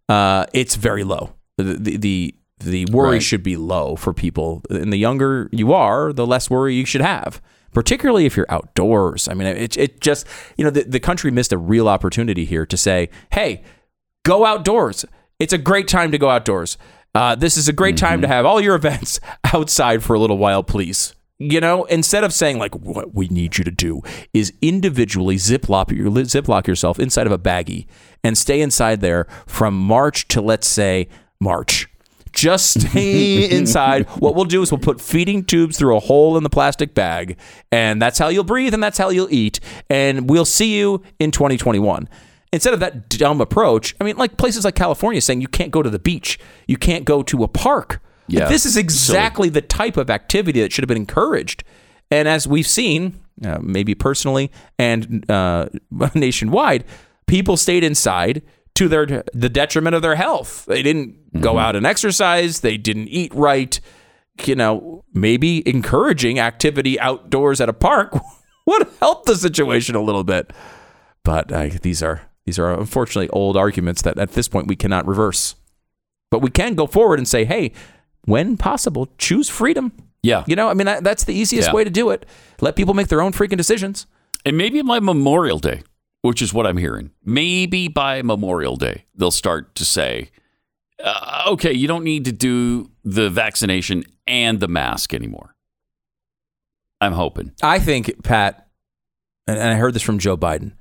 uh, 0.09 0.47
it's 0.53 0.75
very 0.77 1.05
low. 1.05 1.35
The 1.57 1.65
the 1.65 1.97
the, 1.97 2.35
the 2.59 2.87
worry 2.93 3.13
Right. 3.17 3.23
should 3.23 3.43
be 3.43 3.57
low 3.57 3.97
for 3.97 4.13
people. 4.13 4.63
And 4.71 4.93
the 4.93 4.97
younger 4.97 5.49
you 5.53 5.73
are, 5.73 6.13
the 6.13 6.27
less 6.27 6.51
worry 6.51 6.75
you 6.75 6.87
should 6.87 7.03
have. 7.03 7.41
Particularly 7.73 8.25
if 8.25 8.37
you're 8.37 8.47
outdoors. 8.49 9.29
I 9.29 9.35
mean, 9.35 9.47
it, 9.49 9.77
it 9.77 10.01
just, 10.01 10.27
you 10.57 10.65
know, 10.65 10.71
the, 10.71 10.85
the 10.85 11.01
country 11.01 11.31
missed 11.31 11.53
a 11.53 11.59
real 11.59 11.89
opportunity 11.89 12.47
here 12.47 12.65
to 12.65 12.77
say, 12.77 13.11
hey, 13.33 13.63
go 14.25 14.47
outdoors. 14.47 15.05
It's 15.39 15.53
a 15.53 15.59
great 15.59 15.87
time 15.87 16.11
to 16.11 16.17
go 16.17 16.31
outdoors. 16.31 16.79
Uh, 17.17 17.35
this 17.35 17.57
is 17.57 17.67
a 17.67 17.73
great 17.73 17.97
time 17.97 18.21
to 18.21 18.29
have 18.29 18.45
all 18.45 18.61
your 18.61 18.75
events 18.75 19.19
outside 19.55 20.05
for 20.05 20.13
a 20.13 20.19
little 20.19 20.37
while, 20.37 20.63
please. 20.63 21.15
You 21.39 21.63
know, 21.63 21.85
instead 21.85 22.25
of 22.25 22.33
saying 22.33 22.59
like 22.59 22.75
what 22.77 23.15
we 23.15 23.29
need 23.29 23.57
you 23.57 23.65
to 23.65 23.71
do 23.71 24.03
is 24.35 24.53
individually 24.61 25.37
ziplock 25.37 25.91
your 25.97 26.11
ziplock 26.11 26.67
yourself 26.67 26.99
inside 26.99 27.27
of 27.27 27.33
a 27.33 27.39
baggie 27.39 27.87
and 28.23 28.37
stay 28.37 28.61
inside 28.61 29.01
there 29.01 29.27
from 29.47 29.79
March 29.79 30.29
to 30.29 30.43
let's 30.43 30.67
say 30.67 31.09
March. 31.41 31.89
Just 32.33 32.83
stay 32.83 33.51
inside. 33.51 34.07
What 34.19 34.35
we'll 34.35 34.45
do 34.45 34.61
is 34.61 34.71
we'll 34.71 34.79
put 34.79 35.01
feeding 35.01 35.43
tubes 35.43 35.79
through 35.79 35.97
a 35.97 36.01
hole 36.01 36.37
in 36.37 36.43
the 36.43 36.51
plastic 36.51 36.93
bag, 36.93 37.39
and 37.73 38.01
that's 38.01 38.19
how 38.19 38.29
you'll 38.29 38.45
breathe 38.45 38.75
and 38.75 38.83
that's 38.83 38.99
how 38.99 39.09
you'll 39.09 39.33
eat. 39.33 39.59
And 39.89 40.29
we'll 40.29 40.45
see 40.45 40.79
you 40.79 41.03
in 41.19 41.31
2021 41.31 42.11
instead 42.53 42.75
of 42.75 42.81
that 42.81 43.09
dumb 43.09 43.41
approach, 43.41 43.95
I 44.01 44.05
mean, 44.05 44.17
like 44.17 44.37
places 44.37 44.65
like 44.65 44.75
California 44.75 45.21
saying 45.21 45.41
you 45.41 45.49
can't 45.49 45.71
go 45.71 45.83
to 45.83 45.91
the 45.91 45.99
beach, 45.99 46.39
you 46.67 46.77
can't 46.77 47.05
go 47.05 47.23
to 47.25 47.45
a 47.45 47.49
park. 47.49 48.01
Like, 48.29 48.41
Yeah, 48.41 48.49
this 48.49 48.67
is 48.67 48.77
exactly 48.77 49.49
the 49.49 49.63
type 49.63 49.97
of 49.97 50.11
activity 50.11 50.61
that 50.61 50.73
should 50.73 50.83
have 50.83 50.89
been 50.89 50.97
encouraged. 50.97 51.65
And 52.11 52.29
as 52.29 52.47
we've 52.47 52.67
seen, 52.67 53.21
uh, 53.45 53.59
maybe 53.61 53.95
personally 53.95 54.51
and 54.79 55.29
uh, 55.31 55.69
nationwide, 56.15 56.85
people 57.27 57.57
stayed 57.57 57.85
inside 57.85 58.43
to 58.75 58.89
their 58.89 59.07
the 59.33 59.49
detriment 59.49 59.95
of 59.95 60.03
their 60.03 60.17
health. 60.17 60.67
They 60.67 60.83
didn't 60.83 61.41
go 61.41 61.59
out 61.59 61.77
and 61.77 61.87
exercise. 61.87 62.61
They 62.61 62.77
didn't 62.77 63.09
eat 63.09 63.35
right. 63.35 63.79
You 64.45 64.55
know, 64.55 65.05
maybe 65.15 65.67
encouraging 65.67 66.39
activity 66.39 67.01
outdoors 67.01 67.61
at 67.61 67.69
a 67.69 67.73
park 67.73 68.15
would 68.67 68.87
help 69.01 69.25
the 69.25 69.35
situation 69.35 69.95
a 69.95 70.03
little 70.03 70.25
bit 70.25 70.53
but 71.27 71.51
uh, 71.51 71.69
these 71.83 72.03
are 72.05 72.23
these 72.47 72.59
are 72.59 72.73
unfortunately 72.73 73.29
old 73.31 73.57
arguments 73.57 74.03
that 74.03 74.19
at 74.19 74.33
this 74.33 74.49
point 74.49 74.67
we 74.69 74.77
cannot 74.77 75.07
reverse. 75.07 75.57
But 76.31 76.41
we 76.41 76.51
can 76.51 76.75
go 76.75 76.87
forward 76.87 77.19
and 77.19 77.29
say, 77.29 77.45
hey, 77.45 77.73
when 78.25 78.57
possible, 78.57 79.09
choose 79.19 79.49
freedom. 79.49 79.93
Yeah. 80.23 80.45
You 80.47 80.57
know, 80.57 80.69
I 80.69 80.75
mean, 80.75 80.87
that, 80.87 81.05
that's 81.05 81.25
the 81.25 81.35
easiest 81.35 81.69
Yeah. 81.69 81.75
way 81.75 81.85
to 81.85 81.91
do 81.91 82.11
it. 82.11 82.27
Let 82.61 82.75
people 82.77 82.95
make 82.95 83.09
their 83.09 83.21
own 83.21 83.33
freaking 83.33 83.57
decisions. 83.57 84.07
And 84.45 84.57
maybe 84.57 84.81
by 84.83 84.99
Memorial 85.01 85.59
Day, 85.59 85.83
which 86.23 86.41
is 86.43 86.53
what 86.55 86.67
I'm 86.67 86.77
hearing, 86.79 87.11
maybe 87.25 87.89
by 87.89 88.23
Memorial 88.23 88.77
Day, 88.77 89.05
they'll 89.15 89.31
start 89.31 89.75
to 89.77 89.85
say, 89.85 90.31
uh, 91.03 91.45
okay, 91.49 91.73
you 91.73 91.87
don't 91.87 92.05
need 92.05 92.25
to 92.25 92.33
do 92.33 92.91
the 93.05 93.29
vaccination 93.31 94.05
and 94.27 94.59
the 94.61 94.69
mask 94.69 95.15
anymore. 95.15 95.55
I'm 97.01 97.13
hoping. 97.13 97.53
I 97.63 97.79
think, 97.79 98.25
Pat, 98.25 98.69
and 99.47 99.59
I 99.61 99.75
heard 99.75 99.95
this 99.95 100.03
from 100.03 100.19
Joe 100.19 100.37
Biden, 100.37 100.73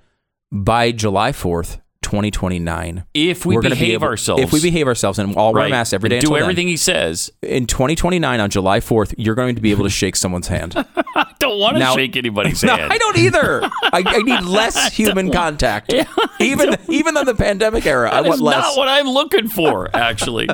by 0.51 0.91
July 0.91 1.31
4th, 1.31 1.81
2029, 2.01 3.03
If 3.15 3.45
we 3.47 3.55
we're 3.55 3.61
gonna 3.63 3.73
be 3.75 3.79
behave 3.79 3.93
able- 3.95 4.07
ourselves. 4.07 4.43
If 4.43 4.51
we 4.53 4.61
behave 4.61 4.87
ourselves 4.87 5.17
and 5.17 5.35
all 5.35 5.53
wear 5.53 5.63
right, 5.63 5.71
masks 5.71 5.91
every 5.91 6.07
day 6.09 6.19
do 6.19 6.27
until 6.27 6.33
then, 6.35 6.43
everything 6.43 6.67
he 6.67 6.77
says. 6.77 7.31
in 7.41 7.65
2029 7.65 8.39
on 8.39 8.49
July 8.51 8.79
4th, 8.79 9.15
you're 9.17 9.33
going 9.35 9.55
to 9.55 9.61
be 9.61 9.71
able 9.71 9.85
to 9.85 9.89
shake 9.89 10.15
someone's 10.15 10.47
hand. 10.47 10.75
I 11.15 11.33
don't 11.39 11.59
want 11.59 11.77
to 11.77 11.85
shake 11.93 12.15
anybody's 12.15 12.63
No, 12.63 12.75
hand. 12.75 12.93
I 12.93 12.97
don't 12.99 13.17
either. 13.17 13.63
I, 13.63 14.03
I 14.05 14.19
need 14.21 14.41
less 14.43 14.93
human 14.93 15.31
contact. 15.31 15.93
even 16.39 16.75
even 16.89 17.17
in 17.17 17.25
the 17.25 17.35
pandemic 17.35 17.85
era, 17.87 18.11
I 18.11 18.21
want 18.21 18.39
less. 18.39 18.61
not 18.61 18.77
what 18.77 18.87
I'm 18.87 19.07
looking 19.07 19.47
for, 19.47 19.89
actually. 19.95 20.47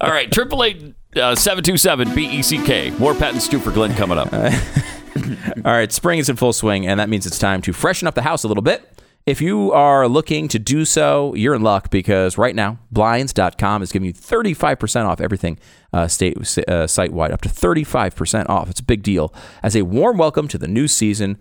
All 0.00 0.10
right, 0.10 0.30
triple 0.30 0.62
eight 0.62 0.94
uh, 1.16 1.34
seven 1.34 1.64
two 1.64 1.76
seven 1.78 2.14
B 2.14 2.26
E 2.26 2.42
C 2.42 2.62
K. 2.62 2.90
More 2.98 3.14
Pat 3.14 3.32
and 3.32 3.40
Stu 3.42 3.58
for 3.58 3.70
Glenn 3.70 3.94
coming 3.94 4.18
up. 4.18 4.30
All 4.32 5.72
right, 5.72 5.90
spring 5.90 6.18
is 6.18 6.28
in 6.28 6.36
full 6.36 6.52
swing, 6.52 6.86
and 6.86 7.00
that 7.00 7.08
means 7.08 7.26
it's 7.26 7.38
time 7.38 7.62
to 7.62 7.72
freshen 7.72 8.06
up 8.06 8.14
the 8.14 8.22
house 8.22 8.44
a 8.44 8.48
little 8.48 8.62
bit. 8.62 8.86
If 9.28 9.42
you 9.42 9.72
are 9.72 10.08
looking 10.08 10.48
to 10.48 10.58
do 10.58 10.86
so, 10.86 11.34
you're 11.34 11.54
in 11.54 11.60
luck 11.60 11.90
because 11.90 12.38
right 12.38 12.56
now, 12.56 12.78
Blinds.com 12.90 13.82
is 13.82 13.92
giving 13.92 14.06
you 14.06 14.14
35% 14.14 15.04
off 15.04 15.20
everything 15.20 15.58
uh, 15.92 16.08
state 16.08 16.38
uh, 16.66 16.86
site 16.86 17.12
wide, 17.12 17.30
up 17.30 17.42
to 17.42 17.50
35% 17.50 18.48
off. 18.48 18.70
It's 18.70 18.80
a 18.80 18.84
big 18.84 19.02
deal. 19.02 19.34
As 19.62 19.76
a 19.76 19.82
warm 19.82 20.16
welcome 20.16 20.48
to 20.48 20.56
the 20.56 20.66
new 20.66 20.88
season, 20.88 21.36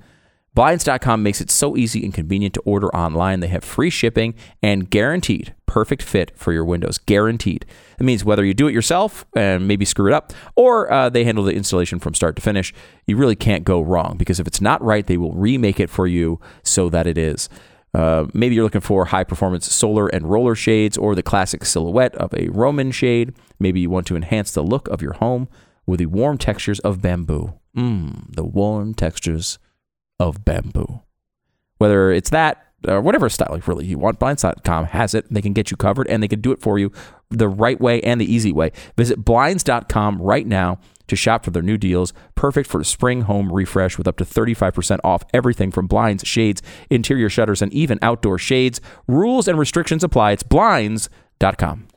Blinds.com 0.54 1.24
makes 1.24 1.40
it 1.40 1.50
so 1.50 1.78
easy 1.78 2.04
and 2.04 2.14
convenient 2.14 2.56
to 2.56 2.60
order 2.66 2.94
online. 2.94 3.40
They 3.40 3.48
have 3.48 3.64
free 3.64 3.90
shipping 3.90 4.36
and 4.62 4.90
guaranteed 4.90 5.56
perfect 5.66 6.02
fit 6.02 6.34
for 6.36 6.52
your 6.52 6.66
windows. 6.66 6.98
Guaranteed. 6.98 7.66
That 8.00 8.04
means 8.04 8.26
whether 8.26 8.44
you 8.44 8.54
do 8.54 8.68
it 8.68 8.74
yourself 8.74 9.26
and 9.34 9.66
maybe 9.66 9.86
screw 9.86 10.12
it 10.12 10.14
up, 10.14 10.34
or 10.56 10.92
uh, 10.92 11.08
they 11.08 11.24
handle 11.24 11.46
the 11.46 11.54
installation 11.54 12.00
from 12.00 12.16
start 12.16 12.36
to 12.36 12.42
finish, 12.42 12.74
you 13.06 13.16
really 13.16 13.36
can't 13.36 13.64
go 13.64 13.80
wrong 13.80 14.18
because 14.18 14.42
if 14.42 14.48
it's 14.48 14.60
not 14.60 14.84
right, 14.84 15.08
they 15.08 15.16
will 15.16 15.32
remake 15.32 15.80
it 15.80 15.90
for 15.90 16.06
you 16.06 16.42
so 16.64 16.90
that 16.90 17.08
it 17.08 17.18
is. 17.18 17.48
Uh, 17.94 18.26
maybe 18.34 18.56
you're 18.56 18.64
looking 18.64 18.82
for 18.82 19.06
high 19.06 19.24
performance 19.24 19.74
solar 19.74 20.08
and 20.08 20.30
roller 20.30 20.56
shades 20.56 20.98
or 20.98 21.16
the 21.16 21.24
classic 21.24 21.66
silhouette 21.66 22.16
of 22.16 22.34
a 22.34 22.50
Roman 22.50 22.92
shade. 22.92 23.34
Maybe 23.60 23.80
you 23.80 23.90
want 23.90 24.08
to 24.08 24.16
enhance 24.16 24.52
the 24.52 24.62
look 24.62 24.88
of 24.90 25.02
your 25.02 25.14
home 25.14 25.48
with 25.86 26.00
the 26.00 26.06
warm 26.06 26.38
textures 26.38 26.80
of 26.82 27.02
bamboo. 27.02 27.54
Mmm, 27.76 28.36
the 28.36 28.44
warm 28.44 28.94
textures 28.94 29.58
of 30.20 30.44
bamboo. 30.44 31.02
Whether 31.78 32.12
it's 32.12 32.30
that 32.32 32.64
or 32.88 33.02
whatever 33.02 33.30
style 33.30 33.60
really 33.66 33.86
you 33.86 33.98
want, 33.98 34.20
Blinds.com 34.20 34.86
has 34.86 35.14
it. 35.14 35.26
They 35.32 35.42
can 35.42 35.54
get 35.54 35.72
you 35.72 35.78
covered 35.78 36.08
and 36.08 36.22
they 36.22 36.28
can 36.28 36.42
do 36.42 36.52
it 36.52 36.62
for 36.62 36.78
you 36.78 36.92
the 37.30 37.50
right 37.50 37.80
way 37.80 38.02
and 38.02 38.22
the 38.22 38.32
easy 38.32 38.52
way. 38.52 38.72
Visit 38.96 39.24
Blinds.com 39.26 40.22
right 40.22 40.46
now 40.46 40.80
to 41.08 41.16
shop 41.16 41.44
for 41.44 41.52
their 41.52 41.62
new 41.62 41.78
deals. 41.78 42.14
Perfect 42.36 42.70
for 42.70 42.82
a 42.82 42.86
spring 42.86 43.22
home 43.22 43.52
refresh 43.52 43.98
with 43.98 44.08
up 44.08 44.18
to 44.18 44.26
35% 44.26 45.00
off 45.04 45.24
everything 45.34 45.72
from 45.72 45.88
blinds, 45.88 46.28
shades, 46.28 46.62
interior 46.90 47.30
shutters, 47.30 47.62
and 47.62 47.74
even 47.74 48.00
outdoor 48.02 48.38
shades. 48.38 48.82
Rules 49.08 49.48
and 49.48 49.58
restrictions 49.58 50.04
apply. 50.04 50.32
It's 50.32 50.44
Blinds.com. 50.44 51.88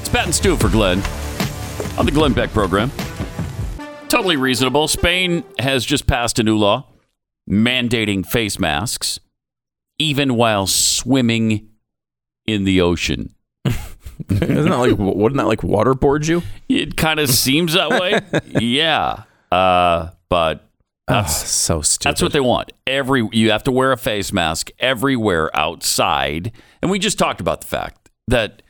It's 0.00 0.08
Pat 0.08 0.26
and 0.26 0.34
Stu 0.34 0.56
for 0.56 0.68
Glenn 0.68 1.02
on 1.98 2.06
the 2.06 2.12
Glenn 2.12 2.32
Beck 2.32 2.50
program. 2.50 2.90
Totally 4.08 4.36
reasonable. 4.36 4.86
Spain 4.86 5.44
has 5.58 5.84
just 5.84 6.06
passed 6.06 6.38
a 6.38 6.42
new 6.42 6.56
law 6.56 6.88
mandating 7.50 8.24
face 8.24 8.58
masks, 8.58 9.18
even 9.98 10.34
while 10.34 10.66
swimming 10.66 11.68
in 12.46 12.64
the 12.64 12.80
ocean. 12.80 13.33
Isn't 14.30 14.68
that 14.70 14.76
like 14.76 14.98
wouldn't 14.98 15.38
that 15.38 15.46
like 15.46 15.60
waterboard 15.60 16.26
you? 16.28 16.42
It 16.68 16.96
kind 16.96 17.20
of 17.20 17.30
seems 17.30 17.74
that 17.74 17.90
way. 17.90 18.20
Yeah. 18.60 19.24
Uh, 19.50 20.10
but 20.28 20.68
that's 21.06 21.48
so 21.48 21.82
stupid. 21.82 22.10
That's 22.10 22.22
what 22.22 22.32
they 22.32 22.40
want. 22.40 22.72
Every 22.86 23.28
you 23.32 23.50
have 23.50 23.64
to 23.64 23.72
wear 23.72 23.92
a 23.92 23.96
face 23.96 24.32
mask 24.32 24.70
everywhere 24.78 25.54
outside. 25.56 26.52
And 26.80 26.90
we 26.90 26.98
just 26.98 27.18
talked 27.18 27.40
about 27.40 27.60
the 27.60 27.66
fact 27.66 28.10
that 28.28 28.62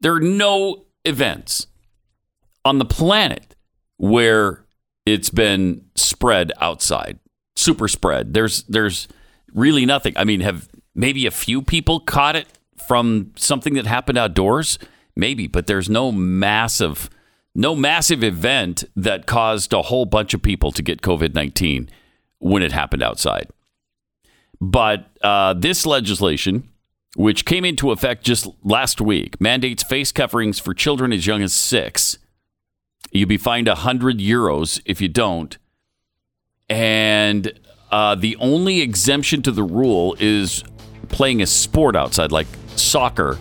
there 0.00 0.14
are 0.14 0.20
no 0.20 0.84
events 1.04 1.66
on 2.64 2.78
the 2.78 2.84
planet 2.84 3.54
where 3.96 4.64
it's 5.06 5.30
been 5.30 5.84
spread 5.94 6.52
outside. 6.60 7.18
Super 7.56 7.88
spread. 7.88 8.34
There's 8.34 8.64
there's 8.64 9.08
really 9.54 9.86
nothing. 9.86 10.12
I 10.16 10.24
mean, 10.24 10.40
have 10.40 10.68
maybe 10.94 11.26
a 11.26 11.30
few 11.30 11.62
people 11.62 12.00
caught 12.00 12.36
it 12.36 12.46
from 12.88 13.32
something 13.36 13.74
that 13.74 13.86
happened 13.86 14.18
outdoors? 14.18 14.78
Maybe, 15.14 15.46
but 15.46 15.66
there's 15.66 15.90
no 15.90 16.10
massive 16.10 17.10
no 17.54 17.74
massive 17.74 18.22
event 18.22 18.84
that 18.94 19.26
caused 19.26 19.72
a 19.72 19.82
whole 19.82 20.04
bunch 20.04 20.32
of 20.32 20.40
people 20.40 20.70
to 20.70 20.82
get 20.82 21.02
COVID 21.02 21.34
19 21.34 21.90
when 22.38 22.62
it 22.62 22.72
happened 22.72 23.02
outside. 23.02 23.48
But 24.60 25.10
uh, 25.22 25.54
this 25.54 25.84
legislation, 25.84 26.68
which 27.16 27.44
came 27.44 27.64
into 27.64 27.90
effect 27.90 28.24
just 28.24 28.46
last 28.62 29.00
week, 29.00 29.40
mandates 29.40 29.82
face 29.82 30.12
coverings 30.12 30.58
for 30.58 30.72
children 30.72 31.12
as 31.12 31.26
young 31.26 31.42
as 31.42 31.52
six. 31.52 32.18
You'll 33.10 33.28
be 33.28 33.38
fined 33.38 33.66
100 33.66 34.18
euros 34.18 34.80
if 34.84 35.00
you 35.00 35.08
don't. 35.08 35.58
And 36.68 37.58
uh, 37.90 38.14
the 38.14 38.36
only 38.36 38.80
exemption 38.82 39.42
to 39.42 39.50
the 39.50 39.62
rule 39.62 40.16
is 40.20 40.62
playing 41.08 41.40
a 41.40 41.46
sport 41.46 41.96
outside, 41.96 42.30
like 42.30 42.46
soccer. 42.78 43.38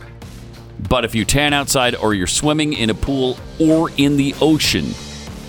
But 0.89 1.05
if 1.05 1.15
you 1.15 1.25
tan 1.25 1.53
outside 1.53 1.95
or 1.95 2.13
you're 2.13 2.27
swimming 2.27 2.73
in 2.73 2.89
a 2.89 2.93
pool 2.93 3.38
or 3.59 3.89
in 3.97 4.17
the 4.17 4.35
ocean, 4.41 4.93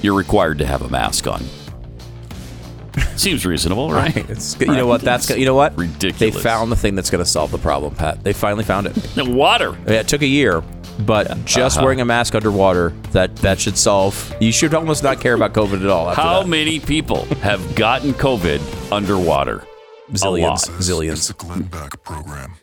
you're 0.03 0.15
required 0.17 0.59
to 0.59 0.67
have 0.67 0.83
a 0.83 0.89
mask 0.89 1.27
on. 1.27 1.43
Seems 3.17 3.45
reasonable, 3.47 3.93
right? 3.93 4.17
It's 4.31 4.55
good. 4.55 4.69
You 4.69 4.75
know 4.75 4.87
what? 4.87 5.03
That's 5.03 5.27
good. 5.27 5.39
You 5.39 5.45
know 5.47 5.55
what? 5.55 5.77
Ridiculous. 5.77 6.19
They 6.19 6.31
found 6.31 6.73
the 6.73 6.77
thing 6.77 6.95
that's 6.95 7.11
going 7.11 7.23
to 7.23 7.29
solve 7.29 7.51
the 7.51 7.59
problem, 7.59 7.95
Pat. 7.95 8.25
They 8.25 8.33
finally 8.33 8.65
found 8.65 8.87
it. 8.87 8.95
The 8.95 9.25
water. 9.31 9.77
Yeah, 9.87 10.01
it 10.01 10.09
took 10.09 10.23
a 10.23 10.27
year, 10.27 10.63
but 11.01 11.45
just 11.45 11.77
Uh-huh. 11.77 11.85
wearing 11.85 12.01
a 12.01 12.05
mask 12.05 12.35
underwater 12.35 12.91
that 13.13 13.37
that 13.37 13.61
should 13.61 13.77
solve. 13.77 14.35
You 14.41 14.51
should 14.51 14.75
almost 14.75 15.03
not 15.03 15.21
care 15.21 15.35
about 15.35 15.53
COVID 15.53 15.81
at 15.83 15.89
all. 15.91 16.09
After 16.09 16.21
How 16.23 16.43
that. 16.43 16.49
many 16.49 16.81
people 16.81 17.27
have 17.43 17.75
gotten 17.77 18.15
COVID 18.15 18.93
underwater. 18.93 19.65
Zillions. 20.13 20.43
lot. 20.43 20.61
Zillions. 20.81 21.13
is 21.13 21.29
the 21.29 21.35
Glenn 21.35 21.63
Beck 21.65 22.03
Program. 22.03 22.55